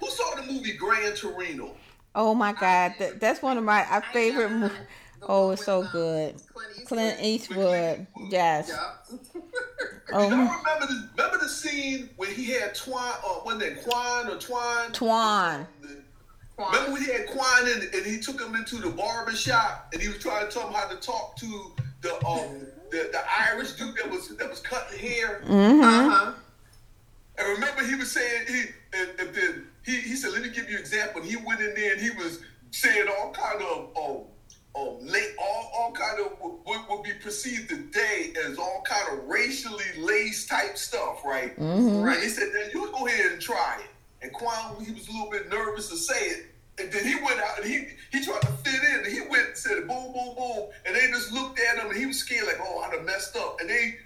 who 0.00 0.10
saw 0.10 0.34
the 0.36 0.42
movie 0.52 0.74
Gran 0.74 1.12
Torino? 1.14 1.74
Oh 2.14 2.34
my 2.34 2.52
God, 2.52 2.94
that, 2.98 3.20
that's 3.20 3.40
one 3.42 3.56
of 3.58 3.64
my 3.64 3.84
our 3.86 4.02
favorite. 4.12 4.50
Mo- 4.50 4.68
The 5.20 5.26
oh, 5.28 5.44
one 5.46 5.52
it's 5.54 5.64
so 5.64 5.86
good. 5.92 6.34
Clint 6.52 6.70
Eastwood. 6.72 6.86
Clint 6.88 7.20
Eastwood. 7.22 8.06
Yes. 8.30 8.68
Yeah. 8.70 9.20
Oh, 10.12 10.22
Y'all 10.22 10.30
remember 10.30 10.86
the 10.88 11.08
remember 11.16 11.38
the 11.38 11.48
scene 11.48 12.10
where 12.16 12.28
he 12.32 12.46
had 12.46 12.74
Twine, 12.74 13.12
uh, 13.24 13.38
wasn't 13.44 13.62
it 13.62 13.84
Quan 13.84 14.28
or 14.28 14.38
Twine? 14.38 14.90
Twan. 14.90 15.66
Remember 16.66 16.92
when 16.92 17.02
he 17.02 17.12
had 17.12 17.26
Quan 17.26 17.68
in, 17.68 17.88
and 17.94 18.06
he 18.06 18.18
took 18.20 18.40
him 18.40 18.54
into 18.54 18.76
the 18.76 18.90
barber 18.90 19.32
shop, 19.32 19.88
and 19.92 20.02
he 20.02 20.08
was 20.08 20.18
trying 20.18 20.46
to 20.46 20.52
tell 20.52 20.68
him 20.68 20.74
how 20.74 20.88
to 20.88 20.96
talk 20.96 21.36
to 21.36 21.72
the 22.02 22.14
um 22.26 22.66
the, 22.90 23.08
the 23.12 23.20
Irish 23.50 23.72
dude 23.72 23.96
that 23.96 24.10
was 24.10 24.28
that 24.36 24.48
was 24.50 24.60
cutting 24.60 24.98
hair. 24.98 25.42
Mm-hmm. 25.44 25.80
Uh-huh. 25.82 26.32
And 27.38 27.48
remember 27.48 27.84
he 27.84 27.94
was 27.94 28.10
saying 28.10 28.46
he 28.48 28.62
and, 28.92 29.10
and 29.18 29.34
then 29.34 29.66
he, 29.84 30.00
he 30.00 30.14
said, 30.16 30.32
let 30.32 30.42
me 30.42 30.50
give 30.50 30.68
you 30.68 30.76
an 30.76 30.80
example. 30.80 31.22
And 31.22 31.30
he 31.30 31.36
went 31.36 31.60
in 31.60 31.74
there 31.74 31.92
and 31.92 32.00
he 32.00 32.10
was 32.10 32.40
saying 32.70 33.08
all 33.08 33.32
kind 33.32 33.62
of 33.62 33.96
um 33.96 34.24
um 34.76 34.98
late 35.00 35.34
all, 35.38 35.70
all 35.74 35.92
kind 35.92 36.20
of 36.20 36.32
what 36.64 36.88
would 36.90 37.02
be 37.02 37.12
perceived 37.14 37.68
today 37.68 38.32
as 38.46 38.58
all 38.58 38.82
kind 38.86 39.18
of 39.18 39.28
racially 39.28 39.84
laced 39.98 40.48
type 40.48 40.76
stuff, 40.76 41.24
right? 41.24 41.56
Mm-hmm. 41.58 42.02
Right. 42.02 42.20
He 42.22 42.28
said, 42.28 42.48
then 42.52 42.70
you 42.74 42.90
go 42.92 43.06
ahead 43.06 43.32
and 43.32 43.40
try 43.40 43.78
it. 43.80 43.90
And 44.22 44.32
Quan, 44.32 44.84
he 44.84 44.92
was 44.92 45.08
a 45.08 45.12
little 45.12 45.30
bit 45.30 45.48
nervous 45.48 45.88
to 45.88 45.96
say 45.96 46.26
it. 46.26 46.46
And 46.78 46.90
then 46.90 47.04
he 47.06 47.14
went 47.16 47.40
out 47.40 47.58
and 47.60 47.66
he 47.66 47.88
he 48.12 48.24
tried 48.24 48.40
to 48.42 48.46
fit 48.64 48.82
in. 48.82 49.04
And 49.04 49.12
he 49.12 49.20
went 49.28 49.48
and 49.48 49.56
said 49.56 49.86
boom, 49.88 50.12
boom, 50.12 50.34
boom. 50.36 50.68
And 50.86 50.94
they 50.96 51.08
just 51.08 51.32
looked 51.32 51.58
at 51.60 51.78
him 51.78 51.90
and 51.90 51.98
he 51.98 52.06
was 52.06 52.18
scared, 52.18 52.46
like, 52.46 52.58
oh, 52.60 52.80
I 52.80 52.90
done 52.94 53.04
messed 53.04 53.36
up. 53.36 53.58
And 53.60 53.68
they 53.68 53.96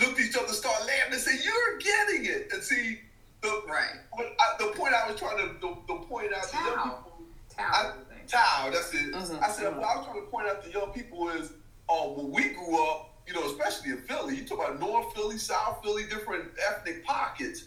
looked 0.00 0.20
at 0.20 0.26
each 0.26 0.36
other, 0.36 0.48
started 0.52 0.84
laughing 0.86 1.12
and 1.12 1.20
said, 1.20 1.38
You're 1.44 1.78
getting 1.78 2.24
it. 2.26 2.52
And 2.52 2.62
see, 2.62 3.00
the 3.40 3.62
Right. 3.68 3.94
what 4.12 4.26
I, 4.38 4.56
the 4.64 4.72
point 4.76 4.94
I 4.94 5.10
was 5.10 5.18
trying 5.18 5.38
to 5.38 5.54
the, 5.60 5.76
the 5.88 5.94
point 6.06 6.32
out 6.32 6.44
to 6.50 6.56
young 6.56 6.82
people 6.84 7.12
Tao. 7.56 7.64
I. 7.64 7.92
Tao, 8.28 8.70
that's 8.70 8.94
it. 8.94 9.12
Mhm, 9.12 9.42
I 9.42 9.50
said, 9.50 9.72
mhm. 9.72 9.78
what 9.78 9.86
I 9.88 9.96
was 9.96 10.06
trying 10.06 10.20
to 10.20 10.26
point 10.30 10.46
out 10.46 10.62
to 10.62 10.70
young 10.70 10.92
people 10.92 11.30
is, 11.30 11.50
uh, 11.88 11.94
when 12.06 12.30
we 12.30 12.50
grew 12.50 12.80
up, 12.90 13.10
you 13.26 13.34
know, 13.34 13.44
especially 13.50 13.90
in 13.90 14.02
Philly, 14.02 14.36
you 14.36 14.44
talk 14.44 14.58
about 14.60 14.78
North 14.78 15.12
Philly, 15.14 15.36
South 15.36 15.80
Philly, 15.82 16.04
different 16.04 16.44
ethnic 16.68 17.04
pockets. 17.04 17.64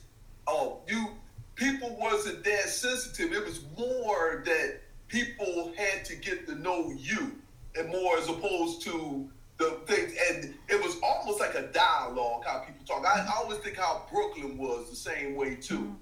Um, 0.47 0.75
you 0.87 1.09
people 1.55 1.95
wasn't 1.99 2.43
that 2.43 2.69
sensitive. 2.69 3.33
It 3.33 3.45
was 3.45 3.61
more 3.77 4.43
that 4.45 4.79
people 5.07 5.71
had 5.77 6.05
to 6.05 6.15
get 6.15 6.47
to 6.47 6.55
know 6.55 6.91
you, 6.97 7.33
and 7.75 7.89
more 7.89 8.17
as 8.17 8.29
opposed 8.29 8.81
to 8.83 9.29
the 9.57 9.79
things. 9.85 10.13
And 10.29 10.53
it 10.67 10.81
was 10.81 10.97
almost 11.03 11.39
like 11.39 11.55
a 11.55 11.67
dialogue 11.67 12.43
how 12.45 12.59
people 12.59 12.85
talk. 12.85 13.05
I, 13.05 13.21
I 13.21 13.37
always 13.37 13.59
think 13.59 13.77
how 13.77 14.03
Brooklyn 14.11 14.57
was 14.57 14.89
the 14.89 14.95
same 14.95 15.35
way 15.35 15.55
too. 15.55 15.79
Mm-hmm. 15.79 15.93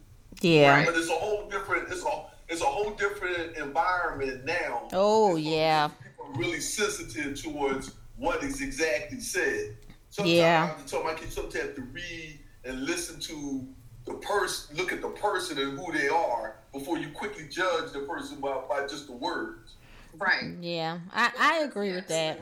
Yeah. 0.41 0.85
But 0.85 0.95
it's 0.95 1.09
a 1.09 1.13
whole 1.13 1.49
different. 1.49 1.91
It's 1.91 2.03
a 2.05 2.23
it's 2.49 2.61
a 2.61 2.65
whole 2.65 2.91
different 2.91 3.55
environment 3.57 4.43
now. 4.43 4.87
Oh, 4.91 5.37
yeah. 5.37 5.87
People 5.87 6.25
are 6.25 6.37
really 6.37 6.59
sensitive 6.59 7.41
towards 7.41 7.95
what 8.17 8.43
is 8.43 8.61
exactly 8.61 9.21
said. 9.21 9.77
Sometimes 10.09 10.35
Yeah. 10.35 10.63
I 10.63 10.65
have 10.67 10.85
to 10.85 10.91
tell 10.91 11.03
my 11.03 11.13
kids 11.13 11.33
sometimes 11.33 11.55
have 11.55 11.75
to 11.75 11.81
read 11.83 12.39
and 12.65 12.83
listen 12.83 13.21
to 13.21 13.65
the 14.05 14.13
person, 14.15 14.75
look 14.77 14.91
at 14.91 15.01
the 15.01 15.09
person 15.09 15.57
and 15.59 15.77
who 15.77 15.91
they 15.91 16.07
are 16.07 16.55
before 16.73 16.97
you 16.97 17.09
quickly 17.09 17.47
judge 17.49 17.91
the 17.91 17.99
person 17.99 18.39
by, 18.39 18.59
by 18.67 18.81
just 18.87 19.07
the 19.07 19.13
words. 19.13 19.73
Right. 20.17 20.53
Yeah, 20.59 20.99
I, 21.13 21.31
I 21.39 21.57
agree 21.63 21.93
with 21.93 22.07
that. 22.07 22.39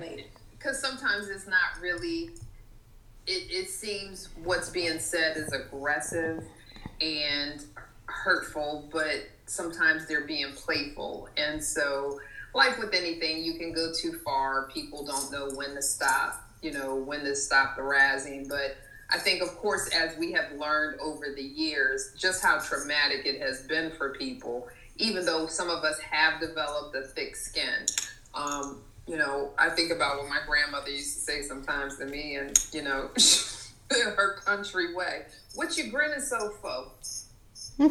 Because 0.51 0.80
sometimes 0.82 1.30
it's 1.30 1.47
not 1.47 1.80
really. 1.82 2.32
It, 3.28 3.51
it 3.51 3.70
seems 3.70 4.30
what's 4.43 4.70
being 4.70 4.97
said 4.97 5.38
is 5.38 5.53
aggressive 5.53 6.43
and 6.99 7.64
hurtful, 8.05 8.89
but 8.91 9.28
sometimes 9.45 10.07
they're 10.07 10.26
being 10.26 10.51
playful. 10.53 11.30
And 11.38 11.64
so, 11.64 12.20
like 12.55 12.80
with 12.80 12.93
anything, 12.93 13.43
you 13.43 13.60
can 13.60 13.72
go 13.72 13.91
too 13.93 14.14
far. 14.26 14.68
People 14.70 15.05
don't 15.05 15.32
know 15.32 15.55
when 15.55 15.76
to 15.76 15.82
stop, 15.82 16.43
you 16.64 16.72
know, 16.72 16.95
when 16.95 17.24
to 17.24 17.36
stop 17.36 17.76
the 17.76 17.84
razzing. 17.84 18.49
But 18.49 18.78
I 19.12 19.18
think, 19.18 19.41
of 19.41 19.55
course, 19.57 19.89
as 19.89 20.16
we 20.18 20.32
have 20.34 20.51
learned 20.53 20.99
over 20.99 21.34
the 21.36 21.43
years, 21.43 22.14
just 22.18 22.43
how 22.43 22.60
traumatic 22.60 23.26
it 23.26 23.41
has 23.41 23.62
been 23.64 23.91
for 23.91 24.14
people, 24.14 24.68
even 24.97 25.26
though 25.26 25.47
some 25.47 25.70
of 25.70 25.84
us 25.84 25.99
have 25.99 26.39
developed 26.39 26.95
a 26.95 27.01
thick 27.01 27.36
skin. 27.36 27.86
Um, 28.36 28.82
you 29.07 29.18
know, 29.18 29.51
I 29.57 29.70
think 29.70 29.91
about 29.91 30.18
what 30.18 30.30
my 30.30 30.39
grandmother 30.45 30.91
used 30.91 31.16
to 31.16 31.22
say 31.22 31.41
sometimes 31.41 31.97
to 31.97 32.05
me, 32.05 32.36
and 32.36 32.57
you 32.72 32.84
know, 32.84 33.10
her 33.91 34.36
country 34.45 34.93
way. 34.93 35.24
What 35.55 35.76
you 35.78 35.89
grinning 35.89 36.22
so 36.22 36.51
for? 36.62 36.91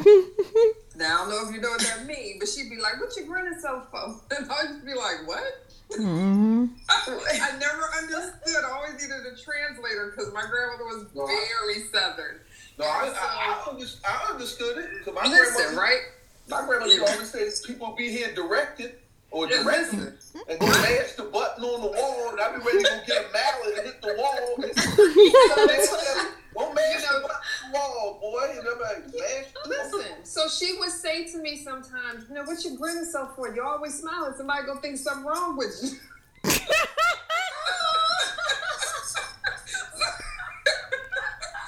Now 0.97 1.15
I 1.15 1.19
don't 1.19 1.31
know 1.31 1.49
if 1.49 1.55
you 1.55 1.61
know 1.61 1.71
what 1.71 1.81
that 1.81 2.07
means, 2.07 2.41
but 2.41 2.49
she'd 2.49 2.69
be 2.69 2.81
like, 2.81 3.01
"What 3.01 3.17
you 3.17 3.25
grinning 3.25 3.59
so 3.61 3.83
for?" 3.91 4.21
And 4.37 4.51
I'd 4.51 4.85
be 4.85 4.95
like, 4.95 5.27
"What?" 5.27 5.68
Hmm 5.97 6.67
I 6.89 7.57
never 7.59 7.83
understood. 7.99 8.65
I 8.65 8.71
always 8.73 8.95
needed 8.95 9.11
a 9.27 9.37
translator 9.43 10.13
because 10.15 10.33
my 10.35 10.43
grandmother 10.51 10.85
was 10.85 11.07
very 11.15 11.85
southern. 11.93 12.41
No, 12.79 12.85
I, 12.85 13.09
I, 13.09 13.65
I, 13.67 13.71
under, 13.71 13.87
I 14.07 14.33
understood 14.33 14.79
it. 14.79 15.05
'cause 15.05 15.15
my 15.15 15.23
Listen, 15.29 15.55
grandmother, 15.55 15.77
right? 15.81 16.01
My 16.49 16.65
grandmother 16.67 16.93
used 16.95 17.07
always 17.13 17.31
say 17.31 17.67
people 17.67 17.95
be 17.97 18.11
here 18.11 18.35
directed 18.35 18.97
or 19.31 19.49
Yeah, 19.49 19.63
directed 19.63 19.99
listen. 19.99 20.43
and 20.49 20.59
go 20.59 20.67
mash 20.67 21.13
the 21.13 21.25
button 21.25 21.65
on 21.65 21.81
the 21.83 21.89
wall 21.89 22.31
and 22.31 22.41
I 22.41 22.57
be 22.57 22.65
ready 22.65 22.79
to 22.79 22.91
go 22.91 23.01
get 23.07 23.25
a 23.25 23.33
mallet 23.33 23.79
and 23.79 23.87
hit 23.87 24.03
the 24.03 24.15
wall. 24.19 24.55
And, 24.57 24.75
Don't 26.55 26.75
mash 26.75 27.03
the 27.03 27.21
button 27.23 27.37
on 27.37 27.73
the 27.73 27.79
wall, 27.79 28.19
boy. 28.21 28.51
And 28.59 28.67
I'm 28.69 28.81
like, 28.81 29.07
mash 29.07 29.53
the 29.65 29.69
Listen, 29.69 30.25
so 30.25 30.49
she 30.49 30.77
would 30.79 30.91
say 30.91 31.25
to 31.33 31.39
me 31.39 31.57
sometimes, 31.57 32.25
you 32.29 32.35
know, 32.35 32.45
what 32.45 32.65
you 32.65 32.77
grinning 32.77 33.05
so 33.05 33.29
for? 33.37 33.55
You 33.55 33.63
always 33.63 33.95
smiling. 33.99 34.35
Somebody 34.37 34.67
gonna 34.67 34.81
think 34.81 34.97
something 34.99 35.25
wrong 35.25 35.57
with 35.57 35.79
you. 35.83 36.51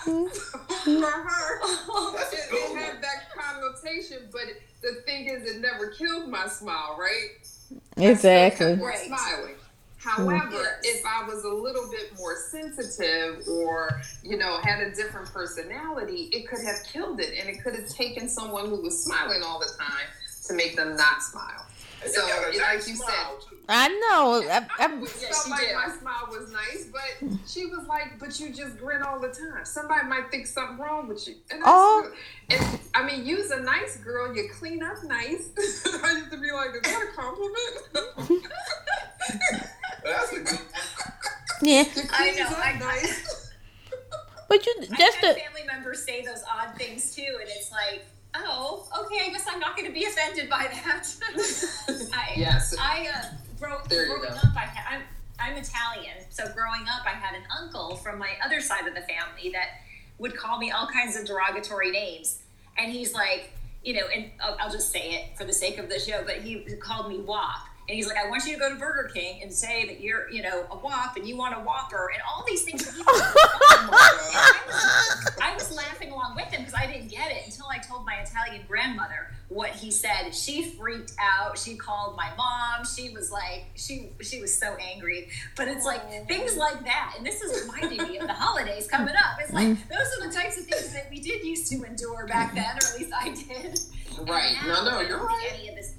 for 0.05 1.11
her, 1.11 1.61
That's 2.17 2.33
it, 2.33 2.51
connotation, 3.85 4.29
but 4.33 4.43
the 4.83 5.03
thing 5.07 5.27
is, 5.27 5.49
it 5.51 5.61
never 5.61 5.89
killed 5.91 6.29
my 6.29 6.47
smile, 6.49 6.97
right? 6.99 7.31
Exactly. 7.97 8.75
We're 8.75 8.89
Right. 8.91 9.07
smiling. 9.07 9.55
Mm. 9.55 9.59
However, 10.03 10.79
Yes. 10.83 10.97
if 10.97 11.07
I 11.07 11.25
was 11.25 11.45
a 11.45 11.49
little 11.53 11.89
bit 11.91 12.17
more 12.17 12.35
sensitive 12.51 13.47
or, 13.47 14.01
you 14.23 14.39
know, 14.39 14.59
had 14.63 14.81
a 14.83 14.91
different 14.93 15.31
personality, 15.33 16.31
it 16.33 16.49
could 16.49 16.61
have 16.65 16.83
killed 16.85 17.21
it. 17.21 17.39
And 17.39 17.49
it 17.51 17.63
could 17.63 17.75
have 17.75 17.89
taken 17.89 18.29
someone 18.29 18.67
who 18.71 18.81
was 18.81 19.05
smiling 19.05 19.43
all 19.43 19.59
the 19.59 19.71
time 19.79 20.07
to 20.47 20.55
make 20.55 20.75
them 20.75 20.97
not 20.97 21.23
smile. 21.23 21.67
And 22.03 22.11
So, 22.11 22.27
you 22.27 22.33
got 22.33 22.43
a 22.45 22.47
like 22.47 22.59
nice 22.59 22.89
you 22.89 22.97
said, 22.97 23.09
too. 23.47 23.59
I 23.69 23.89
know. 23.89 24.43
I, 24.49 24.57
I 24.57 24.87
I, 24.87 24.91
always 24.91 25.13
felt 25.13 25.45
she 25.45 25.51
like 25.51 25.61
did. 25.61 25.75
my 25.75 25.95
smile 26.01 26.29
was 26.31 26.51
nice, 26.51 26.87
but 26.91 27.29
she 27.47 27.67
was 27.67 27.87
like, 27.87 28.19
"But 28.19 28.41
you 28.41 28.49
just 28.55 28.79
grin 28.79 29.03
all 29.03 29.21
the 29.21 29.29
time. 29.29 29.67
Somebody 29.67 30.07
might 30.09 30.31
think 30.31 30.47
something 30.47 30.79
wrong 30.79 31.09
with 31.09 31.29
you." 31.29 31.35
And, 31.51 31.63
Oh. 31.67 32.09
good. 32.49 32.59
and 32.59 32.80
I 33.01 33.07
mean, 33.07 33.25
you's 33.27 33.51
a 33.51 33.61
nice 33.61 33.97
girl. 33.99 34.35
You 34.35 34.49
clean 34.53 34.83
up 34.83 35.03
nice. 35.05 35.51
I 36.05 36.13
used 36.19 36.31
to 36.33 36.37
be 36.39 36.51
like, 36.53 36.71
"Is 36.75 36.83
that 36.83 37.09
a 37.13 37.17
compliment?" 37.17 38.45
That's 40.05 40.33
a 40.33 40.37
good 40.41 40.47
one. 40.59 40.59
yeah, 41.63 41.83
You 41.83 42.03
I 42.13 42.31
clean 42.31 42.37
know, 42.39 42.47
up 42.51 42.59
I- 42.67 42.79
nice. 42.79 43.53
but 44.49 44.67
you 44.67 44.75
I've 44.83 44.99
just 44.99 45.17
had 45.19 45.37
the 45.37 45.41
family 45.41 45.63
members 45.67 46.03
say 46.05 46.23
those 46.25 46.43
odd 46.51 46.77
things 46.77 47.15
too, 47.15 47.37
and 47.41 47.49
it's 47.49 47.71
like, 47.71 48.05
oh, 48.35 48.87
okay, 49.05 49.27
I 49.27 49.31
guess 49.31 49.47
I'm 49.49 49.61
not 49.61 49.77
going 49.77 49.89
to 49.89 49.95
be 49.95 50.05
offended 50.05 50.49
by 50.49 50.69
that. 50.71 51.07
I, 52.13 52.33
Yes. 52.37 52.75
I 52.79 53.09
uh, 53.15 53.25
grow, 53.59 53.79
There 53.89 54.07
you 54.07 54.15
growing 54.19 54.29
go. 54.31 54.37
up, 54.37 54.57
I 54.57 54.61
ha- 54.67 54.87
I'm, 54.95 55.03
I'm 55.39 55.57
Italian, 55.57 56.17
so 56.31 56.45
growing 56.55 56.83
up, 56.83 57.05
I 57.07 57.11
had 57.11 57.35
an 57.35 57.43
uncle 57.61 57.97
from 57.97 58.19
my 58.19 58.31
other 58.45 58.61
side 58.61 58.87
of 58.87 58.95
the 58.95 59.03
family 59.03 59.51
that 59.53 59.81
would 60.19 60.37
call 60.37 60.59
me 60.59 60.71
all 60.71 60.87
kinds 60.87 61.17
of 61.17 61.27
derogatory 61.27 61.91
names, 61.91 62.39
and 62.81 62.93
he's 62.93 63.15
like, 63.15 63.53
you 63.83 63.95
know, 63.95 64.07
and 64.15 64.31
I'll, 64.43 64.57
I'll 64.61 64.71
just 64.71 64.91
say 64.91 65.13
it 65.13 65.39
for 65.39 65.45
the 65.45 65.53
sake 65.53 65.79
of 65.79 65.89
the 65.89 65.99
show, 65.99 66.23
but 66.25 66.37
he 66.37 66.65
called 66.81 67.09
me 67.09 67.19
WAP. 67.19 67.67
And 67.91 67.97
he's 67.97 68.07
like, 68.07 68.19
I 68.25 68.31
want 68.31 68.47
you 68.47 68.55
to 68.55 68.61
go 68.61 68.69
to 68.69 68.77
Burger 68.77 69.11
King 69.13 69.43
and 69.43 69.53
say 69.53 69.85
that 69.87 70.01
you're, 70.01 70.31
you 70.31 70.43
know, 70.43 70.65
a 70.71 70.77
WAP 70.77 71.17
and 71.17 71.27
you 71.27 71.37
want 71.37 71.57
a 71.57 71.59
Whopper 71.59 72.13
and 72.15 72.23
all 72.23 72.45
these 72.47 72.63
things. 72.63 72.87
that 72.87 72.95
he 72.95 73.01
was 73.05 73.21
I 73.21 74.69
was, 74.69 75.39
I 75.43 75.55
was 75.55 75.77
laughing 75.77 76.13
along 76.13 76.37
with 76.37 76.45
him 76.45 76.61
because 76.61 76.75
I 76.75 76.87
didn't 76.87 77.09
get 77.09 77.33
it 77.33 77.43
until 77.47 77.67
I 77.67 77.79
told 77.79 78.07
my 78.07 78.15
Italian 78.15 78.63
grandmother 78.69 79.33
what 79.49 79.71
he 79.71 79.91
said. 79.91 80.31
She 80.31 80.71
freaked 80.71 81.15
out. 81.19 81.59
She 81.59 81.75
called 81.75 82.17
my 82.17 82.31
mom. 82.37 82.87
She 82.87 83.11
was 83.11 83.33
like, 83.33 83.65
she 83.75 84.11
she 84.21 84.41
was 84.41 84.57
so 84.57 84.77
angry. 84.77 85.29
But 85.57 85.67
it's 85.67 85.85
like 85.85 86.03
oh. 86.13 86.25
things 86.29 86.57
like 86.57 86.85
that, 86.85 87.15
and 87.17 87.27
this 87.27 87.43
is 87.43 87.69
reminding 87.69 88.07
me 88.07 88.19
of 88.19 88.29
the 88.29 88.35
holidays 88.35 88.87
coming 88.87 89.17
up. 89.17 89.41
It's 89.41 89.53
like 89.53 89.67
mm. 89.67 89.79
those 89.89 90.07
are 90.17 90.29
the 90.29 90.33
types 90.33 90.59
of 90.59 90.67
things 90.67 90.93
that 90.93 91.11
we 91.11 91.19
did 91.19 91.43
used 91.45 91.69
to 91.73 91.83
endure 91.83 92.29
back 92.29 92.55
then, 92.55 92.65
or 92.65 92.87
at 92.87 92.95
least 92.97 93.13
I 93.13 93.31
did. 93.31 93.81
Right. 94.29 94.55
And 94.61 94.69
No, 94.69 94.85
now, 94.85 94.91
no, 94.91 94.99
I 94.99 95.03
you're 95.09 95.19
right. 95.19 95.51
any 95.55 95.69
of 95.69 95.75
this. 95.75 95.95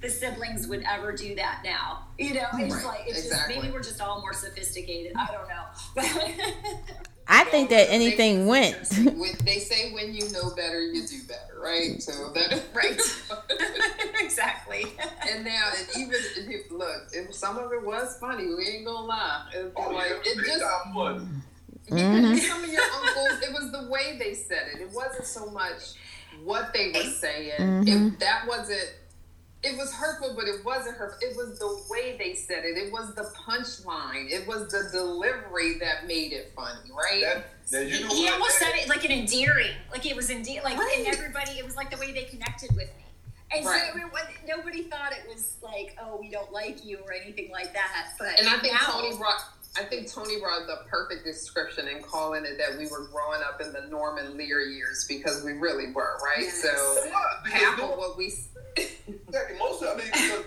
The 0.00 0.08
siblings 0.08 0.66
would 0.66 0.82
ever 0.88 1.12
do 1.12 1.34
that 1.34 1.60
now. 1.64 2.06
You 2.18 2.34
know, 2.34 2.46
it's 2.54 2.74
Right, 2.74 2.84
like 2.84 3.00
it's 3.06 3.24
exactly. 3.24 3.54
just 3.54 3.62
maybe 3.64 3.72
we're 3.74 3.82
just 3.82 4.00
all 4.00 4.20
more 4.20 4.32
sophisticated. 4.32 5.12
I 5.16 5.26
don't 5.26 5.48
know. 5.48 6.80
I 7.32 7.44
think 7.44 7.70
that 7.70 7.90
anything 7.90 8.46
went. 8.46 8.76
When- 8.92 9.36
they 9.44 9.58
say 9.58 9.92
when 9.92 10.14
you 10.14 10.28
know 10.32 10.50
better, 10.56 10.80
you 10.82 11.06
do 11.06 11.16
better, 11.28 11.60
right? 11.60 12.02
So 12.02 12.30
that 12.32 12.62
Right. 12.74 12.98
exactly. 14.20 14.84
and 15.30 15.44
now, 15.44 15.70
and 15.78 15.86
even 16.02 16.14
if 16.14 16.48
you- 16.48 16.64
look, 16.76 17.08
if 17.12 17.34
some 17.34 17.58
of 17.58 17.72
it 17.72 17.84
was 17.84 18.16
funny, 18.18 18.46
we 18.46 18.66
ain't 18.66 18.86
gonna 18.86 19.06
lie. 19.06 19.46
It, 19.54 19.72
Oh, 19.76 19.90
like 19.90 20.08
yeah. 20.10 20.16
it 20.32 20.36
Big 20.38 20.46
just 20.46 20.60
time 20.60 20.94
money. 20.94 21.26
Mhm. 21.90 22.38
some 22.38 22.62
of 22.64 22.70
your 22.72 22.82
uncles, 22.82 23.42
it 23.42 23.52
was 23.52 23.70
the 23.72 23.88
way 23.90 24.16
they 24.18 24.34
said 24.34 24.68
it. 24.74 24.80
It 24.80 24.90
wasn't 24.92 25.26
so 25.26 25.50
much 25.50 25.94
what 26.44 26.72
they 26.72 26.92
were 26.94 27.02
saying. 27.10 27.58
Mhm. 27.60 28.12
It, 28.12 28.20
that 28.20 28.46
wasn't. 28.48 28.88
It 29.62 29.76
was 29.76 29.92
hurtful, 29.92 30.32
but 30.34 30.46
it 30.48 30.64
wasn't 30.64 30.96
hurtful. 30.96 31.18
It 31.28 31.36
was 31.36 31.58
the 31.58 31.82
way 31.90 32.16
they 32.18 32.34
said 32.34 32.64
it. 32.64 32.78
It 32.78 32.90
was 32.90 33.14
the 33.14 33.30
punchline. 33.46 34.30
It 34.30 34.48
was 34.48 34.70
the 34.72 34.88
delivery 34.90 35.78
that 35.80 36.06
made 36.06 36.32
it 36.32 36.52
funny, 36.56 36.90
right? 36.90 37.22
That, 37.22 37.46
now 37.70 37.80
you 37.80 38.00
know 38.00 38.08
he 38.14 38.24
what? 38.24 38.32
almost 38.34 38.58
said 38.58 38.72
it 38.74 38.88
like 38.88 39.04
an 39.04 39.10
endearing, 39.10 39.72
like 39.92 40.06
it 40.06 40.16
was 40.16 40.30
endearing, 40.30 40.64
like 40.64 40.78
Right. 40.78 40.94
and 40.98 41.06
everybody. 41.08 41.52
It 41.58 41.64
was 41.66 41.76
like 41.76 41.90
the 41.90 41.98
way 41.98 42.10
they 42.12 42.24
connected 42.24 42.70
with 42.74 42.88
me, 42.96 43.04
and 43.54 43.66
Right. 43.66 43.90
so 43.92 43.98
it 43.98 44.10
was, 44.10 44.22
nobody 44.48 44.84
thought 44.84 45.12
it 45.12 45.28
was 45.28 45.56
like, 45.62 45.94
oh, 46.02 46.16
we 46.18 46.30
don't 46.30 46.50
like 46.52 46.82
you 46.82 46.98
or 47.04 47.12
anything 47.12 47.50
like 47.52 47.74
that. 47.74 48.12
But 48.18 48.40
And 48.40 48.48
I 48.48 48.58
think 48.60 48.72
now, 48.72 48.86
Tony 49.00 49.14
brought. 49.16 49.42
I 49.78 49.84
think 49.84 50.10
Tony 50.10 50.40
brought 50.40 50.66
the 50.66 50.78
perfect 50.88 51.24
description 51.24 51.86
in 51.86 52.02
calling 52.02 52.44
it 52.44 52.58
that 52.58 52.76
we 52.76 52.88
were 52.88 53.06
growing 53.12 53.40
up 53.42 53.60
in 53.60 53.72
the 53.72 53.82
Norman 53.88 54.36
Lear 54.36 54.60
years 54.62 55.04
because 55.08 55.44
we 55.44 55.52
really 55.52 55.92
were, 55.92 56.18
right? 56.24 56.40
Yes. 56.44 56.60
So 56.62 57.10
half 57.44 57.78
of 57.80 57.90
what 57.90 58.16
we 58.16 58.32
Exactly. 58.76 59.58
Most 59.58 59.82
of 59.82 59.94
I 59.94 59.96
mean, 59.98 60.06
because 60.12 60.44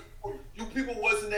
you 0.75 0.85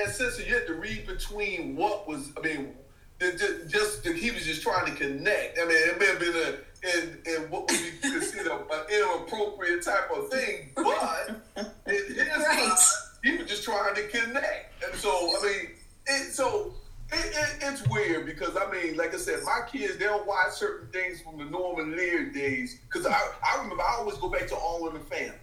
that 0.05 0.15
sensitive. 0.15 0.47
You 0.47 0.55
had 0.55 0.67
to 0.67 0.73
read 0.75 1.07
between 1.07 1.75
what 1.75 2.07
was. 2.07 2.31
I 2.37 2.41
mean, 2.41 2.73
it 3.19 3.37
just, 3.37 3.69
just 3.69 4.07
he 4.07 4.31
was 4.31 4.45
just 4.45 4.61
trying 4.61 4.85
to 4.85 4.91
connect. 4.99 5.57
I 5.59 5.65
mean, 5.65 5.77
it 5.77 5.99
may 5.99 6.05
have 6.07 6.19
been 6.19 6.35
a 6.35 6.97
in, 6.97 7.17
in 7.25 7.49
what 7.49 7.61
would 7.69 7.79
be 7.79 7.91
considered 8.09 8.51
an 8.51 8.81
inappropriate 8.93 9.83
type 9.83 10.11
of 10.15 10.29
thing, 10.29 10.69
but 10.75 11.41
it, 11.87 12.07
his 12.09 12.17
Right. 12.27 12.57
mind, 12.67 12.77
he 13.23 13.37
was 13.37 13.47
just 13.47 13.63
trying 13.63 13.95
to 13.95 14.07
connect. 14.07 14.83
And 14.83 14.93
so, 14.99 15.09
I 15.09 15.43
mean, 15.45 15.69
it, 16.07 16.31
so. 16.33 16.73
It, 17.13 17.35
it, 17.35 17.57
it's 17.61 17.87
weird 17.87 18.25
because 18.25 18.57
I 18.57 18.69
mean, 18.71 18.97
like 18.97 19.13
I 19.13 19.17
said, 19.17 19.41
my 19.43 19.59
kids 19.71 19.97
they'll 19.97 20.25
watch 20.25 20.53
certain 20.53 20.89
things 20.89 21.21
from 21.21 21.37
the 21.37 21.45
Norman 21.45 21.95
Lear 21.95 22.31
days. 22.31 22.79
Because 22.81 23.05
I, 23.05 23.13
I 23.47 23.61
remember 23.61 23.83
I 23.83 23.97
always 23.99 24.17
go 24.17 24.27
back 24.27 24.47
to 24.47 24.55
All 24.55 24.87
in 24.87 24.95
the 24.95 24.99
Family. 25.01 25.37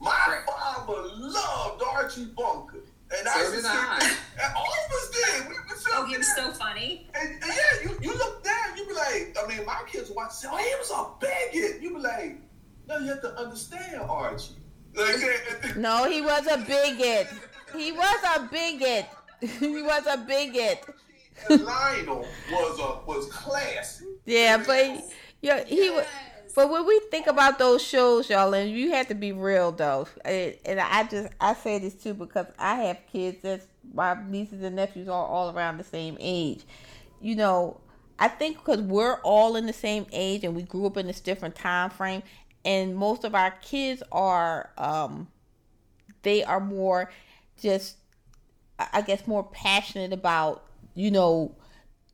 My 0.00 0.10
Right. 0.10 0.42
father 0.44 1.02
loved 1.16 1.80
Archie 1.84 2.24
Bunker. 2.36 2.78
And 3.16 3.28
I 3.28 3.32
So 3.32 3.40
used 3.40 3.54
did 3.54 3.62
to 3.62 3.68
I. 3.68 4.16
And 4.42 4.54
all 4.54 4.64
of 4.64 4.92
us 4.92 5.10
did. 5.10 5.48
We 5.48 5.54
would 5.54 5.78
sit 5.78 5.92
oh, 5.94 6.06
he 6.06 6.16
was 6.18 6.34
so 6.34 6.50
funny. 6.52 7.08
And, 7.14 7.30
and 7.34 7.44
yeah, 7.44 7.82
you, 7.90 7.98
you 8.02 8.16
look 8.18 8.42
down, 8.42 8.76
you 8.76 8.86
be 8.86 8.92
like, 8.94 9.36
I 9.42 9.46
mean, 9.46 9.64
my 9.64 9.82
kids 9.86 10.10
watch 10.10 10.30
and 10.30 10.32
say, 10.34 10.48
oh, 10.50 10.56
he 10.56 10.74
was 10.74 10.90
a 10.90 11.24
bigot. 11.24 11.82
You 11.82 11.94
be 11.94 12.00
like, 12.00 12.40
no, 12.88 12.98
you 12.98 13.06
have 13.08 13.20
to 13.22 13.36
understand 13.38 14.00
Archie. 14.00 14.54
Like, 14.94 15.16
that- 15.16 15.76
No, 15.76 16.10
he 16.10 16.20
was 16.22 16.46
a 16.46 16.58
bigot. 16.58 17.28
He 17.76 17.92
was 17.92 18.18
a 18.36 18.40
bigot. 18.42 19.06
He 19.60 19.82
was 19.82 20.06
a 20.06 20.16
bigot. 20.16 20.82
Lionel 21.50 22.26
was 22.50 22.78
a 22.80 23.06
was 23.06 23.30
class. 23.30 24.02
Yeah, 24.24 24.56
but 24.66 25.04
yeah, 25.42 25.62
he 25.64 25.90
was. 25.90 26.06
But 26.56 26.70
when 26.70 26.86
we 26.86 26.98
think 27.10 27.26
about 27.26 27.58
those 27.58 27.82
shows, 27.82 28.30
y'all, 28.30 28.54
and 28.54 28.70
you 28.70 28.90
have 28.92 29.08
to 29.08 29.14
be 29.14 29.30
real 29.30 29.72
though, 29.72 30.08
and, 30.24 30.56
and 30.64 30.80
I 30.80 31.04
just 31.04 31.28
I 31.38 31.52
say 31.52 31.78
this 31.78 31.92
too 31.92 32.14
because 32.14 32.46
I 32.58 32.76
have 32.76 32.98
kids 33.12 33.42
that's 33.42 33.66
my 33.92 34.16
nieces 34.26 34.62
and 34.62 34.74
nephews 34.74 35.06
are 35.06 35.26
all 35.26 35.54
around 35.54 35.76
the 35.76 35.84
same 35.84 36.16
age. 36.18 36.64
You 37.20 37.36
know, 37.36 37.78
I 38.18 38.28
think 38.28 38.56
because 38.56 38.80
we're 38.80 39.20
all 39.20 39.56
in 39.56 39.66
the 39.66 39.74
same 39.74 40.06
age 40.12 40.44
and 40.44 40.56
we 40.56 40.62
grew 40.62 40.86
up 40.86 40.96
in 40.96 41.06
this 41.06 41.20
different 41.20 41.56
time 41.56 41.90
frame, 41.90 42.22
and 42.64 42.96
most 42.96 43.24
of 43.24 43.34
our 43.34 43.50
kids 43.50 44.02
are 44.10 44.70
um, 44.78 45.28
they 46.22 46.42
are 46.42 46.60
more 46.60 47.12
just 47.60 47.98
I 48.78 49.02
guess 49.02 49.26
more 49.26 49.44
passionate 49.44 50.14
about 50.14 50.64
you 50.94 51.10
know 51.10 51.54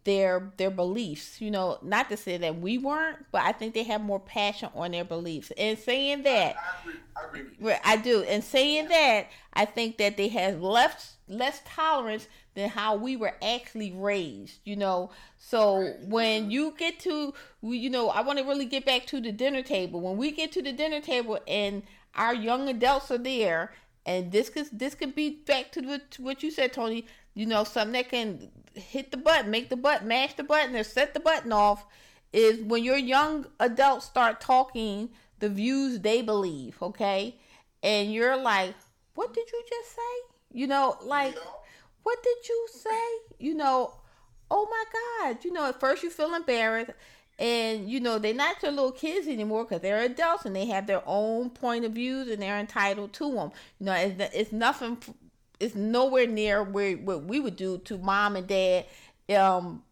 their 0.04 0.52
their 0.56 0.70
beliefs 0.70 1.40
you 1.40 1.50
know 1.50 1.78
not 1.82 2.08
to 2.08 2.16
say 2.16 2.36
that 2.36 2.60
we 2.60 2.76
weren't 2.76 3.18
but 3.30 3.42
i 3.42 3.52
think 3.52 3.72
they 3.72 3.84
have 3.84 4.00
more 4.00 4.18
passion 4.18 4.68
on 4.74 4.90
their 4.90 5.04
beliefs. 5.04 5.52
And 5.56 5.78
saying 5.78 6.24
that 6.24 6.56
I, 6.56 6.80
agree, 6.80 7.00
I, 7.16 7.38
agree 7.38 7.74
I 7.84 7.96
do. 7.96 8.22
And 8.22 8.42
saying 8.42 8.88
that 8.88 9.28
i 9.54 9.64
think 9.64 9.98
that 9.98 10.16
they 10.16 10.28
have 10.28 10.60
less 10.60 11.16
less 11.28 11.62
tolerance 11.64 12.26
than 12.54 12.68
how 12.68 12.96
we 12.96 13.16
were 13.16 13.34
actually 13.42 13.92
raised 13.92 14.58
you 14.64 14.76
know? 14.76 15.10
So 15.38 15.94
when 16.02 16.50
you 16.50 16.74
get 16.76 16.98
to 17.00 17.34
you 17.62 17.90
know 17.90 18.08
i 18.08 18.22
want 18.22 18.38
to 18.38 18.44
really 18.44 18.66
get 18.66 18.84
back 18.84 19.06
to 19.06 19.20
the 19.20 19.32
dinner 19.32 19.62
table. 19.62 20.00
When 20.00 20.16
we 20.16 20.32
get 20.32 20.50
to 20.52 20.62
the 20.62 20.72
dinner 20.72 21.00
table 21.00 21.38
and 21.46 21.82
our 22.14 22.34
young 22.34 22.68
adults 22.68 23.10
are 23.10 23.18
there 23.18 23.72
and 24.04 24.32
this 24.32 24.50
could 24.50 24.66
this 24.72 24.94
could 24.94 25.14
be 25.14 25.30
back 25.30 25.70
to 25.72 25.80
what, 25.80 26.10
to 26.10 26.22
what 26.22 26.42
you 26.42 26.50
said 26.50 26.72
tony 26.72 27.06
you 27.34 27.46
know 27.46 27.64
something 27.64 27.92
that 27.92 28.08
can 28.08 28.50
hit 28.74 29.10
the 29.10 29.16
button, 29.16 29.50
make 29.50 29.68
the 29.68 29.76
button, 29.76 30.08
mash 30.08 30.34
the 30.34 30.44
button, 30.44 30.76
or 30.76 30.84
set 30.84 31.14
the 31.14 31.20
button 31.20 31.52
off 31.52 31.84
is 32.32 32.60
when 32.60 32.82
your 32.82 32.96
young 32.96 33.46
adults 33.60 34.06
start 34.06 34.40
talking 34.40 35.10
the 35.38 35.48
views 35.48 36.00
they 36.00 36.22
believe, 36.22 36.80
okay? 36.80 37.36
And 37.82 38.12
you're 38.12 38.36
like, 38.36 38.74
what 39.14 39.34
did 39.34 39.50
you 39.52 39.62
just 39.68 39.94
say? 39.94 40.34
You 40.52 40.66
know, 40.66 40.96
like, 41.02 41.36
what 42.02 42.22
did 42.22 42.48
you 42.48 42.68
say? 42.72 43.34
You 43.38 43.54
know, 43.54 43.94
oh 44.50 44.68
my 44.70 44.84
God. 45.28 45.44
You 45.44 45.52
know, 45.52 45.68
at 45.68 45.80
first 45.80 46.02
you 46.02 46.10
feel 46.10 46.34
embarrassed. 46.34 46.92
And, 47.38 47.90
you 47.90 47.98
know, 47.98 48.18
they're 48.18 48.34
not 48.34 48.62
your 48.62 48.70
little 48.70 48.92
kids 48.92 49.26
anymore 49.26 49.64
because 49.64 49.80
they're 49.80 50.02
adults 50.02 50.44
and 50.44 50.54
they 50.54 50.66
have 50.66 50.86
their 50.86 51.02
own 51.06 51.50
point 51.50 51.84
of 51.84 51.92
views 51.92 52.28
and 52.28 52.40
they're 52.40 52.58
entitled 52.58 53.12
to 53.14 53.32
them. 53.32 53.50
You 53.80 53.86
know, 53.86 53.94
it's, 53.94 54.34
it's 54.34 54.52
nothing 54.52 54.98
it's 55.62 55.74
nowhere 55.74 56.26
near 56.26 56.62
where 56.62 56.96
what 56.96 57.24
we 57.24 57.38
would 57.40 57.56
do 57.56 57.78
to 57.78 57.96
mom 57.98 58.36
and 58.36 58.46
dad 58.46 58.84
um 59.36 59.82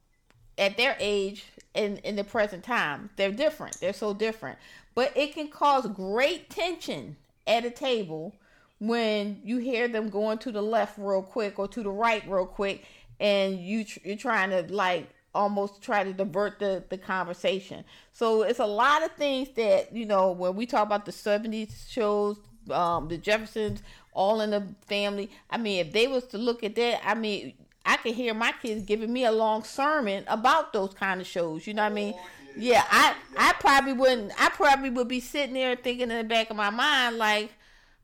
at 0.58 0.76
their 0.76 0.96
age 1.00 1.46
in 1.74 1.96
in 1.98 2.16
the 2.16 2.24
present 2.24 2.62
time. 2.62 3.10
They're 3.16 3.32
different. 3.32 3.80
They're 3.80 3.92
so 3.92 4.12
different. 4.12 4.58
But 4.94 5.16
it 5.16 5.34
can 5.34 5.48
cause 5.48 5.86
great 5.86 6.50
tension 6.50 7.16
at 7.46 7.64
a 7.64 7.70
table 7.70 8.34
when 8.78 9.40
you 9.44 9.58
hear 9.58 9.88
them 9.88 10.08
going 10.08 10.38
to 10.38 10.52
the 10.52 10.62
left 10.62 10.98
real 10.98 11.22
quick 11.22 11.58
or 11.58 11.68
to 11.68 11.82
the 11.82 11.90
right 11.90 12.22
real 12.28 12.46
quick 12.46 12.84
and 13.20 13.58
you 13.58 13.84
you're 14.02 14.16
trying 14.16 14.50
to 14.50 14.62
like 14.72 15.08
almost 15.34 15.80
try 15.80 16.02
to 16.02 16.12
divert 16.12 16.58
the 16.58 16.82
the 16.88 16.98
conversation. 16.98 17.84
So 18.12 18.42
it's 18.42 18.58
a 18.58 18.66
lot 18.66 19.04
of 19.04 19.12
things 19.12 19.50
that 19.50 19.94
you 19.94 20.06
know 20.06 20.32
when 20.32 20.56
we 20.56 20.66
talk 20.66 20.84
about 20.86 21.06
the 21.06 21.12
70s 21.12 21.88
shows 21.88 22.38
um 22.70 23.08
the 23.08 23.16
jeffersons 23.16 23.82
all 24.12 24.40
in 24.40 24.50
the 24.50 24.64
family. 24.86 25.30
I 25.50 25.58
mean, 25.58 25.86
if 25.86 25.92
they 25.92 26.06
was 26.06 26.24
to 26.28 26.38
look 26.38 26.64
at 26.64 26.74
that, 26.76 27.00
I 27.04 27.14
mean, 27.14 27.54
I 27.84 27.96
could 27.96 28.14
hear 28.14 28.34
my 28.34 28.52
kids 28.52 28.84
giving 28.84 29.12
me 29.12 29.24
a 29.24 29.32
long 29.32 29.64
sermon 29.64 30.24
about 30.26 30.72
those 30.72 30.92
kind 30.94 31.20
of 31.20 31.26
shows. 31.26 31.66
You 31.66 31.74
know 31.74 31.82
what 31.82 31.92
I 31.92 31.94
mean? 31.94 32.14
Oh, 32.16 32.28
yeah, 32.56 32.84
I 32.90 33.14
I 33.36 33.52
probably 33.54 33.92
wouldn't. 33.92 34.32
I 34.40 34.48
probably 34.50 34.90
would 34.90 35.08
be 35.08 35.20
sitting 35.20 35.54
there 35.54 35.76
thinking 35.76 36.10
in 36.10 36.18
the 36.18 36.24
back 36.24 36.50
of 36.50 36.56
my 36.56 36.70
mind 36.70 37.16
like, 37.16 37.52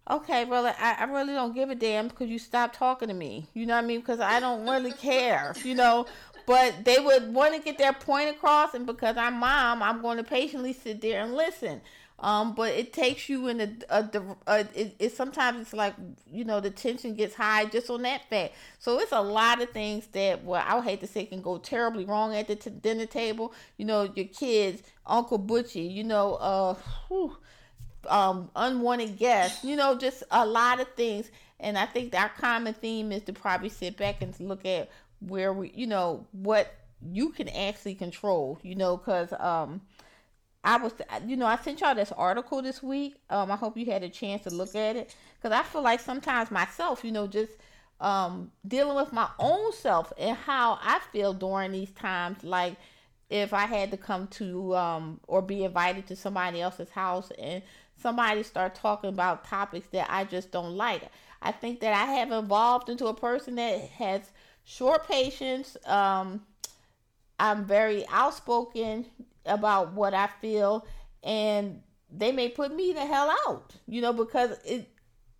okay, 0.08 0.44
brother, 0.44 0.74
I, 0.78 0.96
I 1.00 1.04
really 1.04 1.34
don't 1.34 1.54
give 1.54 1.68
a 1.68 1.74
damn 1.74 2.08
because 2.08 2.28
you 2.28 2.38
stopped 2.38 2.76
talking 2.76 3.08
to 3.08 3.14
me. 3.14 3.48
You 3.54 3.66
know 3.66 3.74
what 3.74 3.84
I 3.84 3.86
mean? 3.86 4.00
Because 4.00 4.20
I 4.20 4.40
don't 4.40 4.66
really 4.68 4.92
care. 4.92 5.54
You 5.62 5.74
know. 5.74 6.06
But 6.46 6.84
they 6.84 7.00
would 7.00 7.34
want 7.34 7.54
to 7.56 7.60
get 7.60 7.76
their 7.76 7.92
point 7.92 8.30
across, 8.30 8.72
and 8.72 8.86
because 8.86 9.16
I'm 9.16 9.34
mom, 9.34 9.82
I'm 9.82 10.00
going 10.00 10.16
to 10.18 10.22
patiently 10.22 10.72
sit 10.72 11.00
there 11.00 11.24
and 11.24 11.34
listen. 11.34 11.80
Um, 12.18 12.54
but 12.54 12.72
it 12.72 12.94
takes 12.94 13.28
you 13.28 13.46
in 13.48 13.60
a, 13.60 13.70
a, 13.90 14.10
a 14.46 14.60
it, 14.74 14.96
it, 14.98 15.12
sometimes 15.16 15.60
it's 15.60 15.74
like 15.74 15.94
you 16.30 16.44
know 16.44 16.60
the 16.60 16.70
tension 16.70 17.14
gets 17.14 17.34
high 17.34 17.66
just 17.66 17.90
on 17.90 18.02
that 18.02 18.28
fact. 18.30 18.54
So 18.78 18.98
it's 19.00 19.12
a 19.12 19.20
lot 19.20 19.60
of 19.60 19.70
things 19.70 20.06
that 20.08 20.42
well 20.42 20.64
I 20.66 20.76
would 20.76 20.84
hate 20.84 21.00
to 21.00 21.06
say 21.06 21.26
can 21.26 21.42
go 21.42 21.58
terribly 21.58 22.06
wrong 22.06 22.34
at 22.34 22.48
the 22.48 22.56
t- 22.56 22.70
dinner 22.70 23.04
table. 23.04 23.52
You 23.76 23.84
know 23.84 24.10
your 24.14 24.26
kids, 24.26 24.82
Uncle 25.06 25.38
Butchie, 25.38 25.92
you 25.92 26.04
know, 26.04 26.34
uh, 26.36 26.74
whew, 27.08 27.36
um, 28.08 28.50
unwanted 28.56 29.18
guests. 29.18 29.62
You 29.62 29.76
know, 29.76 29.96
just 29.98 30.22
a 30.30 30.46
lot 30.46 30.80
of 30.80 30.88
things. 30.94 31.30
And 31.60 31.76
I 31.76 31.84
think 31.84 32.14
our 32.14 32.30
common 32.30 32.72
theme 32.74 33.12
is 33.12 33.22
to 33.24 33.34
probably 33.34 33.68
sit 33.68 33.96
back 33.98 34.22
and 34.22 34.38
look 34.40 34.64
at 34.64 34.90
where 35.20 35.52
we, 35.52 35.70
you 35.74 35.86
know, 35.86 36.26
what 36.32 36.74
you 37.12 37.28
can 37.30 37.48
actually 37.50 37.94
control. 37.94 38.58
You 38.62 38.74
know, 38.74 38.96
because 38.96 39.34
um 39.38 39.82
I 40.66 40.78
was, 40.78 40.92
you 41.24 41.36
know, 41.36 41.46
I 41.46 41.56
sent 41.58 41.80
y'all 41.80 41.94
this 41.94 42.10
article 42.10 42.60
this 42.60 42.82
week. 42.82 43.14
Um, 43.30 43.52
I 43.52 43.56
hope 43.56 43.76
you 43.76 43.86
had 43.86 44.02
a 44.02 44.08
chance 44.08 44.42
to 44.42 44.50
look 44.50 44.74
at 44.74 44.96
it 44.96 45.14
because 45.36 45.56
I 45.56 45.62
feel 45.62 45.80
like 45.80 46.00
sometimes 46.00 46.50
myself, 46.50 47.04
you 47.04 47.12
know, 47.12 47.28
just 47.28 47.52
um, 48.00 48.50
dealing 48.66 48.96
with 48.96 49.12
my 49.12 49.28
own 49.38 49.72
self 49.72 50.12
and 50.18 50.36
how 50.36 50.80
I 50.82 50.98
feel 51.12 51.32
during 51.32 51.70
these 51.70 51.92
times. 51.92 52.42
Like 52.42 52.74
if 53.30 53.54
I 53.54 53.66
had 53.66 53.92
to 53.92 53.96
come 53.96 54.26
to 54.26 54.74
um, 54.74 55.20
or 55.28 55.40
be 55.40 55.62
invited 55.62 56.08
to 56.08 56.16
somebody 56.16 56.60
else's 56.60 56.90
house 56.90 57.30
and 57.38 57.62
somebody 57.96 58.42
start 58.42 58.74
talking 58.74 59.10
about 59.10 59.44
topics 59.44 59.86
that 59.92 60.08
I 60.10 60.24
just 60.24 60.50
don't 60.50 60.76
like. 60.76 61.02
I 61.42 61.52
think 61.52 61.78
that 61.78 61.92
I 61.92 62.12
have 62.14 62.32
evolved 62.32 62.88
into 62.88 63.06
a 63.06 63.14
person 63.14 63.54
that 63.54 63.82
has 63.90 64.32
short 64.64 65.06
patience. 65.06 65.76
Um, 65.86 66.44
I'm 67.38 67.64
very 67.66 68.04
outspoken 68.08 69.06
about 69.46 69.92
what 69.92 70.14
I 70.14 70.28
feel 70.40 70.86
and 71.22 71.80
they 72.10 72.32
may 72.32 72.48
put 72.48 72.74
me 72.74 72.92
the 72.92 73.04
hell 73.04 73.34
out, 73.46 73.74
you 73.86 74.00
know, 74.00 74.12
because 74.12 74.58
it 74.64 74.88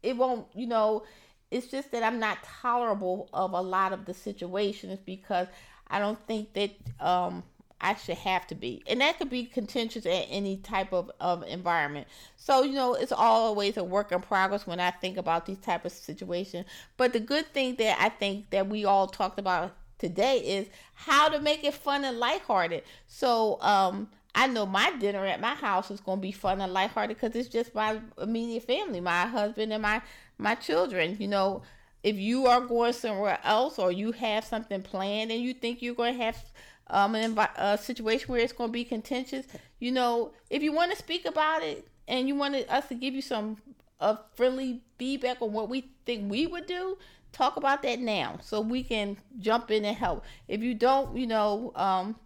it 0.02 0.16
won't, 0.16 0.46
you 0.54 0.66
know, 0.66 1.04
it's 1.50 1.66
just 1.66 1.92
that 1.92 2.02
I'm 2.02 2.18
not 2.18 2.42
tolerable 2.42 3.28
of 3.32 3.52
a 3.52 3.60
lot 3.60 3.92
of 3.92 4.04
the 4.04 4.14
situations 4.14 4.98
because 5.04 5.46
I 5.88 5.98
don't 5.98 6.18
think 6.26 6.52
that 6.54 6.70
um 7.00 7.44
I 7.80 7.94
should 7.94 8.16
have 8.16 8.46
to 8.48 8.54
be. 8.54 8.82
And 8.86 9.00
that 9.02 9.18
could 9.18 9.28
be 9.28 9.44
contentious 9.44 10.06
at 10.06 10.26
any 10.30 10.56
type 10.56 10.92
of, 10.92 11.10
of 11.20 11.42
environment. 11.42 12.06
So, 12.36 12.62
you 12.62 12.72
know, 12.72 12.94
it's 12.94 13.12
always 13.12 13.76
a 13.76 13.84
work 13.84 14.12
in 14.12 14.22
progress 14.22 14.66
when 14.66 14.80
I 14.80 14.90
think 14.90 15.18
about 15.18 15.44
these 15.44 15.58
type 15.58 15.84
of 15.84 15.92
situations. 15.92 16.66
But 16.96 17.12
the 17.12 17.20
good 17.20 17.46
thing 17.52 17.76
that 17.76 18.00
I 18.00 18.08
think 18.08 18.48
that 18.50 18.68
we 18.68 18.86
all 18.86 19.06
talked 19.06 19.38
about 19.38 19.74
today 19.98 20.38
is 20.38 20.66
how 20.94 21.28
to 21.28 21.40
make 21.40 21.64
it 21.64 21.74
fun 21.74 22.04
and 22.04 22.18
lighthearted. 22.18 22.82
So, 23.06 23.60
um, 23.60 24.08
I 24.36 24.46
know 24.46 24.66
my 24.66 24.92
dinner 24.98 25.24
at 25.24 25.40
my 25.40 25.54
house 25.54 25.90
is 25.90 26.00
going 26.00 26.18
to 26.18 26.22
be 26.22 26.30
fun 26.30 26.60
and 26.60 26.72
lighthearted 26.72 27.16
because 27.16 27.34
it's 27.34 27.48
just 27.48 27.74
my 27.74 27.98
immediate 28.20 28.64
family, 28.64 29.00
my 29.00 29.26
husband 29.26 29.72
and 29.72 29.82
my 29.82 30.02
my 30.36 30.54
children. 30.54 31.16
You 31.18 31.28
know, 31.28 31.62
if 32.02 32.16
you 32.16 32.46
are 32.46 32.60
going 32.60 32.92
somewhere 32.92 33.38
else 33.44 33.78
or 33.78 33.90
you 33.90 34.12
have 34.12 34.44
something 34.44 34.82
planned 34.82 35.32
and 35.32 35.40
you 35.40 35.54
think 35.54 35.80
you're 35.80 35.94
going 35.94 36.18
to 36.18 36.22
have 36.22 36.44
um, 36.88 37.14
an 37.14 37.38
a 37.56 37.78
situation 37.78 38.30
where 38.30 38.40
it's 38.40 38.52
going 38.52 38.68
to 38.68 38.72
be 38.72 38.84
contentious, 38.84 39.46
you 39.78 39.90
know, 39.90 40.32
if 40.50 40.62
you 40.62 40.70
want 40.70 40.90
to 40.90 40.98
speak 40.98 41.24
about 41.24 41.62
it 41.62 41.88
and 42.06 42.28
you 42.28 42.34
wanted 42.34 42.68
us 42.68 42.86
to 42.88 42.94
give 42.94 43.14
you 43.14 43.22
some 43.22 43.56
a 44.00 44.18
friendly 44.34 44.82
feedback 44.98 45.40
on 45.40 45.54
what 45.54 45.70
we 45.70 45.90
think 46.04 46.30
we 46.30 46.46
would 46.46 46.66
do, 46.66 46.98
talk 47.36 47.56
about 47.56 47.82
that 47.82 47.98
now 47.98 48.38
so 48.42 48.60
we 48.60 48.82
can 48.82 49.16
jump 49.38 49.70
in 49.70 49.84
and 49.84 49.96
help. 49.96 50.24
If 50.48 50.62
you 50.62 50.74
don't, 50.74 51.16
you 51.16 51.26
know, 51.26 51.72
um, 51.74 52.16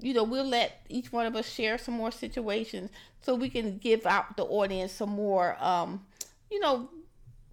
you 0.00 0.12
know, 0.14 0.24
we'll 0.24 0.44
let 0.44 0.80
each 0.88 1.12
one 1.12 1.26
of 1.26 1.36
us 1.36 1.48
share 1.48 1.78
some 1.78 1.94
more 1.94 2.10
situations 2.10 2.90
so 3.20 3.34
we 3.34 3.48
can 3.48 3.78
give 3.78 4.04
out 4.06 4.36
the 4.36 4.44
audience 4.44 4.92
some 4.92 5.10
more, 5.10 5.56
um, 5.62 6.04
you 6.50 6.58
know, 6.60 6.88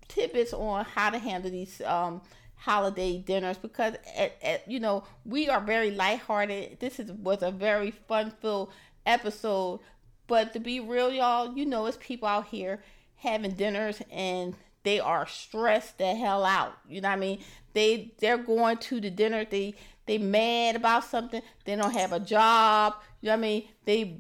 tidbits 0.07 0.53
on 0.53 0.85
how 0.85 1.09
to 1.09 1.19
handle 1.19 1.51
these 1.51 1.81
um, 1.81 2.21
holiday 2.55 3.17
dinners 3.19 3.57
because, 3.57 3.95
at, 4.15 4.33
at, 4.41 4.69
you 4.69 4.79
know, 4.79 5.03
we 5.25 5.47
are 5.47 5.61
very 5.61 5.91
lighthearted. 5.91 6.79
This 6.79 6.99
is, 6.99 7.11
was 7.11 7.43
a 7.43 7.51
very 7.51 7.91
fun 7.91 8.31
filled 8.41 8.71
episode. 9.05 9.79
But 10.27 10.53
to 10.53 10.59
be 10.59 10.79
real, 10.79 11.11
y'all, 11.11 11.55
you 11.55 11.65
know, 11.65 11.85
it's 11.85 11.97
people 11.99 12.27
out 12.27 12.47
here 12.47 12.81
having 13.17 13.51
dinners 13.51 14.01
and 14.11 14.55
they 14.85 14.99
are 14.99 15.27
stressed 15.27 15.97
the 15.97 16.15
hell 16.15 16.45
out. 16.45 16.77
You 16.87 17.01
know 17.01 17.09
what 17.09 17.15
I 17.15 17.19
mean? 17.19 17.39
They 17.73 18.13
they're 18.19 18.37
going 18.37 18.77
to 18.77 19.01
the 19.01 19.09
dinner. 19.09 19.43
They 19.43 19.73
they 20.05 20.19
mad 20.19 20.75
about 20.75 21.03
something. 21.03 21.41
They 21.65 21.75
don't 21.75 21.93
have 21.93 22.13
a 22.13 22.19
job. 22.19 22.93
You 23.21 23.27
know 23.27 23.33
what 23.33 23.39
I 23.39 23.41
mean? 23.41 23.67
They 23.85 24.17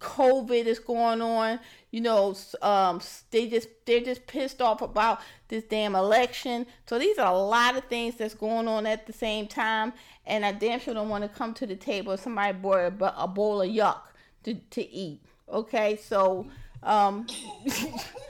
COVID 0.00 0.66
is 0.66 0.80
going 0.80 1.22
on. 1.22 1.60
You 1.92 2.00
know, 2.00 2.34
um, 2.60 3.00
they 3.30 3.48
just 3.48 3.68
they're 3.86 4.00
just 4.00 4.26
pissed 4.26 4.60
off 4.60 4.82
about 4.82 5.20
this 5.46 5.62
damn 5.62 5.94
election. 5.94 6.66
So 6.86 6.98
these 6.98 7.16
are 7.18 7.32
a 7.32 7.38
lot 7.38 7.76
of 7.76 7.84
things 7.84 8.16
that's 8.16 8.34
going 8.34 8.66
on 8.66 8.86
at 8.86 9.06
the 9.06 9.12
same 9.12 9.46
time. 9.46 9.92
And 10.26 10.44
I 10.44 10.50
damn 10.50 10.80
sure 10.80 10.94
don't 10.94 11.08
want 11.08 11.22
to 11.22 11.28
come 11.28 11.54
to 11.54 11.66
the 11.66 11.76
table 11.76 12.12
if 12.12 12.20
somebody 12.20 12.58
brought 12.58 13.00
a, 13.00 13.22
a 13.22 13.28
bowl 13.28 13.62
of 13.62 13.70
yuck 13.70 14.00
to 14.42 14.54
to 14.54 14.82
eat. 14.90 15.22
Okay, 15.48 15.96
so 15.96 16.46
um, 16.82 17.26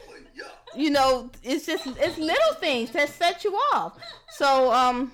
you 0.79 0.91
know, 0.91 1.31
it's 1.43 1.67
just 1.67 1.87
it's 1.87 2.19
little 2.19 2.55
things 2.61 2.93
that 2.93 3.09
set 3.09 3.43
you 3.45 3.53
off. 3.73 3.99
So 4.31 4.73
um, 4.73 5.13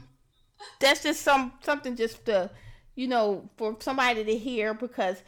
that's 0.78 1.02
just 1.02 1.22
some 1.22 1.52
something 1.62 1.96
just 1.96 2.26
to 2.26 2.50
you 2.94 3.08
know 3.08 3.48
for 3.56 3.76
somebody 3.80 4.24
to 4.24 4.36
hear 4.36 4.74
because 4.74 5.22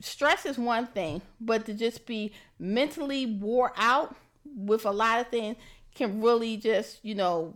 stress 0.00 0.46
is 0.46 0.58
one 0.58 0.86
thing, 0.86 1.20
but 1.40 1.66
to 1.66 1.74
just 1.74 2.06
be 2.06 2.32
mentally 2.58 3.26
wore 3.26 3.72
out 3.76 4.16
with 4.56 4.86
a 4.86 4.90
lot 4.90 5.20
of 5.20 5.28
things 5.28 5.56
can 5.94 6.22
really 6.22 6.56
just 6.56 7.04
you 7.04 7.14
know 7.14 7.54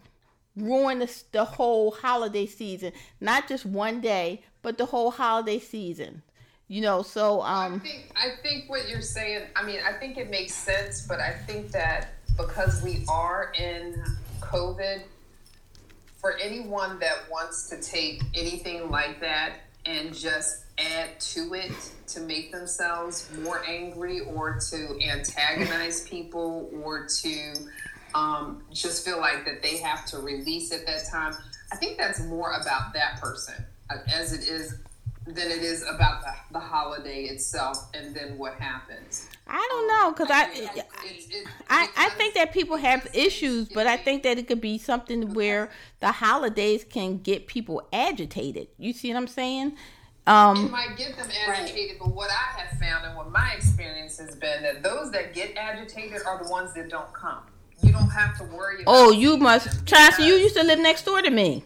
ruin 0.57 0.99
the, 0.99 1.23
the 1.33 1.45
whole 1.45 1.91
holiday 1.91 2.45
season. 2.45 2.93
Not 3.21 3.49
just 3.49 3.65
one 3.65 4.03
day, 4.03 4.43
but 4.61 4.77
the 4.77 4.87
whole 4.87 5.11
holiday 5.11 5.59
season. 5.59 6.23
You 6.71 6.83
know, 6.83 7.03
so 7.03 7.43
um 7.43 7.75
I 7.75 7.79
think 7.81 8.13
I 8.15 8.31
think 8.43 8.71
what 8.71 8.89
you're 8.89 9.03
saying, 9.03 9.43
I 9.57 9.67
mean, 9.67 9.81
I 9.85 9.93
think 9.93 10.17
it 10.17 10.31
makes 10.31 10.55
sense, 10.55 11.05
but 11.05 11.19
I 11.19 11.33
think 11.33 11.73
that 11.73 12.13
because 12.37 12.81
we 12.81 13.05
are 13.09 13.53
in 13.59 14.01
COVID, 14.39 15.03
for 16.21 16.37
anyone 16.39 17.01
that 17.01 17.29
wants 17.29 17.69
to 17.71 17.83
take 17.83 18.23
anything 18.37 18.89
like 18.89 19.21
that 19.21 19.55
and 19.85 20.15
just 20.15 20.65
add 20.79 21.19
to 21.19 21.55
it 21.55 21.73
to 22.07 22.21
make 22.21 22.53
themselves 22.53 23.29
more 23.43 23.65
angry 23.67 24.21
or 24.21 24.61
to 24.71 24.97
antagonize 25.03 26.07
people 26.09 26.71
or 26.85 27.07
to 27.07 27.55
um, 28.15 28.63
just 28.73 29.05
feel 29.05 29.19
like 29.19 29.45
that 29.45 29.61
they 29.61 29.79
have 29.79 30.07
to 30.07 30.19
release 30.19 30.73
at 30.73 30.87
that 30.87 31.03
time, 31.11 31.35
I 31.73 31.77
think 31.77 31.99
that's 31.99 32.21
more 32.21 32.53
about 32.53 32.93
that 32.95 33.21
person 33.21 33.65
uh, 33.91 33.97
as 34.13 34.33
it 34.33 34.49
is 34.49 34.77
than 35.27 35.51
it 35.51 35.63
is 35.63 35.83
about 35.83 36.23
the, 36.23 36.33
the 36.53 36.59
holiday 36.59 37.25
itself 37.25 37.91
and 37.95 38.15
then 38.15 38.39
what 38.39 38.55
happens. 38.55 39.29
I 39.47 39.67
don't 39.71 39.87
know 39.87 40.13
because 40.13 40.31
I, 40.31 40.45
I, 40.45 40.83
it, 41.05 41.47
I, 41.69 41.89
I 41.97 42.09
think 42.11 42.35
that 42.35 42.53
people 42.53 42.77
have 42.77 43.07
issues, 43.13 43.69
but 43.69 43.87
I 43.87 43.97
think 43.97 44.23
that 44.23 44.39
it 44.39 44.49
could 44.49 44.61
be 44.61 44.79
something 44.79 45.35
where 45.35 45.71
the 46.01 46.13
holidays 46.13 46.85
can 46.89 47.19
get 47.19 47.47
people 47.47 47.87
agitated. 47.93 48.69
You 48.79 48.93
see 48.93 49.13
what 49.13 49.19
I'm 49.19 49.27
saying? 49.27 49.77
Um, 50.27 50.67
it 50.67 50.71
might 50.71 50.97
get 50.97 51.17
them 51.17 51.29
agitated, 51.49 51.99
but 51.99 52.15
what 52.15 52.31
I 52.31 52.61
have 52.61 52.79
found 52.79 53.05
and 53.05 53.17
what 53.17 53.31
my 53.31 53.53
experience 53.57 54.19
has 54.19 54.37
been 54.37 54.63
that 54.63 54.83
those 54.83 55.11
that 55.13 55.35
get 55.35 55.57
agitated 55.57 56.23
are 56.27 56.43
the 56.43 56.49
ones 56.51 56.73
that 56.75 56.89
don't 56.89 57.13
come. 57.13 57.43
You 57.83 57.93
don't 57.93 58.11
have 58.11 58.37
to 58.39 58.45
worry. 58.45 58.83
About 58.83 58.85
Oh, 58.87 59.11
you 59.11 59.37
must, 59.39 59.87
Chauncey. 59.87 60.25
You 60.25 60.35
used 60.35 60.57
to 60.57 60.63
live 60.63 60.79
next 60.79 61.05
door 61.05 61.23
to 61.23 61.31
me. 61.31 61.65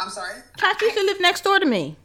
I'm 0.00 0.08
sorry. 0.08 0.40
Chauncey 0.58 0.86
used 0.86 0.96
to 0.96 1.04
live 1.04 1.20
next 1.20 1.44
door 1.44 1.58
to 1.58 1.66
me. 1.66 1.96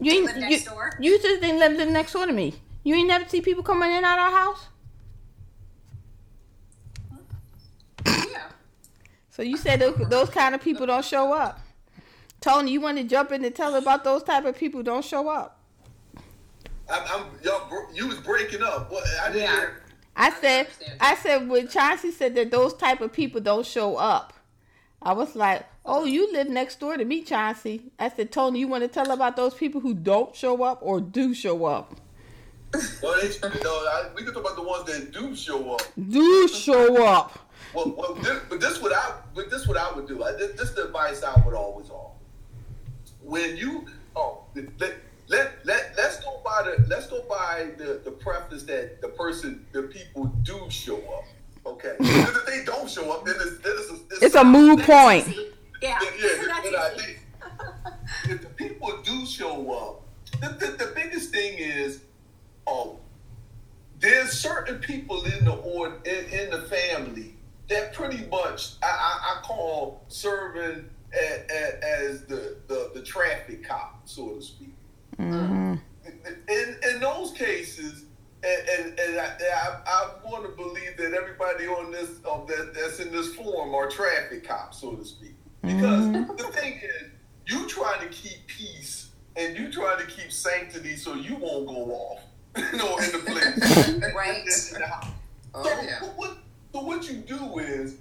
You 0.00 0.12
ain't 0.12 0.26
live 0.26 0.36
next 0.36 0.64
you, 0.64 0.70
door. 0.70 0.96
You 0.98 1.18
just 1.20 1.40
didn't 1.40 1.58
live 1.58 1.88
next 1.88 2.12
door 2.12 2.26
to 2.26 2.32
me. 2.32 2.54
You 2.84 2.94
ain't 2.94 3.08
never 3.08 3.28
see 3.28 3.40
people 3.40 3.62
coming 3.62 3.90
in 3.90 3.96
and 3.96 4.06
out 4.06 4.18
our 4.18 4.30
house. 4.30 4.68
Yeah. 8.06 8.48
So 9.28 9.42
you 9.42 9.56
said 9.56 9.80
those, 9.80 9.96
those 10.08 10.30
kind 10.30 10.54
of 10.54 10.62
people 10.62 10.86
don't 10.86 11.04
show 11.04 11.32
up. 11.32 11.60
Tony, 12.40 12.72
you 12.72 12.80
want 12.80 12.96
to 12.96 13.04
jump 13.04 13.32
in 13.32 13.44
and 13.44 13.54
tell 13.54 13.74
about 13.74 14.02
those 14.02 14.22
type 14.22 14.46
of 14.46 14.56
people 14.56 14.82
don't 14.82 15.04
show 15.04 15.28
up? 15.28 15.60
I'm, 16.90 17.02
I'm 17.06 17.26
y'all. 17.42 17.68
You 17.94 18.08
was 18.08 18.18
breaking 18.18 18.62
up. 18.62 18.90
What? 18.90 19.04
I 19.22 19.28
didn't 19.28 19.42
yeah. 19.42 19.56
hear. 19.56 19.82
I 20.16 20.30
said. 20.30 20.68
I 21.00 21.14
said 21.16 21.48
when 21.48 21.68
Chauncey 21.68 22.10
said 22.10 22.34
that 22.36 22.50
those 22.50 22.74
type 22.74 23.00
of 23.00 23.12
people 23.12 23.40
don't 23.40 23.66
show 23.66 23.96
up. 23.96 24.32
I 25.02 25.12
was 25.12 25.36
like, 25.36 25.64
"Oh, 25.84 26.04
you 26.04 26.32
live 26.32 26.48
next 26.48 26.80
door 26.80 26.96
to 26.96 27.04
me, 27.04 27.22
Chauncey." 27.22 27.92
I 27.98 28.08
said, 28.08 28.32
"Tony, 28.32 28.60
you 28.60 28.68
want 28.68 28.82
to 28.82 28.88
tell 28.88 29.10
about 29.10 29.36
those 29.36 29.54
people 29.54 29.80
who 29.80 29.94
don't 29.94 30.34
show 30.34 30.62
up 30.62 30.78
or 30.82 31.00
do 31.00 31.34
show 31.34 31.64
up?" 31.64 32.00
well, 33.02 33.20
they, 33.20 33.28
you 33.28 33.64
know, 33.64 33.70
I, 33.70 34.10
we 34.14 34.22
can 34.22 34.32
talk 34.32 34.42
about 34.42 34.56
the 34.56 34.62
ones 34.62 34.84
that 34.86 35.12
do 35.12 35.34
show 35.34 35.74
up. 35.74 35.82
Do 36.08 36.48
show 36.48 37.04
up. 37.04 37.38
Well, 37.74 37.94
well 37.96 38.14
this, 38.14 38.40
but 38.48 38.60
this 38.60 38.80
what 38.80 38.92
I, 38.92 39.14
but 39.34 39.50
this 39.50 39.66
what 39.66 39.76
I 39.76 39.92
would 39.92 40.06
do. 40.06 40.22
I, 40.22 40.32
this, 40.32 40.52
this 40.58 40.70
the 40.70 40.86
advice 40.86 41.22
I 41.22 41.40
would 41.44 41.54
always 41.54 41.90
offer. 41.90 42.14
When 43.22 43.56
you, 43.56 43.86
oh, 44.16 44.44
let, 44.78 44.94
let 45.28 45.64
let 45.64 45.94
let's 45.96 46.20
go 46.20 46.40
by 46.44 46.62
the 46.64 46.86
let's 46.88 47.08
go 47.08 47.24
by 47.28 47.70
the 47.76 48.00
the 48.04 48.10
preface 48.10 48.64
that 48.64 49.00
the 49.00 49.08
person, 49.08 49.66
the 49.72 49.84
people 49.84 50.26
do 50.42 50.66
show 50.68 50.96
up. 50.96 51.24
Okay. 51.66 51.94
Because 51.98 52.36
if 52.36 52.46
they 52.46 52.64
don't 52.64 52.88
show 52.88 53.10
up, 53.12 53.26
then 53.26 53.34
it's, 53.38 53.58
then 53.58 53.72
it's, 53.76 53.90
a, 53.90 53.94
it's, 53.94 54.22
it's 54.22 54.34
a 54.34 54.44
mood 54.44 54.80
point. 54.80 55.28
Yeah. 55.80 55.98
yeah. 56.02 56.10
Then 56.62 56.74
I 56.76 56.90
think 56.96 57.18
if 58.28 58.42
the 58.42 58.48
people 58.48 59.00
do 59.02 59.26
show 59.26 59.72
up, 59.72 60.02
the, 60.40 60.48
the, 60.48 60.84
the 60.84 60.92
biggest 60.94 61.30
thing 61.30 61.58
is, 61.58 62.02
um, 62.66 62.96
there's 63.98 64.32
certain 64.32 64.78
people 64.78 65.24
in 65.24 65.44
the 65.44 65.52
or 65.52 65.98
in, 66.04 66.24
in 66.26 66.50
the 66.50 66.62
family 66.62 67.34
that 67.68 67.92
pretty 67.92 68.26
much 68.26 68.72
I, 68.82 68.86
I, 68.86 69.38
I 69.38 69.42
call 69.42 70.04
serving 70.08 70.88
as, 71.12 71.74
as 71.82 72.24
the, 72.24 72.56
the, 72.66 72.90
the 72.94 73.02
traffic 73.02 73.64
cop, 73.66 74.02
so 74.04 74.34
to 74.34 74.42
speak. 74.42 74.74
Mm-hmm. 75.18 75.74
In, 76.48 76.76
in 76.90 77.00
those 77.00 77.32
cases, 77.32 78.04
and, 78.42 78.68
and, 78.68 78.98
and 78.98 79.20
I, 79.20 79.36
I, 79.54 79.80
I, 79.86 80.10
want 80.24 80.44
to 80.44 80.50
believe 80.56 80.96
that 80.96 81.12
everybody 81.12 81.66
on 81.66 81.92
this 81.92 82.08
um, 82.30 82.46
that, 82.48 82.72
that's 82.74 82.98
in 82.98 83.12
this 83.12 83.34
forum 83.34 83.74
are 83.74 83.88
traffic 83.88 84.48
cops, 84.48 84.80
so 84.80 84.94
to 84.94 85.04
speak. 85.04 85.34
Because 85.62 86.06
mm-hmm. 86.06 86.36
the 86.36 86.44
thing 86.44 86.80
is, 86.82 87.10
you 87.46 87.66
trying 87.68 88.00
to 88.00 88.08
keep 88.08 88.46
peace 88.46 89.10
and 89.36 89.56
you 89.56 89.70
trying 89.70 89.98
to 89.98 90.06
keep 90.06 90.32
sanctity 90.32 90.96
so 90.96 91.14
you 91.14 91.36
won't 91.36 91.66
go 91.66 91.92
off, 91.92 92.20
you 92.56 92.78
know, 92.78 92.96
in 92.98 93.12
the 93.12 93.18
place. 93.18 94.14
right. 94.14 94.44
Oh, 95.52 95.64
so, 95.64 95.82
yeah. 95.82 96.04
what, 96.14 96.38
so 96.72 96.80
what 96.80 97.10
you 97.10 97.16
do 97.16 97.58
is, 97.58 97.96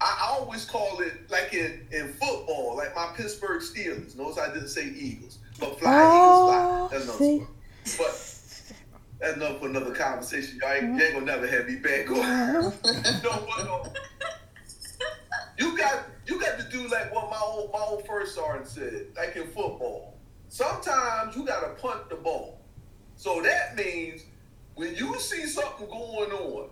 I 0.00 0.30
always 0.32 0.64
call 0.64 0.98
it 0.98 1.30
like 1.30 1.54
in, 1.54 1.86
in 1.92 2.08
football, 2.14 2.76
like 2.76 2.92
my 2.96 3.12
Pittsburgh 3.14 3.62
Steelers. 3.62 4.16
Notice 4.16 4.36
I 4.36 4.52
didn't 4.52 4.66
say 4.66 4.86
Eagles, 4.88 5.38
but 5.60 5.78
fly 5.78 6.00
oh, 6.02 6.88
Eagles 6.90 7.04
fly. 7.04 7.14
That's 7.14 7.20
another 7.20 7.46
But 7.98 8.32
that's 9.20 9.36
enough 9.36 9.60
for 9.60 9.68
another 9.68 9.94
conversation. 9.94 10.58
Y'all 10.60 10.72
ain't, 10.72 10.96
you 10.96 11.04
ain't 11.04 11.14
gonna 11.14 11.24
never 11.24 11.46
have 11.46 11.68
me 11.68 11.76
back 11.76 12.10
on. 12.10 12.16
no, 12.16 12.72
but 13.22 13.64
no. 13.64 13.92
You 15.56 15.78
got 15.78 16.06
you 16.32 16.40
got 16.40 16.58
to 16.58 16.68
do 16.70 16.88
like 16.88 17.14
what 17.14 17.30
my 17.30 17.38
old 17.42 17.70
my 17.72 17.80
old 17.80 18.06
first 18.06 18.34
sergeant 18.34 18.66
said, 18.66 19.06
like 19.16 19.36
in 19.36 19.44
football. 19.44 20.14
Sometimes 20.48 21.36
you 21.36 21.44
gotta 21.44 21.74
punt 21.74 22.08
the 22.08 22.16
ball. 22.16 22.58
So 23.16 23.42
that 23.42 23.76
means 23.76 24.24
when 24.74 24.94
you 24.94 25.18
see 25.18 25.46
something 25.46 25.86
going 25.86 26.32
on, 26.32 26.70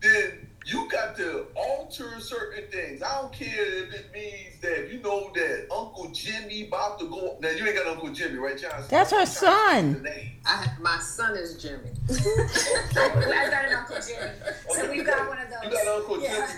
then 0.00 0.48
you 0.66 0.88
got 0.90 1.16
to 1.16 1.46
alter 1.56 2.20
certain 2.20 2.70
things. 2.70 3.02
I 3.02 3.20
don't 3.20 3.32
care 3.32 3.84
if 3.84 3.94
it 3.94 4.10
means 4.12 4.60
that 4.60 4.92
you 4.92 5.00
know 5.00 5.30
that 5.34 5.66
Uncle 5.74 6.10
Jimmy 6.12 6.66
about 6.66 6.98
to 7.00 7.08
go. 7.08 7.38
Now 7.40 7.50
you 7.50 7.66
ain't 7.66 7.76
got 7.76 7.86
Uncle 7.86 8.10
Jimmy, 8.10 8.36
right, 8.38 8.58
Johnson? 8.58 8.84
That's 8.90 9.10
her 9.12 9.24
son. 9.24 10.06
I, 10.44 10.66
my 10.80 10.98
son 10.98 11.36
is 11.36 11.62
Jimmy. 11.62 11.90
I 12.10 13.48
got 13.50 13.64
an 13.64 13.74
Uncle 13.74 13.96
Jimmy, 13.96 14.30
so 14.68 14.90
we've 14.90 15.06
got 15.06 15.28
one 15.28 15.38
of 15.38 15.48
those. 15.48 15.64
You 15.64 15.70
got 15.70 15.96
Uncle 15.96 16.22
yeah. 16.22 16.48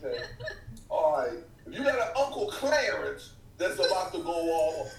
Jimmy. 0.00 0.14
Okay. 0.14 0.24
All 0.88 1.18
right. 1.18 1.38
If 1.70 1.78
you 1.78 1.84
got 1.84 1.96
an 1.96 2.14
Uncle 2.16 2.46
Clarence 2.46 3.32
that's 3.58 3.74
about 3.74 4.12
to 4.14 4.22
go 4.22 4.32
off. 4.32 4.92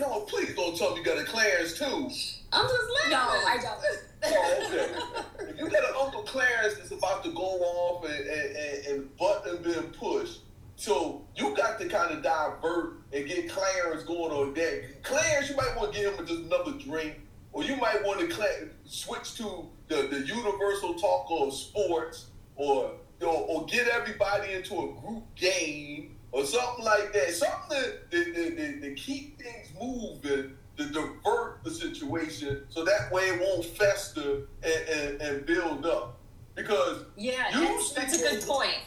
No, 0.00 0.20
please 0.20 0.54
don't 0.54 0.76
tell 0.76 0.92
me 0.92 1.00
you 1.00 1.04
got 1.04 1.18
a 1.18 1.24
Clarence 1.24 1.78
too. 1.78 2.08
I'm 2.52 2.66
just 2.66 2.90
laughing. 2.94 3.10
No, 3.10 3.18
I 3.18 3.58
don't. 3.60 3.84
oh, 4.24 4.66
okay. 4.66 5.50
If 5.50 5.58
you 5.58 5.68
got 5.68 5.84
an 5.84 5.94
Uncle 6.00 6.22
Clarence 6.22 6.74
that's 6.74 6.90
about 6.90 7.22
to 7.24 7.30
go 7.32 7.42
off 7.42 8.04
and, 8.08 8.26
and, 8.26 8.86
and 8.86 9.16
button 9.16 9.62
being 9.62 9.90
pushed, 9.90 10.40
so 10.76 11.24
you 11.36 11.54
got 11.54 11.78
to 11.80 11.88
kind 11.88 12.12
of 12.12 12.22
divert 12.22 12.94
and 13.12 13.26
get 13.26 13.48
Clarence 13.50 14.04
going 14.04 14.32
on 14.32 14.54
that. 14.54 15.02
Clarence, 15.02 15.50
you 15.50 15.56
might 15.56 15.74
want 15.76 15.92
to 15.92 16.00
give 16.00 16.14
him 16.14 16.26
just 16.26 16.42
another 16.42 16.72
drink, 16.72 17.20
or 17.52 17.62
you 17.62 17.76
might 17.76 18.02
want 18.04 18.20
to 18.20 18.68
switch 18.84 19.36
to 19.36 19.68
the, 19.88 20.08
the 20.08 20.26
universal 20.26 20.94
talk 20.94 21.26
of 21.30 21.52
sports, 21.52 22.26
or, 22.56 22.92
or 23.20 23.26
or 23.48 23.64
get 23.66 23.88
everybody 23.88 24.52
into 24.52 24.74
a 24.74 25.00
group 25.00 25.24
game 25.36 26.16
or 26.32 26.44
something 26.44 26.84
like 26.84 27.12
that. 27.12 27.30
Something 27.32 27.78
to, 28.10 28.24
to, 28.24 28.56
to, 28.56 28.80
to 28.80 28.94
keep 28.94 29.40
things 29.40 29.68
moving 29.80 30.56
to 30.76 30.84
divert 30.86 31.62
the 31.62 31.70
situation 31.70 32.64
so 32.68 32.84
that 32.84 33.10
way 33.12 33.22
it 33.28 33.40
won't 33.40 33.64
fester 33.64 34.48
and, 34.62 34.88
and, 34.88 35.22
and 35.22 35.46
build 35.46 35.86
up. 35.86 36.18
Because 36.56 37.04
yeah, 37.16 37.48
that's, 37.52 37.92
that's 37.92 38.20
a 38.22 38.30
good 38.30 38.42
point. 38.42 38.78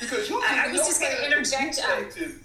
because 0.00 0.28
you. 0.28 0.40
I- 0.44 0.66
I 0.68 0.72
was 0.72 0.80
just 0.86 1.00
gonna 1.00 1.24
interject, 1.26 1.80
um, 1.80 2.40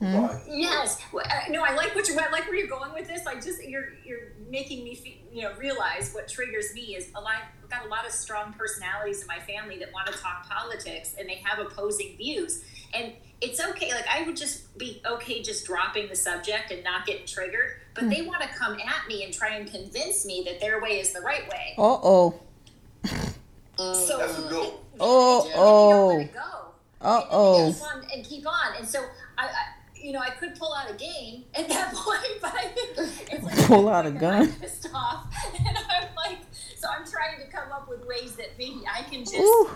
Hmm. 0.00 0.14
Yes. 0.46 1.00
Well, 1.12 1.24
uh, 1.28 1.50
no, 1.50 1.64
I 1.64 1.74
like 1.74 1.92
what 1.96 2.06
you 2.06 2.16
I 2.16 2.30
like 2.30 2.46
where 2.46 2.54
you're 2.54 2.68
going 2.68 2.92
with 2.94 3.08
this. 3.08 3.26
I 3.26 3.34
just 3.34 3.60
you're 3.66 3.94
you're 4.04 4.28
making 4.48 4.84
me 4.84 4.94
fe- 4.94 5.22
you 5.32 5.42
know 5.42 5.52
realize 5.58 6.12
what 6.14 6.28
triggers 6.28 6.72
me 6.72 6.94
is 6.94 7.10
a 7.16 7.20
lot. 7.20 7.34
We've 7.57 7.57
got 7.70 7.84
a 7.84 7.88
lot 7.88 8.06
of 8.06 8.12
strong 8.12 8.52
personalities 8.54 9.20
in 9.20 9.26
my 9.26 9.38
family 9.40 9.78
that 9.78 9.92
want 9.92 10.06
to 10.06 10.12
talk 10.18 10.48
politics 10.48 11.14
and 11.18 11.28
they 11.28 11.36
have 11.36 11.58
opposing 11.58 12.16
views. 12.16 12.64
And 12.94 13.12
it's 13.40 13.60
okay. 13.60 13.90
Like 13.92 14.06
I 14.08 14.22
would 14.22 14.36
just 14.36 14.76
be 14.78 15.00
okay 15.06 15.42
just 15.42 15.66
dropping 15.66 16.08
the 16.08 16.16
subject 16.16 16.70
and 16.70 16.82
not 16.84 17.06
getting 17.06 17.26
triggered. 17.26 17.80
But 17.94 18.10
they 18.10 18.22
want 18.22 18.42
to 18.42 18.48
come 18.48 18.74
at 18.74 19.08
me 19.08 19.24
and 19.24 19.34
try 19.34 19.56
and 19.56 19.70
convince 19.70 20.24
me 20.24 20.44
that 20.46 20.60
their 20.60 20.80
way 20.80 21.00
is 21.00 21.12
the 21.12 21.20
right 21.20 21.48
way. 21.48 21.74
Uh 21.76 21.82
oh. 21.82 22.40
So 23.78 24.18
That's 24.18 24.36
a 24.36 24.42
good 24.42 24.72
one. 24.72 24.72
Oh, 24.98 25.44
and 25.44 25.54
oh. 25.56 26.24
go. 26.34 26.68
Uh 27.00 27.22
oh. 27.30 27.72
keep 27.72 28.12
and 28.12 28.24
keep 28.24 28.44
on. 28.46 28.76
And 28.76 28.88
so 28.88 29.04
I, 29.36 29.46
I 29.46 29.50
you 29.94 30.12
know, 30.12 30.20
I 30.20 30.30
could 30.30 30.56
pull 30.58 30.74
out 30.74 30.90
a 30.90 30.94
game 30.94 31.44
at 31.54 31.68
that 31.68 31.94
point, 31.94 32.40
but 32.40 32.54
it's 32.76 33.44
like 33.44 33.66
Pull 33.66 33.88
out 33.88 34.04
a 34.06 34.08
I'm 34.08 34.18
gun. 34.18 34.52
pissed 34.54 34.88
off, 34.92 35.26
and 35.58 35.76
I'm 35.76 36.08
like, 36.16 36.38
so 36.78 36.88
I'm 36.88 37.04
trying 37.04 37.44
to 37.44 37.50
come 37.50 37.72
up 37.72 37.88
with 37.88 38.06
ways 38.06 38.36
that 38.36 38.50
maybe 38.58 38.82
I 38.90 39.02
can 39.02 39.20
just, 39.20 39.34
Ooh. 39.36 39.70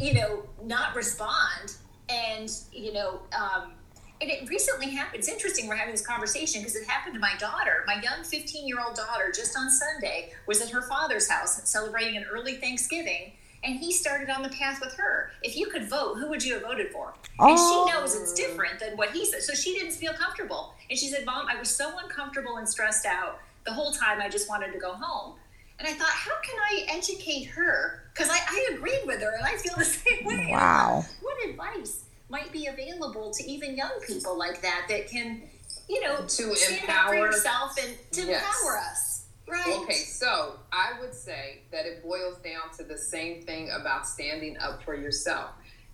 you 0.00 0.14
know, 0.14 0.42
not 0.62 0.94
respond, 0.96 1.76
and 2.08 2.50
you 2.72 2.92
know. 2.92 3.20
um 3.38 3.72
and 4.20 4.30
it 4.30 4.48
recently 4.48 4.90
happened. 4.90 5.18
It's 5.18 5.28
interesting 5.28 5.66
we're 5.68 5.74
having 5.74 5.92
this 5.92 6.06
conversation 6.06 6.60
because 6.62 6.76
it 6.76 6.86
happened 6.86 7.14
to 7.14 7.20
my 7.20 7.32
daughter. 7.38 7.82
My 7.86 8.00
young 8.00 8.22
15 8.22 8.66
year 8.66 8.78
old 8.80 8.94
daughter, 8.94 9.32
just 9.34 9.58
on 9.58 9.68
Sunday, 9.70 10.32
was 10.46 10.62
at 10.62 10.70
her 10.70 10.82
father's 10.82 11.28
house 11.28 11.60
celebrating 11.68 12.16
an 12.16 12.24
early 12.32 12.54
Thanksgiving, 12.54 13.32
and 13.64 13.74
he 13.78 13.92
started 13.92 14.30
on 14.30 14.42
the 14.42 14.48
path 14.50 14.80
with 14.80 14.94
her. 14.94 15.30
If 15.42 15.56
you 15.56 15.66
could 15.66 15.90
vote, 15.90 16.14
who 16.16 16.28
would 16.28 16.44
you 16.44 16.54
have 16.54 16.62
voted 16.62 16.90
for? 16.92 17.08
And 17.40 17.56
Oh. 17.58 17.86
she 17.88 17.92
knows 17.92 18.14
it's 18.14 18.32
different 18.32 18.78
than 18.78 18.96
what 18.96 19.10
he 19.10 19.26
said. 19.26 19.42
So 19.42 19.52
she 19.52 19.74
didn't 19.74 19.92
feel 19.92 20.14
comfortable. 20.14 20.74
And 20.88 20.96
she 20.98 21.08
said, 21.08 21.26
Mom, 21.26 21.46
I 21.50 21.56
was 21.58 21.68
so 21.68 21.92
uncomfortable 21.98 22.56
and 22.58 22.68
stressed 22.68 23.04
out 23.06 23.40
the 23.66 23.72
whole 23.72 23.92
time. 23.92 24.20
I 24.22 24.28
just 24.28 24.48
wanted 24.48 24.72
to 24.72 24.78
go 24.78 24.94
home. 24.94 25.34
And 25.78 25.88
I 25.88 25.92
thought, 25.92 26.08
how 26.08 26.32
can 26.42 26.56
I 26.58 26.86
educate 26.96 27.44
her? 27.46 28.02
Because 28.12 28.28
I, 28.30 28.38
I 28.48 28.74
agreed 28.74 29.00
with 29.06 29.20
her 29.20 29.34
and 29.36 29.44
I 29.44 29.56
feel 29.56 29.74
the 29.76 29.84
same 29.84 30.24
way. 30.24 30.48
Wow. 30.50 31.04
What 31.20 31.48
advice 31.48 32.04
might 32.28 32.52
be 32.52 32.66
available 32.66 33.32
to 33.32 33.44
even 33.50 33.76
young 33.76 33.92
people 34.06 34.38
like 34.38 34.62
that 34.62 34.86
that 34.88 35.08
can, 35.08 35.42
you 35.88 36.00
know, 36.02 36.18
To 36.18 36.26
stand 36.26 36.88
up 36.88 37.06
for 37.08 37.14
empower- 37.14 37.26
yourself 37.26 37.76
and 37.82 37.96
to 38.12 38.20
Yes. 38.22 38.42
empower 38.44 38.78
us? 38.78 39.10
Right. 39.46 39.76
Okay, 39.82 39.92
so 39.94 40.58
I 40.72 40.92
would 41.00 41.12
say 41.14 41.60
that 41.70 41.84
it 41.84 42.02
boils 42.02 42.38
down 42.38 42.74
to 42.78 42.82
the 42.84 42.96
same 42.96 43.42
thing 43.42 43.70
about 43.78 44.06
standing 44.06 44.56
up 44.56 44.82
for 44.84 44.94
yourself 44.94 45.50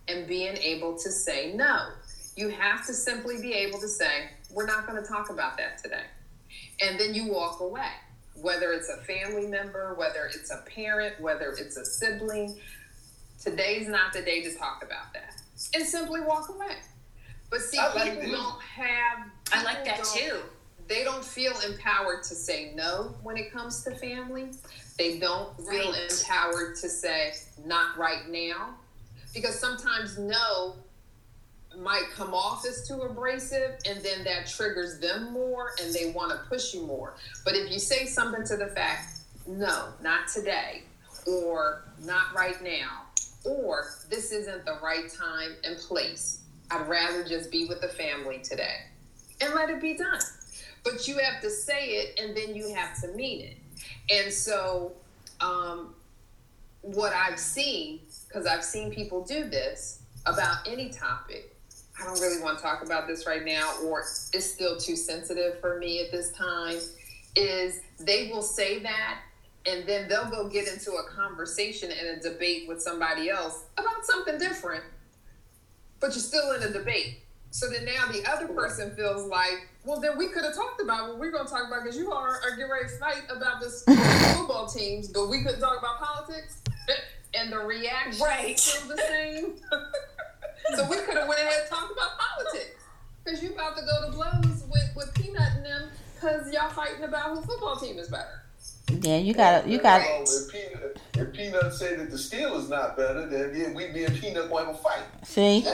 and 0.07 0.25
being 0.25 0.55
able 0.57 0.97
to 0.99 1.11
say 1.11 1.51
no. 1.53 1.89
You 2.37 2.47
have 2.47 2.85
to 2.87 2.93
simply 2.93 3.41
be 3.41 3.51
able 3.53 3.77
to 3.81 3.89
say, 3.89 4.29
We're 4.51 4.67
not 4.67 4.87
going 4.87 5.03
to 5.03 5.07
talk 5.07 5.29
about 5.31 5.57
that 5.57 5.83
today. 5.83 6.03
And 6.81 6.97
then 6.97 7.13
you 7.13 7.27
walk 7.29 7.59
away. 7.59 7.91
Whether 8.41 8.71
it's 8.73 8.89
a 8.89 8.97
family 8.97 9.47
member, 9.47 9.93
whether 9.95 10.25
it's 10.25 10.51
a 10.51 10.63
parent, 10.67 11.19
whether 11.21 11.51
it's 11.57 11.77
a 11.77 11.85
sibling, 11.85 12.57
today's 13.41 13.87
not 13.87 14.13
the 14.13 14.21
day 14.21 14.41
to 14.43 14.55
talk 14.55 14.83
about 14.83 15.13
that. 15.13 15.35
And 15.75 15.85
simply 15.85 16.21
walk 16.21 16.49
away. 16.49 16.77
But 17.49 17.61
see, 17.61 17.77
I 17.77 17.93
like 17.93 18.13
people 18.15 18.21
this. 18.29 18.31
don't 18.39 18.61
have. 18.61 19.27
I 19.53 19.63
like 19.63 19.85
that 19.85 20.03
too. 20.03 20.39
they 20.87 21.03
don't 21.03 21.23
feel 21.23 21.53
empowered 21.69 22.23
to 22.23 22.35
say 22.35 22.73
no 22.75 23.13
when 23.23 23.37
it 23.37 23.51
comes 23.53 23.83
to 23.83 23.91
family. 23.95 24.49
They 24.97 25.19
don't 25.19 25.55
feel 25.57 25.91
Right. 25.91 26.11
empowered 26.11 26.75
to 26.77 26.89
say 26.89 27.33
not 27.65 27.97
right 27.97 28.27
now 28.29 28.75
because 29.33 29.57
sometimes 29.59 30.17
no 30.17 30.75
might 31.77 32.05
come 32.13 32.33
off 32.33 32.65
as 32.65 32.87
too 32.87 33.01
abrasive 33.01 33.75
and 33.87 34.01
then 34.03 34.23
that 34.23 34.47
triggers 34.47 34.99
them 34.99 35.31
more 35.31 35.71
and 35.81 35.93
they 35.93 36.11
want 36.11 36.31
to 36.31 36.37
push 36.49 36.73
you 36.73 36.85
more. 36.85 37.15
But 37.45 37.55
if 37.55 37.71
you 37.71 37.79
say 37.79 38.05
something 38.05 38.45
to 38.45 38.57
the 38.57 38.67
fact, 38.67 39.19
no, 39.47 39.87
not 40.01 40.27
today, 40.27 40.83
or 41.27 41.83
not 42.03 42.33
right 42.35 42.61
now, 42.63 43.03
or 43.45 43.85
this 44.09 44.31
isn't 44.31 44.65
the 44.65 44.77
right 44.83 45.11
time 45.11 45.55
and 45.63 45.77
place, 45.77 46.41
I'd 46.69 46.87
rather 46.87 47.23
just 47.23 47.51
be 47.51 47.65
with 47.65 47.81
the 47.81 47.89
family 47.89 48.39
today 48.39 48.77
and 49.41 49.53
let 49.53 49.69
it 49.69 49.81
be 49.81 49.95
done. 49.95 50.19
But 50.83 51.07
you 51.07 51.17
have 51.17 51.41
to 51.41 51.49
say 51.49 51.89
it 51.89 52.19
and 52.19 52.35
then 52.35 52.55
you 52.55 52.73
have 52.73 52.99
to 53.01 53.07
mean 53.09 53.41
it. 53.41 53.57
And 54.09 54.33
so, 54.33 54.93
um, 55.39 55.95
what 56.81 57.13
I've 57.13 57.39
seen, 57.39 57.99
because 58.27 58.45
I've 58.45 58.63
seen 58.63 58.91
people 58.91 59.23
do 59.23 59.47
this 59.47 60.01
about 60.25 60.67
any 60.67 60.89
topic, 60.89 61.55
I 62.01 62.05
don't 62.05 62.19
really 62.19 62.41
want 62.41 62.57
to 62.57 62.63
talk 62.63 62.83
about 62.83 63.07
this 63.07 63.27
right 63.27 63.45
now, 63.45 63.73
or 63.85 63.99
it's 64.01 64.45
still 64.51 64.77
too 64.77 64.95
sensitive 64.95 65.59
for 65.59 65.77
me 65.77 66.01
at 66.03 66.11
this 66.11 66.31
time, 66.31 66.77
is 67.35 67.81
they 67.99 68.29
will 68.31 68.41
say 68.41 68.79
that 68.79 69.19
and 69.67 69.85
then 69.87 70.09
they'll 70.09 70.29
go 70.29 70.49
get 70.49 70.67
into 70.67 70.93
a 70.93 71.03
conversation 71.15 71.91
and 71.91 72.17
a 72.19 72.21
debate 72.29 72.67
with 72.67 72.81
somebody 72.81 73.29
else 73.29 73.65
about 73.77 74.03
something 74.03 74.39
different, 74.39 74.83
but 75.99 76.07
you're 76.07 76.19
still 76.19 76.53
in 76.53 76.63
a 76.63 76.69
debate. 76.71 77.19
So 77.51 77.69
then 77.69 77.85
now 77.85 78.07
the 78.11 78.25
other 78.27 78.47
person 78.47 78.95
feels 78.95 79.27
like, 79.27 79.67
well, 79.85 79.99
then 79.99 80.17
we 80.17 80.29
could 80.29 80.43
have 80.43 80.55
talked 80.55 80.81
about 80.81 81.09
what 81.09 81.19
we're 81.19 81.31
going 81.31 81.45
to 81.45 81.51
talk 81.51 81.67
about 81.67 81.83
because 81.83 81.97
you 81.97 82.11
are, 82.11 82.39
are 82.41 82.55
getting 82.55 82.71
ready 82.71 82.87
to 82.87 82.97
fight 82.97 83.21
about 83.29 83.59
this 83.61 83.83
football 84.37 84.67
teams, 84.67 85.09
but 85.09 85.27
we 85.27 85.43
couldn't 85.43 85.59
talk 85.59 85.77
about 85.77 85.99
politics. 85.99 86.61
and 87.35 87.51
the 87.51 87.57
reaction 87.59 88.23
Right. 88.25 88.55
is 88.55 88.87
the 88.87 88.97
same. 88.97 89.53
so 90.75 90.87
we 90.89 90.97
could 90.97 91.17
have 91.17 91.27
went 91.27 91.39
ahead 91.41 91.61
and 91.61 91.69
talked 91.69 91.91
about 91.91 92.09
politics 92.17 92.83
because 93.23 93.41
you 93.43 93.53
about 93.53 93.75
to 93.77 93.83
go 93.83 94.05
to 94.07 94.11
blows 94.15 94.63
with, 94.69 94.89
with 94.95 95.13
Peanut 95.15 95.41
and 95.57 95.65
them 95.65 95.89
because 96.15 96.51
y'all 96.53 96.69
fighting 96.69 97.03
about 97.03 97.35
who 97.35 97.41
football 97.41 97.75
team 97.77 97.97
is 97.99 98.07
better. 98.09 98.37
Yeah, 99.01 99.17
you 99.17 99.33
gotta, 99.33 99.67
you 99.69 99.79
gotta. 99.79 100.03
Well, 100.03 100.23
if 100.23 100.51
Peanut, 100.51 100.97
if 101.15 101.33
Peanut 101.33 101.73
say 101.73 101.95
that 101.95 102.11
the 102.11 102.17
Steelers 102.17 102.67
not 102.69 102.97
better, 102.97 103.25
then 103.25 103.53
yeah, 103.55 103.73
we 103.73 103.87
me 103.87 104.03
and 104.03 104.15
Peanut 104.19 104.49
going 104.49 104.67
to 104.67 104.73
fight. 104.73 105.03
See, 105.23 105.65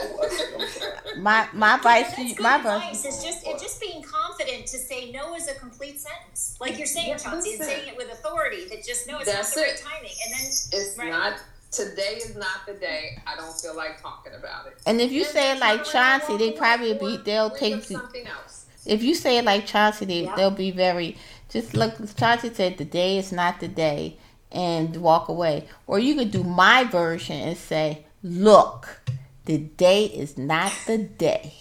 my 1.18 1.48
my 1.52 1.74
advice, 1.74 2.10
to 2.10 2.16
That's 2.16 2.28
you- 2.30 2.34
good 2.36 2.42
my 2.44 2.56
advice. 2.56 2.82
advice. 2.82 3.04
It's 3.04 3.24
just 3.24 3.46
it's 3.46 3.62
just 3.62 3.80
being 3.80 4.02
confident 4.02 4.66
to 4.66 4.78
say 4.78 5.10
no 5.10 5.34
is 5.34 5.48
a 5.48 5.54
complete 5.54 6.00
sentence, 6.00 6.56
like 6.60 6.78
you're 6.78 6.86
saying, 6.86 7.08
Yeah, 7.08 7.16
Chauncey, 7.16 7.54
and 7.54 7.64
saying 7.64 7.88
it 7.88 7.96
with 7.96 8.10
authority. 8.12 8.66
That 8.68 8.84
just 8.86 9.06
no, 9.08 9.18
it's 9.18 9.30
That's 9.30 9.54
not 9.56 9.62
the 9.62 9.68
right 9.68 9.74
it. 9.78 9.84
timing, 9.84 10.12
and 10.24 10.34
then 10.34 10.46
It's 10.46 10.96
Right. 10.98 11.10
not 11.10 11.40
today 11.70 12.20
is 12.24 12.36
not 12.36 12.66
the 12.66 12.74
day. 12.74 13.18
I 13.26 13.36
don't 13.36 13.58
feel 13.60 13.76
like 13.76 14.00
talking 14.00 14.32
about 14.34 14.66
it. 14.66 14.78
And 14.86 15.00
if 15.00 15.12
you 15.12 15.22
And 15.22 15.30
say 15.30 15.52
it 15.52 15.58
like 15.60 15.84
Chauncey, 15.84 16.36
they 16.36 16.48
away, 16.48 16.56
probably 16.56 16.94
be, 16.94 17.16
they'll 17.18 17.50
take 17.50 17.74
up 17.74 17.82
the, 17.82 17.94
something 17.94 18.26
else. 18.26 18.66
if 18.86 19.02
you 19.02 19.14
say 19.14 19.38
it 19.38 19.44
like 19.44 19.66
Chauncey, 19.66 20.04
they, 20.04 20.24
Yeah. 20.24 20.34
they'll 20.36 20.50
be 20.50 20.70
very 20.70 21.16
just 21.50 21.74
look. 21.74 21.94
Chauncey 22.16 22.52
said, 22.52 22.76
"The 22.76 22.84
day 22.84 23.16
is 23.18 23.32
not 23.32 23.60
the 23.60 23.68
day," 23.68 24.18
and 24.52 24.94
walk 24.98 25.28
away. 25.28 25.66
Or 25.86 25.98
you 25.98 26.14
could 26.14 26.30
do 26.30 26.44
my 26.44 26.84
version 26.84 27.36
and 27.36 27.56
say, 27.56 28.04
"Look, 28.22 29.00
the 29.46 29.56
day 29.58 30.04
is 30.04 30.36
not 30.36 30.72
the 30.86 30.98
day," 30.98 31.54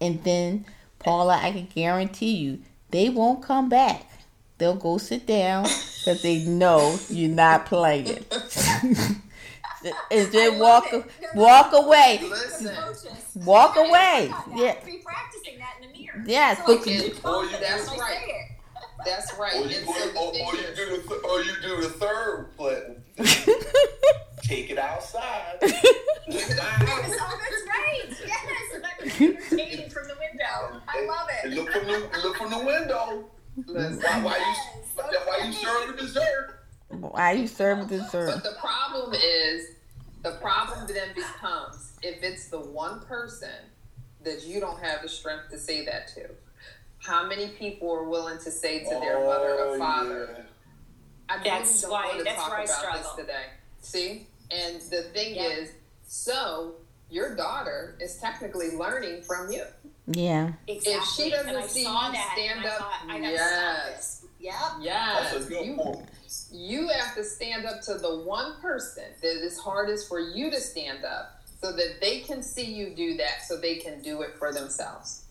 and 0.00 0.24
then 0.24 0.64
Paula, 0.98 1.38
I 1.42 1.52
can 1.52 1.68
guarantee 1.74 2.36
you, 2.36 2.60
they 2.90 3.10
won't 3.10 3.42
come 3.42 3.68
back. 3.68 4.04
They'll 4.56 4.74
go 4.74 4.96
sit 4.98 5.26
down 5.26 5.64
because 5.64 6.22
they 6.22 6.38
know 6.44 6.98
you're 7.10 7.28
not 7.30 7.66
playing. 7.66 8.24
and 10.10 10.32
then 10.32 10.58
walk 10.58 10.92
love 10.92 11.04
it. 11.06 11.12
No, 11.34 11.42
walk 11.42 11.72
no, 11.72 11.78
away. 11.86 12.20
Listen. 12.22 12.76
Walk 13.36 13.76
Yeah, 13.76 13.82
away. 13.88 14.32
Yeah. 14.56 14.76
Be 14.84 14.98
practicing 15.04 15.58
that 15.58 15.76
in 15.82 15.92
the 15.92 15.98
mirror. 15.98 16.22
Yes, 16.26 16.58
so 16.58 16.76
but 16.78 16.86
I 16.88 16.90
you- 16.90 17.14
oh, 17.24 17.48
that's 17.60 17.88
right. 17.88 17.98
say 18.18 18.24
it. 18.26 18.44
That's 19.04 19.32
right. 19.38 19.54
or 19.54 19.66
you, 19.66 19.76
And 19.78 19.88
or, 20.16 20.22
or, 20.22 20.28
or 20.32 20.54
you 20.56 20.74
do 20.74 20.96
the 20.96 21.02
th- 21.08 21.22
or 21.22 21.40
you 21.42 21.52
do 21.62 21.80
the 21.82 21.88
third 21.88 22.48
play. 22.56 22.96
Take 24.42 24.70
it 24.70 24.78
outside. 24.78 25.58
Yes, 26.30 26.50
oh, 26.60 27.38
that's 27.40 27.62
right. 27.66 28.26
Yes, 28.26 28.74
and 28.74 28.84
that 28.84 29.00
entertaining 29.00 29.88
from 29.88 30.08
the 30.08 30.14
window. 30.20 30.78
I 30.86 31.06
love 31.06 31.26
And 31.42 31.52
it. 31.54 31.56
look 31.56 31.70
from 31.72 31.86
the 31.86 32.18
look 32.22 32.36
from 32.36 32.50
the 32.50 32.58
window. 32.58 33.24
Listen. 33.66 33.98
Why, 34.02 34.20
why 34.22 34.36
Yes, 34.36 34.58
you 35.10 35.18
why 35.24 35.46
you 35.46 35.52
serving 35.54 35.96
dessert? 35.96 36.57
Why 36.88 37.32
you 37.32 37.46
serving 37.46 37.86
dessert? 37.86 38.30
But 38.34 38.44
the 38.44 38.56
problem 38.58 39.12
is, 39.14 39.66
the 40.22 40.32
problem 40.32 40.86
then 40.86 41.08
becomes 41.14 41.92
if 42.02 42.22
it's 42.22 42.48
the 42.48 42.58
one 42.60 43.00
person 43.00 43.50
that 44.24 44.44
you 44.44 44.58
don't 44.60 44.78
have 44.80 45.02
the 45.02 45.08
strength 45.08 45.50
to 45.50 45.58
say 45.58 45.84
that 45.84 46.08
to. 46.08 46.28
How 46.98 47.26
many 47.26 47.48
people 47.48 47.90
are 47.92 48.04
willing 48.08 48.38
to 48.38 48.50
say 48.50 48.80
to 48.80 48.90
their 49.00 49.24
mother 49.24 49.56
Oh, 49.58 49.74
or 49.74 49.78
father, 49.78 50.28
yeah. 50.36 50.44
I 51.28 51.42
That's 51.44 51.82
don't 51.82 51.90
why- 51.92 52.06
want 52.06 52.18
to 52.18 52.24
that's 52.24 52.36
talk 52.40 52.50
where 52.50 52.58
I 52.60 52.64
about 52.64 52.76
struggle. 52.76 53.00
this 53.02 53.26
today. 53.26 53.44
See? 53.82 54.26
And 54.50 54.80
the 54.90 55.02
thing 55.14 55.36
Yeah. 55.36 55.42
is, 55.42 55.70
so 56.06 56.74
your 57.10 57.34
daughter 57.36 57.96
is 58.00 58.16
technically 58.16 58.70
learning 58.76 59.22
from 59.22 59.52
you. 59.52 59.64
Yeah. 60.06 60.52
Exactly. 60.66 60.92
If 60.94 61.04
she 61.04 61.30
doesn't 61.30 61.54
and 61.54 61.70
see 61.70 61.82
you 61.82 61.86
stand 61.86 62.58
and 62.60 62.66
I 62.66 62.68
up, 62.70 62.78
thought, 62.78 62.92
I 63.08 63.18
yes. 63.18 64.24
Yep. 64.40 64.54
Yes. 64.80 65.32
That's 65.32 65.44
a 65.46 65.48
good 65.48 65.66
you, 65.66 65.74
point. 65.76 66.08
You 66.52 66.88
have 66.88 67.14
to 67.14 67.24
stand 67.24 67.66
up 67.66 67.80
to 67.82 67.94
the 67.94 68.18
one 68.18 68.60
person 68.60 69.04
that 69.22 69.44
is 69.44 69.58
hardest 69.58 70.08
for 70.08 70.20
you 70.20 70.50
to 70.50 70.60
stand 70.60 71.04
up 71.04 71.42
so 71.60 71.72
that 71.72 72.00
they 72.00 72.20
can 72.20 72.42
see 72.42 72.64
you 72.64 72.90
do 72.90 73.16
that 73.16 73.42
so 73.46 73.56
they 73.56 73.76
can 73.76 74.00
do 74.02 74.22
it 74.22 74.36
for 74.38 74.52
themselves. 74.52 75.24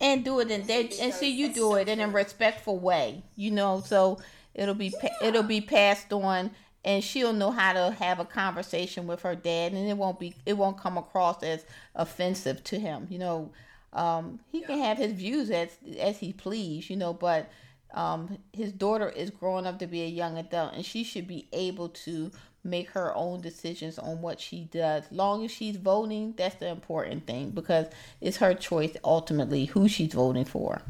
And 0.00 0.24
do 0.24 0.40
it 0.40 0.50
in 0.50 0.66
they 0.66 0.90
and 1.00 1.14
see 1.14 1.30
you 1.30 1.52
do 1.52 1.76
it 1.76 1.88
in 1.88 2.00
a 2.00 2.08
respectful 2.08 2.76
way 2.76 3.22
you 3.36 3.52
know 3.52 3.80
so 3.86 4.18
it'll 4.52 4.74
be 4.74 4.90
pa- 4.90 5.14
it'll 5.22 5.44
be 5.44 5.60
passed 5.60 6.12
on 6.12 6.50
and 6.84 7.04
she'll 7.04 7.32
know 7.32 7.52
how 7.52 7.72
to 7.72 7.92
have 7.92 8.18
a 8.18 8.24
conversation 8.24 9.06
with 9.06 9.22
her 9.22 9.36
dad 9.36 9.70
and 9.72 9.88
it 9.88 9.96
won't 9.96 10.18
be 10.18 10.34
it 10.44 10.54
won't 10.54 10.76
come 10.76 10.98
across 10.98 11.44
as 11.44 11.64
offensive 11.94 12.64
to 12.64 12.80
him 12.80 13.06
you 13.10 13.18
know. 13.18 13.50
Um, 13.92 14.40
he 14.50 14.62
can 14.62 14.78
have 14.78 14.96
his 14.96 15.12
views 15.12 15.50
as 15.50 15.68
as 16.00 16.18
he 16.18 16.32
please 16.32 16.88
you 16.88 16.96
know 16.96 17.12
but 17.12 17.48
um, 17.94 18.38
his 18.52 18.72
daughter 18.72 19.08
is 19.08 19.30
growing 19.30 19.66
up 19.66 19.78
to 19.80 19.86
be 19.86 20.02
a 20.02 20.08
young 20.08 20.38
adult 20.38 20.74
and 20.74 20.84
she 20.84 21.04
should 21.04 21.26
be 21.26 21.46
able 21.52 21.88
to 21.90 22.30
make 22.64 22.90
her 22.90 23.14
own 23.16 23.40
decisions 23.40 23.98
on 23.98 24.20
what 24.22 24.40
she 24.40 24.64
does. 24.64 25.04
Long 25.10 25.44
as 25.44 25.50
she's 25.50 25.76
voting, 25.76 26.34
that's 26.36 26.54
the 26.56 26.68
important 26.68 27.26
thing 27.26 27.50
because 27.50 27.86
it's 28.20 28.36
her 28.38 28.54
choice 28.54 28.96
ultimately 29.04 29.66
who 29.66 29.88
she's 29.88 30.12
voting 30.12 30.44
for. 30.44 30.80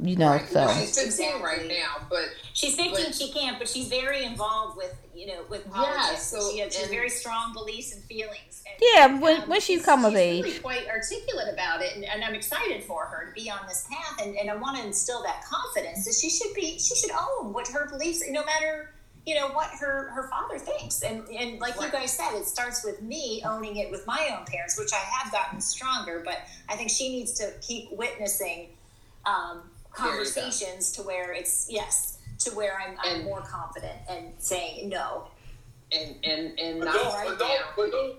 You 0.00 0.14
know, 0.14 0.30
right. 0.30 0.48
so 0.48 0.68
she's 0.68 0.96
15 0.96 1.06
exactly. 1.06 1.42
right 1.42 1.68
now, 1.68 2.06
but 2.08 2.26
she's 2.52 2.76
15. 2.76 2.92
But, 2.92 3.14
she 3.14 3.32
can't, 3.32 3.58
but 3.58 3.68
she's 3.68 3.88
very 3.88 4.22
involved 4.24 4.76
with 4.76 4.94
you 5.12 5.26
know 5.26 5.44
with 5.48 5.68
politics. 5.68 6.32
Yeah, 6.32 6.38
so 6.40 6.52
she 6.52 6.58
has, 6.60 6.72
she 6.72 6.82
has 6.82 6.90
very 6.90 7.08
strong 7.08 7.52
beliefs 7.52 7.92
and 7.92 8.04
feelings. 8.04 8.62
And, 8.64 8.76
yeah, 8.80 9.20
when 9.20 9.42
um, 9.42 9.48
when 9.48 9.60
she 9.60 9.80
come 9.80 10.04
of 10.04 10.14
age, 10.14 10.44
really 10.44 10.58
quite 10.60 10.88
articulate 10.88 11.52
about 11.52 11.82
it, 11.82 11.96
and, 11.96 12.04
and, 12.04 12.22
I'm 12.22 12.36
excited 12.36 12.84
for 12.84 13.06
her 13.06 13.26
to 13.26 13.32
be 13.32 13.50
on 13.50 13.58
this 13.66 13.88
path, 13.90 14.24
and, 14.24 14.36
and 14.36 14.48
I 14.48 14.54
want 14.54 14.76
to 14.76 14.84
instill 14.84 15.22
that 15.24 15.44
confidence 15.44 16.04
that 16.04 16.14
she 16.14 16.30
should 16.30 16.54
be. 16.54 16.78
She 16.78 16.94
should 16.94 17.10
own 17.10 17.52
what 17.52 17.66
her 17.66 17.88
beliefs, 17.88 18.22
no 18.28 18.44
matter 18.44 18.94
you 19.26 19.34
know 19.34 19.48
what 19.48 19.68
her 19.80 20.10
her 20.10 20.28
father 20.28 20.58
thinks 20.58 21.02
and 21.02 21.28
and 21.28 21.60
like 21.60 21.76
right. 21.76 21.86
you 21.86 21.92
guys 21.92 22.16
said 22.16 22.34
it 22.34 22.46
starts 22.46 22.82
with 22.82 23.02
me 23.02 23.42
owning 23.44 23.76
it 23.76 23.90
with 23.90 24.06
my 24.06 24.30
own 24.34 24.46
parents 24.46 24.78
which 24.78 24.92
i 24.94 24.96
have 24.96 25.30
gotten 25.30 25.60
stronger 25.60 26.22
but 26.24 26.38
i 26.70 26.76
think 26.76 26.88
she 26.88 27.10
needs 27.10 27.34
to 27.34 27.52
keep 27.60 27.92
witnessing 27.92 28.68
um, 29.26 29.62
conversations 29.92 30.92
to 30.92 31.02
where 31.02 31.32
it's 31.32 31.66
yes 31.70 32.18
to 32.38 32.50
where 32.50 32.78
i'm, 32.80 32.96
I'm 33.02 33.24
more 33.24 33.40
confident 33.40 33.98
and 34.08 34.32
saying 34.38 34.88
no 34.88 35.28
and 35.92 36.16
and 36.24 36.58
and 36.58 36.78
but 36.80 36.86
not 36.86 36.94
don't, 36.94 37.14
right 37.14 37.28
but 37.28 37.38
don't, 37.38 37.62
but 37.76 37.90
don't 37.90 38.14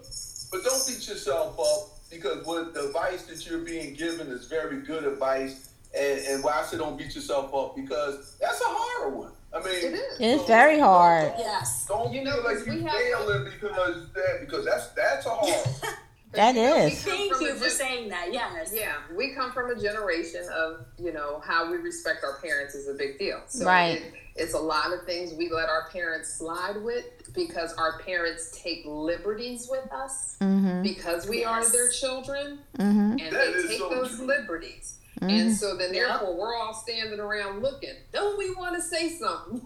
but 0.51 0.63
don't 0.63 0.87
beat 0.87 1.07
yourself 1.07 1.59
up 1.59 1.99
because 2.09 2.45
what 2.45 2.73
the 2.73 2.87
advice 2.87 3.25
that 3.27 3.47
you're 3.47 3.59
being 3.59 3.93
given 3.93 4.27
is 4.27 4.45
very 4.45 4.81
good 4.81 5.03
advice 5.03 5.69
and, 5.95 6.19
and 6.27 6.43
why 6.43 6.59
I 6.59 6.63
say 6.63 6.77
don't 6.77 6.97
beat 6.97 7.15
yourself 7.15 7.53
up 7.53 7.75
because 7.75 8.37
that's 8.39 8.61
a 8.61 8.65
hard 8.67 9.13
one. 9.13 9.31
I 9.51 9.59
mean, 9.59 9.73
it 9.73 9.93
is. 9.93 10.17
It's 10.19 10.41
so, 10.41 10.47
very 10.47 10.79
hard. 10.79 11.33
Yes. 11.37 11.85
Don't 11.87 12.13
you 12.13 12.23
know 12.23 12.39
like 12.45 12.59
you 12.59 12.87
failing 12.87 13.45
because 13.45 14.11
that 14.13 14.37
because 14.41 14.65
that's 14.65 14.87
that's 14.89 15.25
a 15.25 15.29
hard. 15.29 15.67
that 16.33 16.55
is. 16.55 17.03
Thank 17.03 17.39
you 17.41 17.55
for 17.55 17.69
saying 17.69 18.09
that. 18.09 18.31
Yes. 18.31 18.71
Yeah, 18.73 18.95
we 19.15 19.33
come 19.33 19.51
from 19.51 19.71
a 19.71 19.79
generation 19.79 20.45
of 20.53 20.85
you 20.97 21.11
know 21.11 21.41
how 21.43 21.71
we 21.71 21.77
respect 21.77 22.23
our 22.23 22.39
parents 22.39 22.75
is 22.75 22.87
a 22.87 22.93
big 22.93 23.17
deal. 23.17 23.41
So 23.47 23.65
right. 23.65 24.01
It, 24.01 24.13
it's 24.35 24.53
a 24.53 24.59
lot 24.59 24.93
of 24.93 25.03
things 25.05 25.33
we 25.33 25.49
let 25.49 25.67
our 25.67 25.89
parents 25.91 26.33
slide 26.33 26.81
with 26.81 27.33
because 27.33 27.73
our 27.73 27.99
parents 27.99 28.57
take 28.63 28.83
liberties 28.85 29.67
with 29.69 29.91
us 29.91 30.37
mm-hmm. 30.39 30.81
because 30.81 31.27
we 31.27 31.39
yes. 31.41 31.47
are 31.47 31.71
their 31.71 31.89
children, 31.89 32.59
mm-hmm. 32.77 33.17
and 33.19 33.19
that 33.19 33.53
they 33.53 33.67
take 33.67 33.79
so 33.79 33.89
those 33.89 34.15
true. 34.15 34.27
liberties. 34.27 34.97
Mm-hmm. 35.19 35.29
And 35.29 35.55
so 35.55 35.75
then, 35.75 35.91
therefore, 35.91 36.37
we're 36.37 36.55
all 36.55 36.73
standing 36.73 37.19
around 37.19 37.61
looking. 37.61 37.95
Don't 38.13 38.37
we 38.37 38.53
want 38.55 38.75
to 38.75 38.81
say 38.81 39.09
something? 39.09 39.61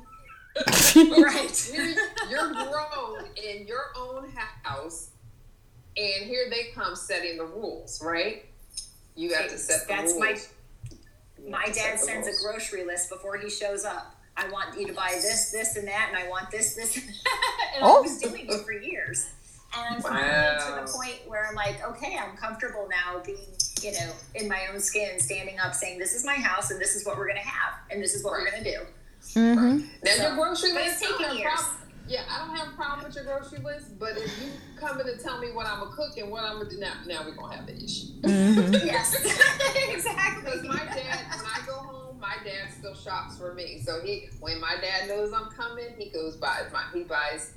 right. 1.22 1.72
You're, 1.74 1.94
you're 2.30 2.54
grown 2.70 3.26
in 3.36 3.68
your 3.68 3.86
own 3.98 4.32
house, 4.64 5.10
and 5.98 6.26
here 6.26 6.50
they 6.50 6.72
come 6.74 6.96
setting 6.96 7.38
the 7.38 7.46
rules, 7.46 8.02
right? 8.04 8.46
You 9.16 9.34
have 9.34 9.50
to 9.50 9.58
set 9.58 9.88
the 9.88 9.94
That's 9.94 10.14
rules. 10.14 10.20
my 10.20 10.38
my 11.50 11.66
dad 11.66 12.00
sends 12.00 12.28
a 12.28 12.32
grocery 12.44 12.86
list 12.86 13.10
before 13.10 13.38
he 13.38 13.50
shows 13.50 13.84
up. 13.84 14.16
I 14.38 14.50
want 14.50 14.80
you 14.80 14.88
to 14.88 14.94
buy 14.94 15.12
this, 15.16 15.52
this, 15.52 15.76
and 15.76 15.88
that, 15.88 16.10
and 16.10 16.18
I 16.18 16.28
want 16.30 16.50
this, 16.50 16.74
this, 16.74 16.98
and 17.76 17.84
oh. 17.84 17.98
I 17.98 18.02
was 18.02 18.18
doing 18.20 18.48
it 18.50 18.66
for 18.66 18.72
years. 18.72 19.30
And 19.76 20.02
finally 20.02 20.24
wow. 20.24 20.58
to 20.58 20.86
the 20.86 20.98
point 20.98 21.22
where 21.28 21.48
I'm 21.48 21.56
like, 21.56 21.84
okay, 21.84 22.18
I'm 22.18 22.38
comfortable 22.38 22.88
now 22.90 23.22
being 23.24 23.40
you 23.84 23.92
know, 23.92 24.12
in 24.36 24.48
my 24.48 24.62
own 24.72 24.80
skin, 24.80 25.20
standing 25.20 25.60
up, 25.60 25.76
saying, 25.76 26.00
"This 26.00 26.14
is 26.14 26.26
my 26.26 26.36
house, 26.36 26.72
and 26.72 26.80
this 26.80 26.96
is 26.96 27.06
what 27.06 27.18
we're 27.18 27.28
going 27.28 27.42
to 27.42 27.48
have, 27.48 27.74
and 27.92 28.02
this 28.02 28.16
is 28.16 28.24
what 28.24 28.32
right. 28.32 28.44
we're 28.44 28.52
going 28.52 28.64
to 28.64 28.72
do." 28.72 29.40
Mm-hmm. 29.40 29.88
Now 30.04 30.12
so, 30.12 30.24
your 30.24 30.36
grocery 30.36 30.74
list 30.74 31.04
taking 31.04 31.38
years. 31.38 31.52
Problem. 31.54 31.83
Yeah, 32.08 32.24
I 32.30 32.46
don't 32.46 32.56
have 32.56 32.68
a 32.70 32.72
problem 32.72 33.06
with 33.06 33.16
your 33.16 33.24
grocery 33.24 33.60
list, 33.60 33.98
but 33.98 34.18
if 34.18 34.42
you 34.42 34.50
come 34.78 35.00
in 35.00 35.08
and 35.08 35.20
tell 35.20 35.40
me 35.40 35.52
what 35.52 35.66
I'm 35.66 35.80
gonna 35.80 35.96
cook 35.96 36.18
and 36.18 36.30
what 36.30 36.44
I'm 36.44 36.58
gonna 36.58 36.70
do, 36.70 36.78
now, 36.78 36.94
now 37.08 37.24
we're 37.26 37.36
gonna 37.36 37.56
have 37.56 37.68
an 37.68 37.78
issue. 37.78 38.08
Mm-hmm. 38.22 38.74
yes, 38.86 39.16
exactly. 39.90 40.44
Because 40.44 40.64
my 40.64 40.84
dad, 40.86 41.26
when 41.36 41.46
I 41.46 41.66
go 41.66 41.74
home, 41.76 42.20
my 42.20 42.36
dad 42.44 42.74
still 42.78 42.94
shops 42.94 43.38
for 43.38 43.54
me. 43.54 43.80
So 43.84 44.02
he, 44.02 44.28
when 44.42 44.60
my 44.60 44.76
dad 44.82 45.08
knows 45.08 45.32
I'm 45.32 45.50
coming, 45.52 45.94
he 45.98 46.10
goes 46.10 46.36
buys 46.36 46.66
my, 46.74 46.84
he 46.94 47.04
buys 47.04 47.54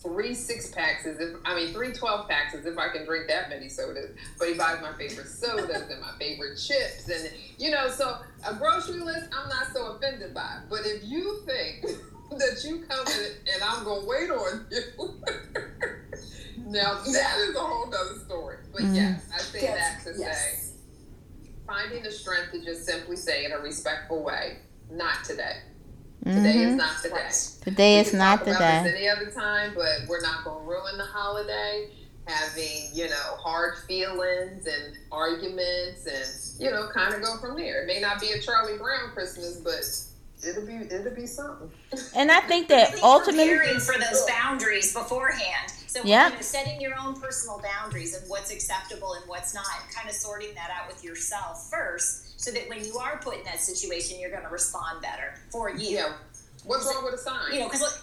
three 0.00 0.34
six 0.34 0.68
packs 0.70 1.06
as 1.06 1.18
if 1.18 1.36
I 1.44 1.54
mean 1.54 1.72
three 1.72 1.92
12 1.92 2.28
packs 2.28 2.54
as 2.54 2.66
if 2.66 2.76
I 2.76 2.88
can 2.88 3.04
drink 3.04 3.28
that 3.28 3.48
many 3.48 3.68
sodas. 3.68 4.10
But 4.38 4.48
he 4.48 4.54
buys 4.54 4.80
my 4.82 4.92
favorite 4.92 5.28
sodas 5.28 5.90
and 5.90 6.00
my 6.00 6.12
favorite 6.18 6.56
chips 6.56 7.08
and 7.08 7.30
you 7.58 7.70
know, 7.70 7.88
so 7.88 8.18
a 8.46 8.54
grocery 8.54 9.00
list 9.00 9.28
I'm 9.32 9.48
not 9.48 9.72
so 9.72 9.92
offended 9.92 10.34
by. 10.34 10.58
But 10.68 10.80
if 10.84 11.04
you 11.04 11.42
think 11.46 11.86
that 12.38 12.64
you 12.64 12.84
come 12.88 13.06
in 13.06 13.52
and 13.52 13.62
I'm 13.62 13.84
gonna 13.84 14.06
wait 14.06 14.30
on 14.30 14.66
you 14.70 14.82
now 16.66 16.94
that 16.94 17.38
is 17.38 17.54
a 17.54 17.60
whole 17.60 17.86
other 17.86 18.18
story. 18.24 18.58
But 18.72 18.82
mm-hmm. 18.82 18.94
yes, 18.94 19.30
I 19.32 19.38
say 19.38 19.62
yes. 19.62 20.04
that 20.04 20.12
to 20.12 20.18
yes. 20.18 20.42
say 20.42 20.70
finding 21.66 22.02
the 22.02 22.10
strength 22.10 22.52
to 22.52 22.64
just 22.64 22.84
simply 22.84 23.16
say 23.16 23.44
in 23.44 23.52
a 23.52 23.58
respectful 23.58 24.22
way, 24.22 24.58
not 24.90 25.24
today. 25.24 25.58
Today 26.24 26.54
mm-hmm. 26.54 26.70
is 26.70 26.76
not 26.76 27.02
the 27.02 27.08
day. 27.10 27.70
Today 27.70 27.98
is 28.00 28.14
not 28.14 28.44
the 28.44 28.54
day. 28.54 28.94
Any 28.96 29.08
other 29.08 29.30
time, 29.30 29.72
but 29.74 30.08
we're 30.08 30.22
not 30.22 30.44
going 30.44 30.64
to 30.64 30.70
ruin 30.70 30.96
the 30.96 31.04
holiday 31.04 31.90
having 32.26 32.88
you 32.94 33.06
know 33.06 33.36
hard 33.36 33.74
feelings 33.86 34.66
and 34.66 34.96
arguments 35.12 36.06
and 36.06 36.64
you 36.64 36.70
know 36.70 36.88
kind 36.88 37.14
of 37.14 37.20
go 37.20 37.36
from 37.38 37.56
there. 37.56 37.82
It 37.82 37.86
may 37.86 38.00
not 38.00 38.20
be 38.20 38.30
a 38.30 38.40
Charlie 38.40 38.78
Brown 38.78 39.10
Christmas, 39.12 39.56
but 39.56 39.84
it'll 40.46 40.66
be 40.66 40.76
it'll 40.76 41.14
be 41.14 41.26
something. 41.26 41.70
And 42.16 42.30
I 42.30 42.40
think 42.40 42.68
that 42.68 42.94
I 42.94 43.00
ultimately 43.02 43.56
preparing 43.56 43.80
for 43.80 43.94
those 43.98 44.24
boundaries 44.26 44.92
beforehand. 44.94 45.72
So 45.86 46.00
yeah. 46.04 46.28
You 46.28 46.34
know, 46.34 46.40
setting 46.40 46.80
your 46.80 46.98
own 46.98 47.20
personal 47.20 47.62
boundaries 47.62 48.14
and 48.16 48.28
what's 48.28 48.52
acceptable 48.52 49.14
and 49.14 49.24
what's 49.28 49.54
not, 49.54 49.66
and 49.84 49.94
kind 49.94 50.08
of 50.08 50.14
sorting 50.14 50.54
that 50.54 50.70
out 50.70 50.88
with 50.88 51.04
yourself 51.04 51.70
first 51.70 52.40
so 52.40 52.50
that 52.50 52.68
when 52.68 52.84
you 52.84 52.98
are 52.98 53.18
put 53.18 53.38
in 53.38 53.44
that 53.44 53.60
situation, 53.60 54.18
you're 54.20 54.30
going 54.30 54.42
to 54.42 54.48
respond 54.48 55.00
better 55.00 55.34
for 55.50 55.70
you. 55.70 55.96
Yeah. 55.96 56.12
What's 56.64 56.86
wrong 56.86 57.04
with 57.04 57.14
a 57.14 57.18
sign? 57.18 57.52
You 57.52 57.60
know, 57.60 57.66
because 57.66 57.80
look. 57.80 58.00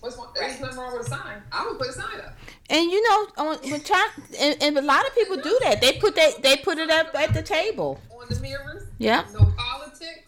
What's 0.00 0.16
wrong? 0.16 0.28
Right. 0.28 0.50
There's 0.50 0.60
nothing 0.60 0.78
wrong 0.78 0.96
with 0.96 1.06
a 1.08 1.10
sign. 1.10 1.42
I 1.50 1.66
would 1.66 1.76
put 1.76 1.88
a 1.88 1.92
sign 1.92 2.20
up. 2.20 2.36
And 2.70 2.88
you 2.90 3.02
know, 3.02 3.26
on, 3.36 3.56
when 3.68 3.80
try, 3.80 4.08
and, 4.38 4.56
and 4.62 4.78
a 4.78 4.82
lot 4.82 5.04
of 5.04 5.14
people 5.14 5.36
do 5.36 5.58
that. 5.62 5.80
They 5.80 5.94
put 5.94 6.14
that 6.14 6.40
they 6.40 6.56
put 6.56 6.78
it 6.78 6.88
up 6.88 7.14
at 7.16 7.34
the 7.34 7.42
table 7.42 8.00
on 8.12 8.28
the 8.28 8.38
mirrors. 8.40 8.84
Yeah. 8.98 9.24
No 9.32 9.52
politics. 9.56 10.27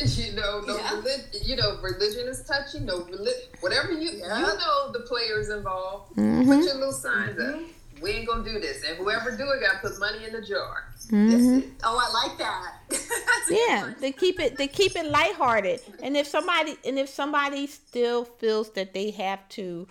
You 0.20 0.32
know, 0.34 0.60
no 0.66 0.76
yeah. 0.76 0.94
religion. 0.94 1.24
You 1.44 1.56
know, 1.56 1.78
religion 1.82 2.26
is 2.28 2.42
touchy. 2.44 2.80
No 2.80 3.04
religion. 3.04 3.48
Whatever 3.60 3.92
you 3.92 4.10
yeah. 4.12 4.38
you 4.38 4.46
know, 4.46 4.92
the 4.92 5.00
players 5.00 5.50
involved. 5.50 6.16
Mm-hmm. 6.16 6.50
Put 6.50 6.64
your 6.64 6.74
little 6.74 6.92
signs 6.92 7.38
mm-hmm. 7.38 7.64
up. 7.64 7.70
We 8.00 8.12
ain't 8.12 8.26
gonna 8.26 8.44
do 8.44 8.58
this, 8.58 8.82
and 8.88 8.96
whoever 8.96 9.36
do 9.36 9.50
it 9.50 9.60
got 9.60 9.82
to 9.82 9.88
put 9.88 10.00
money 10.00 10.24
in 10.24 10.32
the 10.32 10.40
jar. 10.40 10.94
Mm-hmm. 11.08 11.68
Oh, 11.84 11.98
I 12.00 12.28
like 12.28 12.38
that. 12.38 13.50
yeah, 13.50 13.92
they 14.00 14.12
keep 14.12 14.40
it 14.40 14.56
they 14.56 14.68
keep 14.68 14.96
it 14.96 15.04
lighthearted. 15.04 15.80
And 16.02 16.16
if 16.16 16.26
somebody 16.26 16.76
and 16.84 16.98
if 16.98 17.10
somebody 17.10 17.66
still 17.66 18.24
feels 18.24 18.70
that 18.70 18.94
they 18.94 19.10
have 19.10 19.46
to 19.50 19.86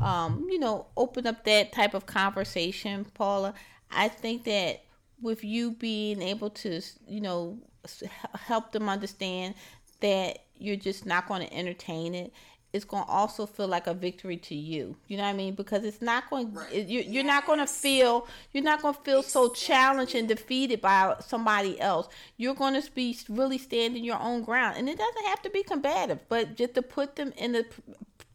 um, 0.00 0.46
you 0.50 0.58
know, 0.58 0.86
open 0.96 1.26
up 1.26 1.44
that 1.44 1.72
type 1.72 1.94
of 1.94 2.06
conversation, 2.06 3.04
Paula, 3.14 3.54
I 3.90 4.08
think 4.08 4.44
that 4.44 4.82
with 5.20 5.44
you 5.44 5.70
being 5.72 6.20
able 6.20 6.50
to, 6.50 6.80
you 7.08 7.20
know, 7.20 7.58
help 8.46 8.72
them 8.72 8.88
understand 8.88 9.54
that 10.00 10.38
you're 10.58 10.76
just 10.76 11.06
not 11.06 11.26
going 11.28 11.46
to 11.46 11.54
entertain 11.54 12.14
it 12.14 12.32
it's 12.74 12.84
going 12.84 13.04
to 13.04 13.08
also 13.08 13.46
feel 13.46 13.68
like 13.68 13.86
a 13.86 13.94
victory 13.94 14.36
to 14.36 14.54
you. 14.56 14.96
You 15.06 15.16
know 15.16 15.22
what 15.22 15.28
I 15.28 15.34
mean? 15.34 15.54
Because 15.54 15.84
it's 15.84 16.02
not 16.02 16.28
going 16.28 16.52
right. 16.52 16.72
you 16.74 17.02
you're 17.02 17.22
yes. 17.22 17.24
not 17.24 17.46
going 17.46 17.60
to 17.60 17.68
feel 17.68 18.26
you're 18.52 18.64
not 18.64 18.82
going 18.82 18.94
to 18.94 19.00
feel 19.02 19.22
so 19.22 19.50
challenged 19.50 20.16
and 20.16 20.26
defeated 20.26 20.80
by 20.80 21.14
somebody 21.24 21.80
else. 21.80 22.08
You're 22.36 22.56
going 22.56 22.74
to 22.80 22.90
be 22.90 23.16
really 23.28 23.58
standing 23.58 24.02
your 24.02 24.20
own 24.20 24.42
ground. 24.42 24.76
And 24.76 24.88
it 24.88 24.98
doesn't 24.98 25.26
have 25.26 25.40
to 25.42 25.50
be 25.50 25.62
combative, 25.62 26.18
but 26.28 26.56
just 26.56 26.74
to 26.74 26.82
put 26.82 27.14
them 27.14 27.32
in 27.36 27.52
the 27.52 27.64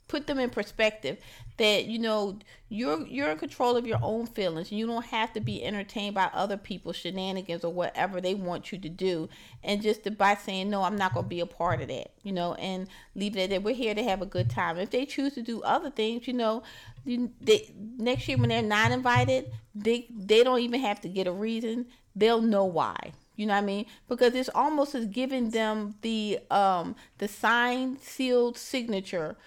put 0.10 0.28
them 0.28 0.39
in 0.39 0.49
perspective 0.49 1.18
that 1.57 1.86
you 1.86 1.99
know 1.99 2.38
you're 2.68 3.05
you're 3.07 3.30
in 3.30 3.38
control 3.38 3.78
of 3.78 3.88
your 3.88 3.99
own 4.01 4.26
feelings. 4.26 4.72
You 4.72 4.88
don't 4.88 5.05
have 5.05 5.32
to 5.34 5.39
be 5.39 5.64
entertained 5.64 6.16
by 6.16 6.30
other 6.34 6.57
people's 6.57 6.97
shenanigans 6.97 7.64
or 7.64 7.72
whatever 7.72 8.20
they 8.20 8.34
want 8.34 8.72
you 8.72 8.78
to 8.80 8.89
do. 8.89 9.30
And 9.64 9.82
just 9.82 10.03
to, 10.03 10.12
by 10.12 10.36
saying 10.36 10.70
no 10.70 10.84
i'm 10.84 10.97
not 10.97 11.14
going 11.14 11.26
to 11.26 11.30
be 11.30 11.39
a 11.39 11.45
part 11.45 11.82
of 11.82 11.88
that 11.88 12.12
you 12.24 12.34
know 12.34 12.55
and 12.55 12.88
leave 13.16 13.38
it 13.38 13.43
at 13.43 13.49
that. 13.51 13.64
We're 13.64 13.76
here 13.76 13.95
to 13.95 14.03
have 14.03 14.22
a 14.22 14.26
good 14.26 14.49
time. 14.49 14.78
If 14.78 14.89
they 14.89 15.05
choose 15.05 15.34
to 15.36 15.41
do 15.41 15.62
other 15.62 15.89
things 15.89 16.28
you 16.28 16.34
know 16.34 16.64
they, 17.05 17.72
next 17.97 18.28
year 18.28 18.38
when 18.38 18.49
they're 18.49 18.62
not 18.62 18.91
invited 18.91 19.51
they 19.74 20.07
they 20.10 20.43
don't 20.43 20.60
even 20.60 20.82
have 20.82 20.99
to 21.01 21.07
get 21.07 21.28
a 21.28 21.32
reason. 21.32 21.86
They'll 22.16 22.41
know 22.41 22.66
why 22.66 23.14
you 23.39 23.45
know 23.45 23.53
what 23.53 23.64
I 23.64 23.66
mean? 23.66 23.86
Because 24.10 24.36
it's 24.36 24.49
almost 24.53 24.93
as 24.95 25.05
giving 25.05 25.51
them 25.51 25.95
the 26.01 26.39
um 26.51 26.97
the 27.20 27.28
signed 27.30 28.01
sealed 28.01 28.57
signature 28.57 29.38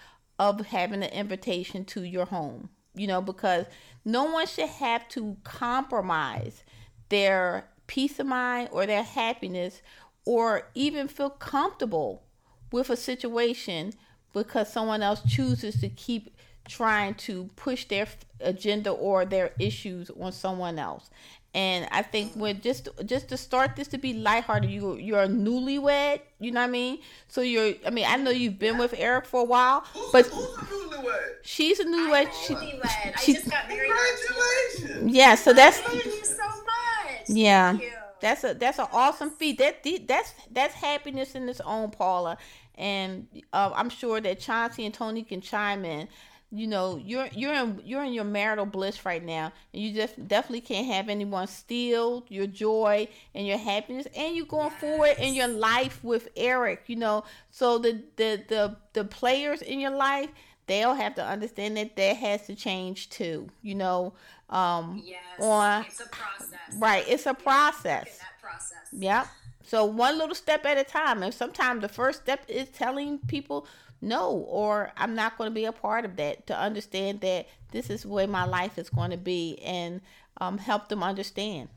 of 0.49 0.67
having 0.67 1.03
an 1.03 1.11
invitation 1.11 1.85
to 1.85 2.03
your 2.03 2.25
home. 2.25 2.69
You 2.95 3.07
know, 3.07 3.21
because 3.21 3.65
no 4.05 4.25
one 4.25 4.45
should 4.45 4.69
have 4.69 5.07
to 5.09 5.37
compromise 5.43 6.63
their 7.09 7.65
peace 7.87 8.19
of 8.19 8.27
mind 8.27 8.69
or 8.71 8.85
their 8.85 9.03
happiness 9.03 9.81
or 10.25 10.67
even 10.75 11.07
feel 11.07 11.29
comfortable 11.29 12.23
with 12.71 12.89
a 12.89 12.95
situation 12.95 13.93
because 14.31 14.71
someone 14.71 15.01
else 15.01 15.21
chooses 15.27 15.79
to 15.81 15.89
keep 15.89 16.35
trying 16.67 17.13
to 17.15 17.49
push 17.55 17.85
their 17.85 18.07
agenda 18.39 18.89
or 18.89 19.25
their 19.25 19.51
issues 19.59 20.09
on 20.19 20.31
someone 20.31 20.79
else. 20.79 21.09
And 21.55 21.87
I 21.91 22.01
think 22.01 22.33
when 22.33 22.61
just 22.61 22.89
just 23.05 23.29
to 23.29 23.37
start 23.37 23.75
this 23.75 23.87
to 23.89 23.99
be 23.99 24.13
lighthearted, 24.13 24.71
you 24.71 24.95
you're 24.95 25.27
newlywed, 25.27 26.21
you 26.39 26.51
know 26.51 26.61
what 26.61 26.67
I 26.67 26.71
mean? 26.71 26.99
So 27.27 27.41
you're 27.41 27.75
I 27.85 27.91
mean, 27.91 28.05
I 28.07 28.15
know 28.17 28.31
you've 28.31 28.57
been 28.57 28.79
with 28.79 28.95
Eric 28.97 29.25
for 29.25 29.41
a 29.41 29.45
while, 29.45 29.85
but 30.11 30.25
who's 30.25 30.57
a 30.57 30.61
newlywed? 30.61 31.33
she's 31.43 31.79
a 31.79 31.85
newlywed. 31.85 32.31
She, 32.47 32.55
Newlywed. 32.55 33.13
I 33.15 33.23
just 33.23 33.49
got 33.49 33.67
married. 33.67 33.91
Congratulations. 33.91 35.15
yeah, 35.15 35.35
so 35.35 35.53
that's 35.53 35.77
Thank 35.79 36.05
you 36.05 36.25
so 36.25 36.47
much. 36.47 37.29
Yeah. 37.29 37.71
Thank 37.73 37.83
you. 37.83 37.91
that's 38.19 38.43
a 38.43 38.53
that's 38.55 38.79
an 38.79 38.87
awesome 38.91 39.29
feat. 39.29 39.59
That 39.59 39.85
that's 40.07 40.33
that's 40.49 40.73
happiness 40.73 41.35
in 41.35 41.47
its 41.47 41.61
own, 41.61 41.91
Paula. 41.91 42.37
And 42.75 43.27
uh, 43.53 43.71
I'm 43.75 43.89
sure 43.89 44.19
that 44.21 44.39
Chauncey 44.39 44.85
and 44.85 44.93
Tony 44.93 45.21
can 45.21 45.41
chime 45.41 45.85
in. 45.85 46.07
You 46.55 46.67
know, 46.67 47.01
you're 47.03 47.27
you're 47.33 47.53
in 47.53 47.81
you're 47.83 48.03
in 48.03 48.13
your 48.13 48.25
marital 48.25 48.67
bliss 48.67 49.05
right 49.05 49.23
now, 49.23 49.51
and 49.73 49.81
you 49.81 49.91
just 49.93 50.27
definitely 50.27 50.61
can't 50.61 50.85
have 50.85 51.09
anyone 51.09 51.47
steal 51.47 52.25
your 52.29 52.45
joy 52.45 53.07
and 53.33 53.47
your 53.47 53.57
happiness, 53.57 54.05
and 54.15 54.35
you're 54.35 54.45
going 54.45 54.69
forward 54.69 55.15
in 55.17 55.33
your 55.33 55.47
life 55.47 56.03
with 56.03 56.29
Eric. 56.37 56.83
You 56.87 56.97
know, 56.97 57.23
so 57.49 57.79
the 57.79 58.03
the 58.17 58.43
the 58.47 58.75
the 58.93 59.03
players 59.03 59.63
in 59.63 59.79
your 59.79 59.91
life, 59.95 60.29
they'll 60.67 60.93
have 60.93 61.15
to 61.15 61.25
understand 61.25 61.75
that 61.77 61.95
that 61.95 62.17
has 62.17 62.45
to 62.45 62.55
change 62.55 63.09
too. 63.09 63.49
You 63.63 63.73
know, 63.75 64.13
um, 64.49 65.01
Yes. 65.03 65.21
on 65.39 65.85
it's 65.87 65.99
a 66.01 66.05
process. 66.07 66.59
right, 66.77 67.03
it's 67.07 67.25
a 67.25 67.33
process. 67.33 68.19
process. 68.39 68.77
Yep. 68.91 69.27
So 69.65 69.85
one 69.85 70.17
little 70.17 70.35
step 70.35 70.65
at 70.65 70.77
a 70.77 70.83
time. 70.83 71.23
And 71.23 71.33
sometimes 71.33 71.81
the 71.81 71.89
first 71.89 72.21
step 72.21 72.41
is 72.47 72.69
telling 72.69 73.19
people 73.19 73.65
no, 74.03 74.31
or 74.31 74.91
I'm 74.97 75.15
not 75.15 75.37
going 75.37 75.49
to 75.49 75.53
be 75.53 75.65
a 75.65 75.71
part 75.71 76.05
of 76.05 76.15
that. 76.17 76.47
To 76.47 76.57
understand 76.57 77.21
that 77.21 77.47
this 77.71 77.89
is 77.89 78.05
where 78.05 78.27
my 78.27 78.45
life 78.45 78.77
is 78.77 78.89
going 78.89 79.11
to 79.11 79.17
be, 79.17 79.59
and 79.63 80.01
um, 80.37 80.57
help 80.57 80.89
them 80.89 81.01
understand. 81.03 81.69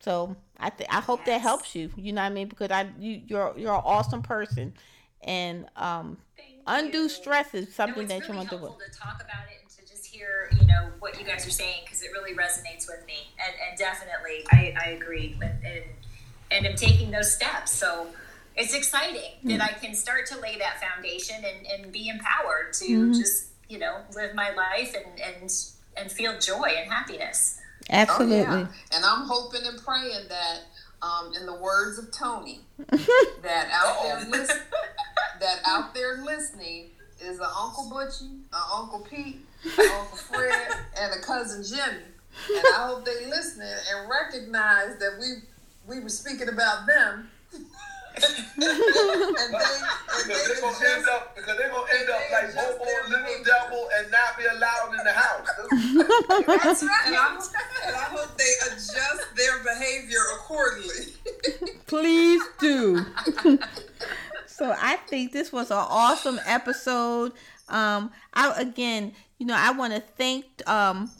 So 0.00 0.36
I 0.58 0.70
th- 0.70 0.88
I 0.90 1.00
hope 1.00 1.24
that 1.24 1.40
helps 1.40 1.74
you. 1.74 1.90
You 1.96 2.12
know 2.12 2.22
what 2.22 2.30
I 2.30 2.34
mean? 2.34 2.48
Because 2.48 2.70
I 2.70 2.88
you 2.98 3.22
you're 3.26 3.54
you're 3.56 3.74
an 3.74 3.82
awesome 3.84 4.22
person, 4.22 4.74
and 5.22 5.66
um, 5.76 6.18
undue 6.66 6.98
you. 6.98 7.08
stress 7.08 7.54
is 7.54 7.74
something 7.74 8.06
that 8.08 8.20
you 8.20 8.34
really 8.34 8.36
want 8.36 8.50
to 8.50 8.56
do. 8.56 8.62
to 8.64 8.98
talk 8.98 9.16
about 9.16 9.44
it 9.50 9.60
and 9.62 9.70
to 9.70 9.92
just 9.92 10.06
hear, 10.06 10.50
you 10.60 10.66
know, 10.66 10.88
what 11.00 11.18
you 11.18 11.26
guys 11.26 11.46
are 11.46 11.50
saying 11.50 11.82
because 11.84 12.02
it 12.02 12.10
really 12.12 12.34
resonates 12.34 12.86
with 12.88 13.04
me. 13.06 13.28
And, 13.44 13.54
and 13.68 13.78
definitely, 13.78 14.44
I, 14.50 14.74
I 14.80 14.90
agree. 14.90 15.36
And, 15.40 15.64
and, 15.64 15.84
and 16.50 16.66
I'm 16.66 16.76
taking 16.76 17.10
those 17.10 17.34
steps. 17.34 17.72
So 17.72 18.08
it's 18.56 18.74
exciting 18.74 19.32
that 19.44 19.60
I 19.60 19.72
can 19.72 19.94
start 19.94 20.26
to 20.26 20.40
lay 20.40 20.58
that 20.58 20.80
foundation 20.80 21.36
and, 21.36 21.66
and 21.66 21.92
be 21.92 22.08
empowered 22.08 22.72
to 22.74 22.84
Mm-hmm. 22.84 23.12
just, 23.12 23.48
you 23.68 23.78
know, 23.78 23.98
live 24.14 24.34
my 24.34 24.50
life 24.50 24.94
and, 24.94 25.20
and, 25.20 25.52
and 25.96 26.12
feel 26.12 26.38
joy 26.38 26.68
and 26.78 26.90
happiness. 26.90 27.60
Absolutely. 27.90 28.40
Oh, 28.40 28.58
yeah. 28.58 28.66
And 28.94 29.04
I'm 29.04 29.26
hoping 29.26 29.62
and 29.66 29.82
praying 29.82 30.28
that, 30.28 30.60
um, 31.02 31.32
in 31.38 31.46
the 31.46 31.54
words 31.54 31.98
of 31.98 32.10
Tony, 32.12 32.60
that 32.88 33.68
out 33.72 34.02
there 34.02 34.24
listen, 34.30 34.62
that 35.40 35.58
out 35.66 35.94
there 35.94 36.22
listening 36.24 36.86
is 37.20 37.38
an 37.38 37.46
Uncle 37.60 37.90
Butchie, 37.92 38.22
an 38.52 38.62
Uncle 38.74 39.00
Pete, 39.00 39.40
an 39.64 39.90
Uncle 39.98 40.16
Fred, 40.16 40.68
and 40.98 41.12
a 41.12 41.20
cousin 41.24 41.62
Jimmy. 41.62 42.02
And 42.48 42.64
I 42.74 42.86
hope 42.86 43.04
they 43.04 43.26
listening 43.26 43.68
and 43.68 44.10
recognize 44.10 44.98
that 44.98 45.18
we 45.20 45.34
we 45.86 46.02
were 46.02 46.08
speaking 46.08 46.48
about 46.48 46.86
them. 46.86 47.30
And 48.14 48.24
they, 48.56 48.68
and 48.68 49.52
Because 49.52 50.46
they 50.46 50.54
they're 50.54 50.60
gonna 50.60 50.86
end 50.86 51.08
up 51.08 51.34
because 51.36 51.56
they're 51.56 51.70
gonna 51.70 51.90
end 51.92 52.10
up 52.10 52.20
like 52.32 52.54
Bobo 52.54 52.84
Little. 53.08 53.44
Devil 53.44 53.88
and 53.98 54.10
not 54.10 54.38
be 54.38 54.44
allowed 54.44 54.90
in 54.98 55.04
the 55.04 55.12
house. 55.12 55.48
That's 56.64 56.82
right. 56.82 57.06
And, 57.06 57.16
I'm, 57.16 57.38
and 57.86 57.96
I 57.96 58.04
hope 58.10 58.36
they 58.38 58.52
adjust 58.66 59.36
their 59.36 59.62
behavior 59.62 60.20
accordingly. 60.36 61.14
Please 61.86 62.42
do. 62.60 63.04
so 64.46 64.74
I 64.78 64.96
think 65.08 65.32
this 65.32 65.52
was 65.52 65.70
an 65.70 65.78
awesome 65.78 66.40
episode. 66.46 67.32
Um, 67.68 68.10
I 68.32 68.54
again, 68.60 69.12
you 69.38 69.46
know, 69.46 69.56
I 69.56 69.72
want 69.72 69.94
to 69.94 70.00
thank 70.00 70.44
um 70.68 71.10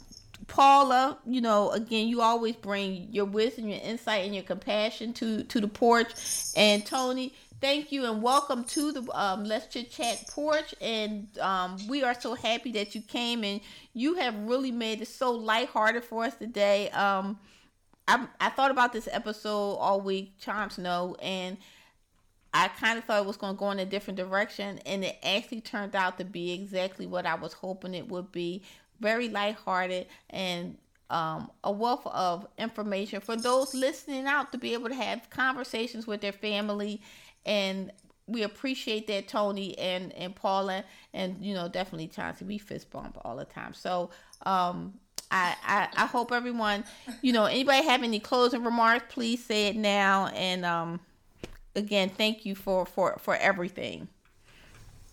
Paula. 0.47 1.17
You 1.25 1.41
know, 1.41 1.71
again, 1.71 2.07
you 2.07 2.21
always 2.21 2.55
bring 2.55 3.07
your 3.11 3.25
wisdom, 3.25 3.67
your 3.67 3.81
insight, 3.81 4.25
and 4.25 4.33
your 4.33 4.43
compassion 4.43 5.13
to 5.13 5.43
to 5.43 5.59
the 5.61 5.67
porch. 5.67 6.07
And 6.55 6.85
Tony, 6.85 7.33
thank 7.61 7.91
you 7.91 8.05
and 8.05 8.21
welcome 8.21 8.63
to 8.65 8.91
the 8.91 9.09
um, 9.17 9.43
Let's 9.43 9.67
Chit 9.67 9.91
Chat 9.91 10.25
porch. 10.29 10.73
And 10.81 11.27
um, 11.39 11.77
we 11.87 12.03
are 12.03 12.19
so 12.19 12.35
happy 12.35 12.71
that 12.73 12.95
you 12.95 13.01
came 13.01 13.43
and 13.43 13.61
you 13.93 14.15
have 14.15 14.35
really 14.47 14.71
made 14.71 15.01
it 15.01 15.07
so 15.07 15.31
lighthearted 15.31 16.03
for 16.03 16.25
us 16.25 16.35
today. 16.35 16.89
Um, 16.91 17.39
I 18.07 18.27
I 18.39 18.49
thought 18.49 18.71
about 18.71 18.93
this 18.93 19.07
episode 19.11 19.75
all 19.75 20.01
week, 20.01 20.39
Chomps 20.39 20.77
know, 20.77 21.15
and 21.21 21.57
I 22.53 22.69
kind 22.69 22.97
of 22.97 23.03
thought 23.03 23.21
it 23.21 23.25
was 23.25 23.35
going 23.35 23.55
to 23.55 23.59
go 23.59 23.71
in 23.71 23.79
a 23.79 23.85
different 23.85 24.17
direction, 24.17 24.79
and 24.85 25.03
it 25.03 25.17
actually 25.23 25.59
turned 25.59 25.93
out 25.93 26.17
to 26.19 26.23
be 26.23 26.53
exactly 26.53 27.05
what 27.05 27.25
I 27.25 27.35
was 27.35 27.51
hoping 27.51 27.93
it 27.93 28.07
would 28.07 28.31
be. 28.31 28.63
Very 28.99 29.29
lighthearted 29.29 30.07
and 30.29 30.77
um, 31.09 31.51
a 31.63 31.71
wealth 31.71 32.05
of 32.07 32.47
information 32.57 33.21
for 33.21 33.35
those 33.35 33.73
listening 33.73 34.25
out 34.25 34.51
to 34.51 34.57
be 34.57 34.73
able 34.73 34.89
to 34.89 34.95
have 34.95 35.29
conversations 35.29 36.07
with 36.07 36.21
their 36.21 36.31
family, 36.31 37.01
and 37.45 37.91
we 38.27 38.41
appreciate 38.41 39.07
that 39.07 39.27
Tony 39.27 39.77
and 39.77 40.11
and 40.13 40.35
Paula, 40.35 40.83
and 41.13 41.37
you 41.45 41.53
know 41.53 41.67
definitely 41.67 42.07
Chauncey. 42.07 42.45
We 42.45 42.57
fist 42.57 42.89
bump 42.89 43.19
all 43.23 43.35
the 43.35 43.45
time, 43.45 43.73
so 43.73 44.09
um, 44.45 44.95
I, 45.29 45.55
I 45.63 45.87
I 45.95 46.05
hope 46.07 46.31
everyone, 46.31 46.83
you 47.21 47.33
know, 47.33 47.45
anybody 47.45 47.85
have 47.85 48.03
any 48.03 48.19
closing 48.19 48.63
remarks, 48.63 49.05
please 49.13 49.43
say 49.43 49.67
it 49.67 49.75
now. 49.75 50.27
And 50.27 50.65
um, 50.65 50.99
again, 51.75 52.09
thank 52.09 52.45
you 52.45 52.55
for 52.55 52.85
for 52.85 53.17
for 53.19 53.35
everything. 53.35 54.07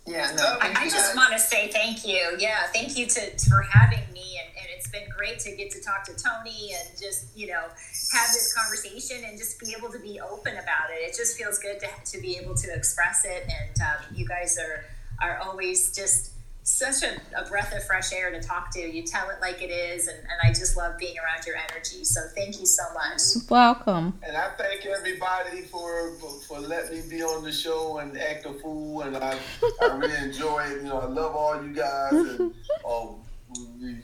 Yeah, 0.07 0.33
no. 0.37 0.59
I, 0.61 0.73
I 0.77 0.89
just 0.89 1.15
want 1.15 1.33
to 1.33 1.39
say 1.39 1.69
thank 1.69 2.05
you. 2.05 2.37
Yeah, 2.39 2.67
thank 2.75 2.99
you 2.99 3.07
to, 3.07 3.21
for 3.49 3.63
having 3.63 4.03
me, 4.13 4.41
and, 4.41 4.49
and 4.59 4.67
it's 4.77 4.89
been 4.89 5.09
great 5.17 5.39
to 5.41 5.55
get 5.55 5.71
to 5.73 5.81
talk 5.81 6.05
to 6.05 6.13
Tony 6.17 6.73
and 6.75 6.99
just 7.01 7.37
you 7.37 7.47
know 7.47 7.63
have 7.63 8.29
this 8.33 8.53
conversation 8.53 9.25
and 9.25 9.39
just 9.39 9.61
be 9.61 9.75
able 9.79 9.91
to 9.91 10.01
be 10.01 10.21
open 10.21 10.55
about 10.55 10.91
it. 10.91 11.09
It 11.09 11.17
just 11.17 11.39
feels 11.39 11.61
good 11.61 11.79
to, 11.81 11.89
to 12.13 12.21
be 12.21 12.37
able 12.37 12.57
to 12.57 12.75
express 12.75 13.25
it, 13.25 13.45
and 13.45 13.81
um, 13.81 14.17
you 14.17 14.27
guys 14.27 14.59
are 14.59 14.85
are 15.23 15.39
always 15.39 15.95
just 15.95 16.32
such 16.73 17.03
a, 17.03 17.41
a 17.41 17.49
breath 17.49 17.75
of 17.77 17.85
fresh 17.85 18.13
air 18.13 18.31
to 18.31 18.41
talk 18.41 18.71
to. 18.73 18.81
You 18.81 19.03
tell 19.03 19.29
it 19.31 19.37
like 19.41 19.63
it 19.63 19.71
is, 19.71 20.09
and, 20.09 20.19
and 20.19 20.29
I 20.43 20.49
just 20.49 20.77
love 20.77 20.97
being 20.99 21.17
around 21.19 21.47
your 21.47 21.57
energy. 21.57 22.05
So 22.05 22.21
thank 22.35 22.59
you 22.59 22.67
so 22.67 22.83
much. 22.95 23.21
Welcome. 23.51 24.19
And 24.27 24.37
I 24.37 24.49
thank 24.57 24.87
everybody 24.87 25.63
for, 25.63 26.13
for 26.17 26.31
for 26.49 26.61
letting 26.61 26.99
me 27.01 27.09
be 27.09 27.23
on 27.23 27.45
the 27.45 27.53
show 27.53 27.99
and 27.99 28.19
act 28.19 28.47
a 28.47 28.53
fool. 28.55 29.03
And 29.03 29.17
I, 29.17 29.39
I 29.83 29.87
really 29.97 30.17
enjoy 30.29 30.63
it. 30.65 30.83
You 30.83 30.89
know, 30.89 30.99
I 31.01 31.07
love 31.07 31.35
all 31.37 31.63
you 31.63 31.73
guys. 31.75 32.13
And 32.13 32.55
um, 32.89 33.17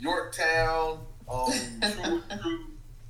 Yorktown, 0.00 1.00
um, 1.30 1.50
True, 1.80 2.22
True, 2.42 2.60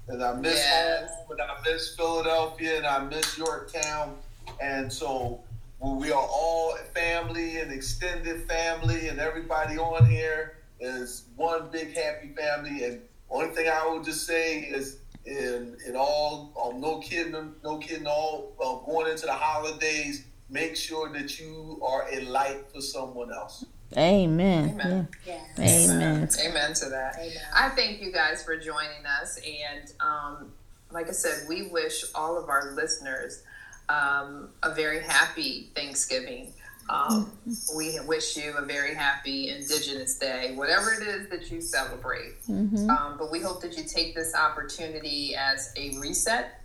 and 0.08 0.22
I 0.22 0.34
miss 0.34 0.54
Yes. 0.54 1.10
home, 1.10 1.32
and 1.32 1.40
I 1.42 1.56
miss 1.70 1.94
Philadelphia, 1.96 2.76
and 2.78 2.86
I 2.86 2.98
miss 3.04 3.36
Yorktown. 3.36 4.16
And 4.62 4.92
so 4.92 5.40
well, 5.78 5.94
we 5.94 6.10
are 6.10 6.26
all 6.26 6.76
family 6.94 7.58
and 7.58 7.72
extended 7.72 8.48
family, 8.48 9.08
and 9.08 9.20
everybody 9.20 9.78
on 9.78 10.06
here 10.06 10.58
is 10.80 11.24
one 11.36 11.70
big 11.70 11.94
happy 11.94 12.34
family. 12.36 12.84
And 12.84 13.00
only 13.30 13.54
thing 13.54 13.68
I 13.68 13.88
would 13.88 14.04
just 14.04 14.26
say 14.26 14.60
is, 14.60 14.98
in 15.24 15.76
in 15.86 15.94
all, 15.94 16.52
um, 16.62 16.80
no 16.80 16.98
kidding, 16.98 17.54
no 17.62 17.78
kidding, 17.78 18.06
all 18.06 18.52
uh, 18.60 18.84
going 18.90 19.10
into 19.10 19.26
the 19.26 19.32
holidays, 19.32 20.24
make 20.48 20.76
sure 20.76 21.12
that 21.12 21.38
you 21.38 21.80
are 21.86 22.08
a 22.10 22.20
light 22.22 22.70
for 22.72 22.80
someone 22.80 23.32
else. 23.32 23.64
Amen. 23.96 24.70
Amen. 24.70 25.08
Yeah. 25.26 25.40
Yeah. 25.56 25.64
Amen. 25.64 26.28
Amen 26.46 26.74
to 26.74 26.88
that. 26.90 27.16
Amen. 27.18 27.42
I 27.54 27.70
thank 27.70 28.02
you 28.02 28.12
guys 28.12 28.42
for 28.42 28.56
joining 28.56 29.06
us. 29.20 29.38
And 29.38 29.92
um, 30.00 30.52
like 30.90 31.08
I 31.08 31.12
said, 31.12 31.48
we 31.48 31.68
wish 31.68 32.04
all 32.14 32.36
of 32.36 32.48
our 32.48 32.72
listeners 32.74 33.42
um, 33.88 34.50
a 34.62 34.74
very 34.74 35.02
happy 35.02 35.70
Thanksgiving. 35.74 36.52
Um, 36.90 37.30
we 37.76 37.98
wish 38.06 38.36
you 38.36 38.54
a 38.56 38.64
very 38.64 38.94
happy 38.94 39.50
Indigenous 39.50 40.16
Day, 40.18 40.52
whatever 40.54 40.92
it 40.92 41.06
is 41.06 41.28
that 41.28 41.50
you 41.50 41.60
celebrate. 41.60 42.36
hmm 42.46 42.88
Um, 42.88 43.16
but 43.18 43.30
we 43.30 43.40
hope 43.40 43.60
that 43.60 43.76
you 43.76 43.84
take 43.84 44.14
this 44.14 44.34
opportunity 44.34 45.34
as 45.36 45.72
a 45.76 45.98
reset. 45.98 46.62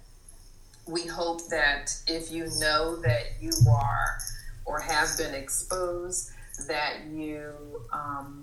We 0.88 1.06
hope 1.08 1.48
that 1.50 1.94
if 2.08 2.32
you 2.32 2.48
know 2.60 2.96
that 3.02 3.34
you 3.42 3.52
are 3.70 4.18
or 4.66 4.80
have 4.80 5.18
been 5.18 5.34
exposed, 5.34 6.32
that 6.68 7.06
you 7.12 7.52
um, 7.92 8.43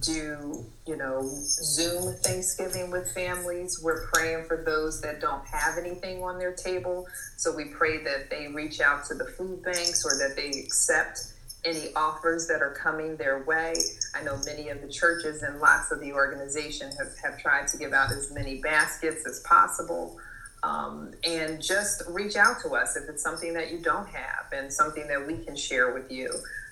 do, 0.00 0.64
you 0.86 0.96
know, 0.96 1.22
Zoom 1.22 2.14
Thanksgiving 2.16 2.90
with 2.90 3.12
families. 3.12 3.80
We're 3.82 4.06
praying 4.08 4.44
for 4.44 4.62
those 4.64 5.00
that 5.02 5.20
don't 5.20 5.46
have 5.46 5.78
anything 5.78 6.22
on 6.22 6.38
their 6.38 6.52
table. 6.52 7.06
So 7.36 7.54
we 7.54 7.66
pray 7.66 8.02
that 8.04 8.30
they 8.30 8.48
reach 8.48 8.80
out 8.80 9.04
to 9.06 9.14
the 9.14 9.26
food 9.26 9.62
banks 9.62 10.04
or 10.04 10.18
that 10.18 10.36
they 10.36 10.48
accept 10.48 11.34
any 11.64 11.92
offers 11.94 12.46
that 12.48 12.62
are 12.62 12.74
coming 12.74 13.16
their 13.16 13.44
way. 13.44 13.74
I 14.14 14.22
know 14.22 14.38
many 14.46 14.68
of 14.68 14.80
the 14.80 14.88
churches 14.88 15.42
and 15.42 15.60
lots 15.60 15.90
of 15.90 16.00
the 16.00 16.12
organizations 16.12 16.96
have, 16.98 17.08
have 17.22 17.40
tried 17.40 17.68
to 17.68 17.76
give 17.76 17.92
out 17.92 18.10
as 18.10 18.32
many 18.32 18.60
baskets 18.60 19.26
as 19.26 19.40
possible. 19.40 20.18
Um, 20.62 21.12
and 21.24 21.62
just 21.62 22.02
reach 22.08 22.36
out 22.36 22.60
to 22.62 22.70
us 22.70 22.94
if 22.96 23.08
it's 23.08 23.22
something 23.22 23.54
that 23.54 23.70
you 23.70 23.78
don't 23.78 24.08
have 24.08 24.46
and 24.52 24.70
something 24.70 25.06
that 25.08 25.26
we 25.26 25.38
can 25.38 25.56
share 25.56 25.94
with 25.94 26.10
you. 26.10 26.30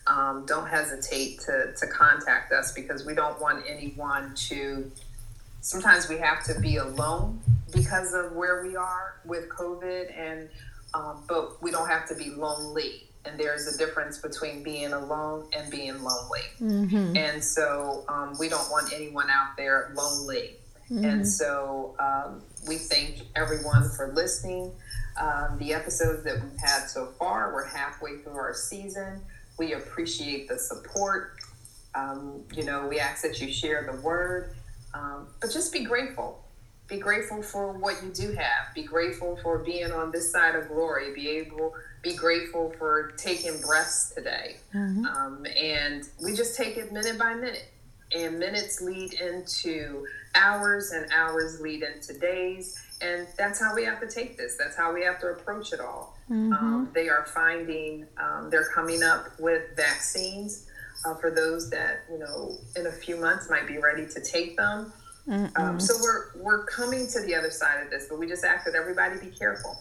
Um, 0.08 0.44
don't 0.46 0.66
hesitate 0.68 1.40
to, 1.40 1.72
to 1.76 1.86
contact 1.86 2.52
us 2.52 2.72
because 2.72 3.04
we 3.04 3.14
don't 3.14 3.40
want 3.40 3.64
anyone 3.68 4.34
to. 4.48 4.90
Sometimes 5.60 6.08
we 6.08 6.18
have 6.18 6.42
to 6.44 6.58
be 6.60 6.76
alone 6.76 7.40
because 7.72 8.14
of 8.14 8.32
where 8.32 8.64
we 8.64 8.74
are 8.74 9.20
with 9.24 9.48
COVID, 9.50 10.16
and 10.18 10.48
um, 10.94 11.24
but 11.28 11.62
we 11.62 11.70
don't 11.70 11.88
have 11.88 12.08
to 12.08 12.14
be 12.14 12.30
lonely. 12.30 13.04
And 13.24 13.38
there's 13.38 13.66
a 13.66 13.76
difference 13.76 14.18
between 14.18 14.62
being 14.62 14.92
alone 14.92 15.48
and 15.54 15.70
being 15.70 16.02
lonely. 16.02 16.40
hmm 16.58 17.14
And 17.14 17.44
so 17.44 18.04
um, 18.08 18.34
we 18.40 18.48
don't 18.48 18.70
want 18.70 18.92
anyone 18.94 19.28
out 19.28 19.56
there 19.56 19.92
lonely. 19.94 20.56
And 20.90 21.28
so 21.28 21.94
um, 21.98 22.42
we 22.66 22.76
thank 22.78 23.26
everyone 23.36 23.90
for 23.90 24.10
listening. 24.14 24.72
Um, 25.20 25.58
the 25.58 25.74
episodes 25.74 26.24
that 26.24 26.40
we've 26.40 26.58
had 26.58 26.86
so 26.86 27.08
far, 27.18 27.52
we're 27.52 27.66
halfway 27.66 28.18
through 28.18 28.36
our 28.36 28.54
season. 28.54 29.20
We 29.58 29.74
appreciate 29.74 30.48
the 30.48 30.58
support. 30.58 31.32
Um, 31.94 32.44
you 32.54 32.64
know, 32.64 32.86
we 32.86 33.00
ask 33.00 33.22
that 33.22 33.40
you 33.40 33.52
share 33.52 33.88
the 33.90 34.00
word, 34.00 34.54
um, 34.94 35.28
but 35.40 35.50
just 35.50 35.72
be 35.72 35.84
grateful. 35.84 36.44
Be 36.88 36.98
grateful 36.98 37.42
for 37.42 37.72
what 37.72 38.02
you 38.02 38.10
do 38.10 38.32
have. 38.32 38.74
Be 38.74 38.82
grateful 38.82 39.36
for 39.42 39.58
being 39.58 39.90
on 39.92 40.10
this 40.10 40.30
side 40.32 40.54
of 40.54 40.68
glory. 40.68 41.12
Be 41.14 41.28
able, 41.28 41.74
be 42.02 42.14
grateful 42.14 42.72
for 42.78 43.12
taking 43.18 43.60
breaths 43.60 44.12
today. 44.16 44.56
hmm 44.72 45.04
Um, 45.06 45.44
and 45.58 46.04
we 46.22 46.34
just 46.34 46.56
take 46.56 46.76
it 46.76 46.92
minute 46.92 47.18
by 47.18 47.34
minute. 47.34 47.68
And 48.10 48.38
minutes 48.38 48.80
lead 48.80 49.12
into 49.14 50.06
hours, 50.34 50.92
and 50.92 51.10
hours 51.12 51.60
lead 51.60 51.82
into 51.82 52.18
days. 52.18 52.74
And 53.02 53.26
that's 53.36 53.60
how 53.60 53.74
we 53.74 53.84
have 53.84 54.00
to 54.00 54.08
take 54.08 54.38
this. 54.38 54.56
That's 54.56 54.76
how 54.76 54.94
we 54.94 55.02
have 55.04 55.20
to 55.20 55.26
approach 55.28 55.74
it 55.74 55.80
all. 55.80 56.16
Hmm 56.28 56.52
Um, 56.52 56.88
they 56.94 57.08
are 57.08 57.24
finding, 57.26 58.06
um, 58.22 58.48
they're 58.50 58.68
coming 58.74 59.02
up 59.02 59.38
with 59.40 59.62
vaccines 59.76 60.66
uh, 61.04 61.14
for 61.14 61.30
those 61.30 61.70
that, 61.70 62.00
you 62.10 62.18
know, 62.18 62.56
in 62.76 62.86
a 62.86 62.92
few 62.92 63.16
months 63.16 63.48
might 63.50 63.66
be 63.66 63.78
ready 63.78 64.06
to 64.06 64.20
take 64.20 64.56
them. 64.56 64.92
Um, 65.56 65.78
so 65.78 65.94
we're, 66.00 66.24
we're 66.42 66.64
coming 66.64 67.06
to 67.08 67.20
the 67.20 67.34
other 67.34 67.50
side 67.50 67.82
of 67.84 67.90
this, 67.90 68.06
but 68.08 68.18
we 68.18 68.26
just 68.26 68.44
ask 68.44 68.64
that 68.64 68.74
everybody 68.74 69.18
be 69.20 69.26
careful. 69.26 69.76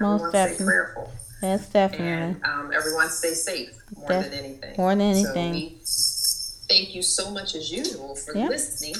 Everyone 0.00 0.30
stay 0.30 0.38
definitely. 0.40 0.64
prayerful 0.66 1.10
That's 1.42 1.68
definitely. 1.68 2.06
and 2.08 2.44
um, 2.44 2.72
everyone 2.72 3.10
stay 3.10 3.34
safe 3.34 3.70
more 3.94 4.08
Def- 4.08 4.30
than 4.30 4.38
anything. 4.42 4.74
more 4.78 4.94
than 4.96 5.14
So 5.16 5.32
anything. 5.34 5.52
we 5.52 5.78
thank 6.68 6.94
you 6.94 7.02
so 7.02 7.30
much 7.30 7.54
as 7.54 7.70
usual 7.70 8.16
for 8.16 8.34
Yeah. 8.34 8.48
listening 8.48 8.94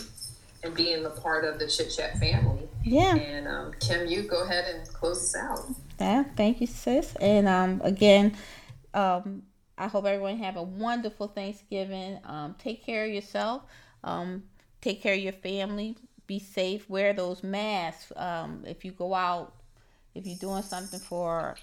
and 0.62 0.74
being 0.74 1.07
a 1.07 1.11
part 1.11 1.45
of 1.47 1.59
the 1.59 1.66
Chit 1.66 1.91
Chat 1.97 2.18
family. 2.18 2.68
Yeah. 2.85 3.14
And 3.16 3.49
um, 3.49 3.72
Kim, 3.81 4.07
you 4.07 4.22
go 4.24 4.43
ahead 4.43 4.66
and 4.74 4.87
close 4.93 5.18
us 5.35 5.37
out. 5.37 5.61
Yeah, 6.01 6.25
thank 6.37 6.61
you, 6.61 6.67
sis. 6.67 7.15
And 7.21 7.47
um, 7.47 7.81
again, 7.85 8.37
um, 8.95 9.43
I 9.77 9.89
hope 9.89 10.07
everyone 10.07 10.39
have 10.39 10.57
a 10.57 10.63
wonderful 10.63 11.29
Thanksgiving. 11.29 12.19
Um, 12.25 12.57
take 12.59 12.85
care 12.85 13.05
of 13.05 13.13
yourself. 13.13 13.65
Um, 14.03 14.45
take 14.81 15.03
care 15.03 15.15
of 15.15 15.21
your 15.21 15.33
family. 15.35 15.97
Be 16.27 16.39
safe. 16.39 16.89
Wear 16.89 17.13
those 17.13 17.43
masks. 17.43 18.13
Um, 18.17 18.65
if 18.67 18.85
you 18.85 18.93
go 18.93 19.15
out, 19.15 19.55
if 20.15 20.27
you're 20.27 20.39
doing 20.39 20.63
something 20.63 21.01
for 21.01 21.57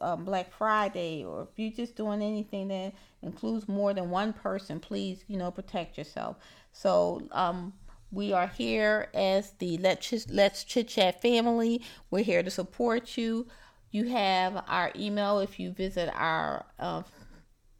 um, 0.00 0.24
Black 0.24 0.52
Friday, 0.52 1.24
or 1.24 1.42
if 1.42 1.48
you're 1.58 1.72
just 1.72 1.96
doing 1.96 2.22
anything 2.22 2.68
that 2.68 2.94
includes 3.22 3.68
more 3.68 3.92
than 3.92 4.10
one 4.10 4.32
person, 4.32 4.78
please, 4.80 5.24
you 5.28 5.36
know, 5.36 5.50
protect 5.50 5.98
yourself. 5.98 6.36
So, 6.72 7.22
um, 7.32 7.72
we 8.12 8.32
are 8.32 8.48
here 8.48 9.08
as 9.14 9.52
the 9.58 9.78
Let's 9.78 10.06
Chit, 10.06 10.26
Let's 10.30 10.64
Chit 10.64 10.88
Chat 10.88 11.22
family. 11.22 11.82
We're 12.10 12.24
here 12.24 12.42
to 12.42 12.50
support 12.50 13.16
you. 13.16 13.46
You 13.90 14.08
have 14.08 14.64
our 14.68 14.92
email 14.96 15.38
if 15.38 15.60
you 15.60 15.72
visit 15.72 16.10
our 16.14 16.66
uh, 16.78 17.02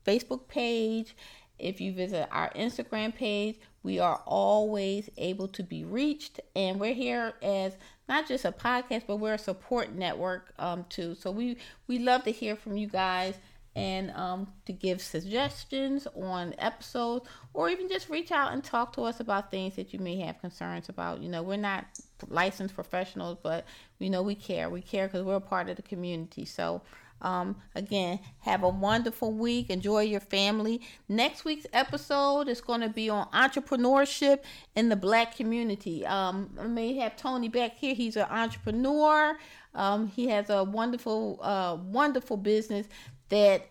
Facebook 0.06 0.48
page. 0.48 1.16
If 1.58 1.80
you 1.80 1.92
visit 1.92 2.28
our 2.32 2.50
Instagram 2.54 3.14
page, 3.14 3.58
we 3.82 3.98
are 3.98 4.22
always 4.26 5.10
able 5.18 5.48
to 5.48 5.62
be 5.62 5.84
reached. 5.84 6.40
And 6.54 6.80
we're 6.80 6.94
here 6.94 7.34
as 7.42 7.76
not 8.08 8.26
just 8.26 8.44
a 8.44 8.52
podcast, 8.52 9.04
but 9.06 9.16
we're 9.16 9.34
a 9.34 9.38
support 9.38 9.92
network 9.92 10.52
um, 10.58 10.86
too. 10.88 11.14
So 11.14 11.30
we, 11.30 11.56
we 11.86 11.98
love 11.98 12.24
to 12.24 12.30
hear 12.30 12.56
from 12.56 12.76
you 12.76 12.86
guys 12.86 13.34
and 13.76 14.10
um, 14.12 14.48
to 14.66 14.72
give 14.72 15.00
suggestions 15.00 16.06
on 16.20 16.54
episodes 16.58 17.28
or 17.54 17.68
even 17.68 17.88
just 17.88 18.08
reach 18.08 18.32
out 18.32 18.52
and 18.52 18.64
talk 18.64 18.92
to 18.94 19.02
us 19.02 19.20
about 19.20 19.50
things 19.50 19.76
that 19.76 19.92
you 19.92 19.98
may 19.98 20.18
have 20.18 20.40
concerns 20.40 20.88
about. 20.88 21.20
You 21.20 21.28
know, 21.28 21.42
we're 21.42 21.56
not 21.56 21.86
licensed 22.28 22.74
professionals, 22.74 23.38
but 23.42 23.64
we 23.98 24.08
know 24.08 24.22
we 24.22 24.34
care. 24.34 24.68
We 24.68 24.82
care 24.82 25.06
because 25.06 25.22
we're 25.22 25.36
a 25.36 25.40
part 25.40 25.68
of 25.68 25.76
the 25.76 25.82
community. 25.82 26.44
So, 26.44 26.82
um, 27.22 27.56
again, 27.74 28.18
have 28.40 28.62
a 28.62 28.68
wonderful 28.68 29.32
week. 29.32 29.70
Enjoy 29.70 30.00
your 30.00 30.20
family. 30.20 30.80
Next 31.08 31.44
week's 31.44 31.66
episode 31.72 32.48
is 32.48 32.60
going 32.60 32.80
to 32.80 32.88
be 32.88 33.10
on 33.10 33.28
entrepreneurship 33.28 34.40
in 34.74 34.88
the 34.88 34.96
black 34.96 35.36
community. 35.36 36.04
Um, 36.06 36.50
I 36.58 36.66
may 36.66 36.94
have 36.96 37.16
Tony 37.16 37.48
back 37.48 37.76
here. 37.76 37.94
He's 37.94 38.16
an 38.16 38.26
entrepreneur. 38.30 39.36
Um, 39.74 40.08
he 40.08 40.28
has 40.28 40.50
a 40.50 40.64
wonderful, 40.64 41.38
uh, 41.42 41.76
wonderful 41.80 42.36
business 42.36 42.88
that 43.30 43.68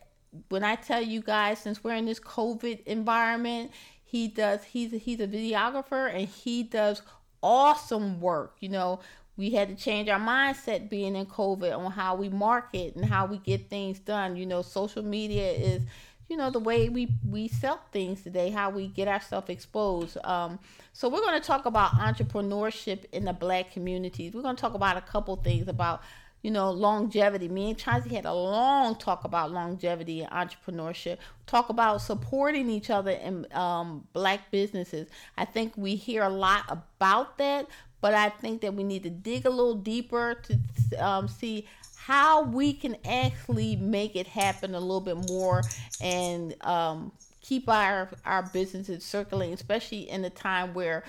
when 0.49 0.63
I 0.63 0.75
tell 0.75 1.01
you 1.01 1.21
guys, 1.21 1.59
since 1.59 1.83
we're 1.83 1.95
in 1.95 2.05
this 2.05 2.19
COVID 2.19 2.85
environment, 2.85 3.71
he 4.03 4.27
does. 4.27 4.63
He's 4.63 4.91
he's 4.91 5.19
a 5.19 5.27
videographer 5.27 6.13
and 6.13 6.27
he 6.27 6.63
does 6.63 7.01
awesome 7.41 8.19
work. 8.19 8.55
You 8.59 8.69
know, 8.69 8.99
we 9.37 9.51
had 9.51 9.69
to 9.69 9.75
change 9.75 10.09
our 10.09 10.19
mindset 10.19 10.89
being 10.89 11.15
in 11.15 11.25
COVID 11.25 11.77
on 11.77 11.91
how 11.91 12.15
we 12.15 12.29
market 12.29 12.95
and 12.95 13.05
how 13.05 13.25
we 13.25 13.37
get 13.37 13.69
things 13.69 13.99
done. 13.99 14.35
You 14.35 14.45
know, 14.45 14.61
social 14.61 15.03
media 15.03 15.51
is, 15.51 15.83
you 16.27 16.37
know, 16.37 16.49
the 16.49 16.59
way 16.59 16.89
we 16.89 17.09
we 17.27 17.47
sell 17.47 17.81
things 17.91 18.21
today, 18.21 18.49
how 18.49 18.69
we 18.69 18.87
get 18.87 19.07
ourselves 19.07 19.49
exposed. 19.49 20.17
Um, 20.23 20.59
so 20.93 21.07
we're 21.07 21.21
going 21.21 21.39
to 21.39 21.47
talk 21.47 21.65
about 21.65 21.91
entrepreneurship 21.91 23.05
in 23.11 23.25
the 23.25 23.33
black 23.33 23.71
communities. 23.71 24.33
We're 24.33 24.41
going 24.41 24.55
to 24.55 24.61
talk 24.61 24.73
about 24.73 24.97
a 24.97 25.01
couple 25.01 25.35
things 25.37 25.67
about 25.67 26.01
you 26.41 26.51
know, 26.51 26.71
longevity. 26.71 27.47
Me 27.49 27.69
and 27.69 27.77
Chauncey 27.77 28.15
had 28.15 28.25
a 28.25 28.33
long 28.33 28.95
talk 28.95 29.23
about 29.23 29.51
longevity 29.51 30.21
and 30.21 30.31
entrepreneurship. 30.31 31.17
Talk 31.47 31.69
about 31.69 32.01
supporting 32.01 32.69
each 32.69 32.89
other 32.89 33.11
in 33.11 33.45
um, 33.53 34.07
black 34.13 34.51
businesses. 34.51 35.07
I 35.37 35.45
think 35.45 35.73
we 35.75 35.95
hear 35.95 36.23
a 36.23 36.29
lot 36.29 36.63
about 36.69 37.37
that, 37.39 37.67
but 38.01 38.13
I 38.13 38.29
think 38.29 38.61
that 38.61 38.73
we 38.73 38.83
need 38.83 39.03
to 39.03 39.09
dig 39.09 39.45
a 39.45 39.49
little 39.49 39.75
deeper 39.75 40.41
to 40.43 41.05
um, 41.05 41.27
see 41.27 41.67
how 41.97 42.43
we 42.43 42.73
can 42.73 42.95
actually 43.05 43.75
make 43.75 44.15
it 44.15 44.25
happen 44.25 44.73
a 44.73 44.79
little 44.79 45.01
bit 45.01 45.29
more 45.29 45.61
and 46.01 46.55
um, 46.65 47.11
keep 47.41 47.67
our 47.67 48.09
our 48.25 48.43
businesses 48.43 49.03
circulating, 49.03 49.53
especially 49.53 50.09
in 50.09 50.23
a 50.23 50.29
time 50.29 50.73
where 50.73 51.03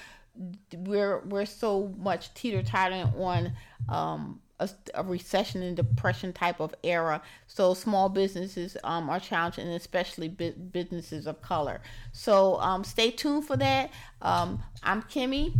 we're 0.76 1.20
we're 1.20 1.46
so 1.46 1.94
much 1.98 2.34
teeter 2.34 2.62
tottering 2.62 3.12
on 3.16 3.52
um, 3.88 4.40
a, 4.60 4.68
a, 4.94 5.02
recession 5.02 5.62
and 5.62 5.76
depression 5.76 6.32
type 6.32 6.60
of 6.60 6.74
era. 6.84 7.20
So 7.48 7.74
small 7.74 8.08
businesses 8.08 8.76
um, 8.84 9.10
are 9.10 9.18
challenged, 9.18 9.58
and 9.58 9.70
especially 9.70 10.28
bu- 10.28 10.52
businesses 10.52 11.26
of 11.26 11.42
color. 11.42 11.80
So 12.12 12.60
um, 12.60 12.84
stay 12.84 13.10
tuned 13.10 13.46
for 13.46 13.56
that. 13.56 13.90
Um, 14.22 14.62
I'm 14.82 15.02
Kimmy, 15.02 15.54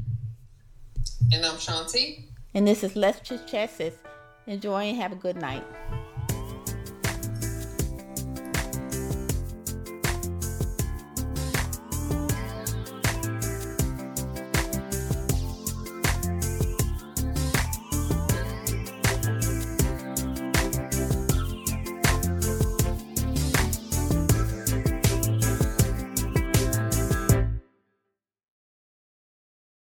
And 1.32 1.44
I'm 1.44 1.58
Chauncey. 1.58 2.26
and 2.54 2.68
this 2.68 2.84
is 2.84 2.94
Let's 2.94 3.20
Chit 3.26 3.46
Chat. 3.48 3.70
Enjoy 4.46 4.82
and 4.84 4.96
have 4.96 5.12
a 5.12 5.16
good 5.16 5.36
night. 5.36 5.64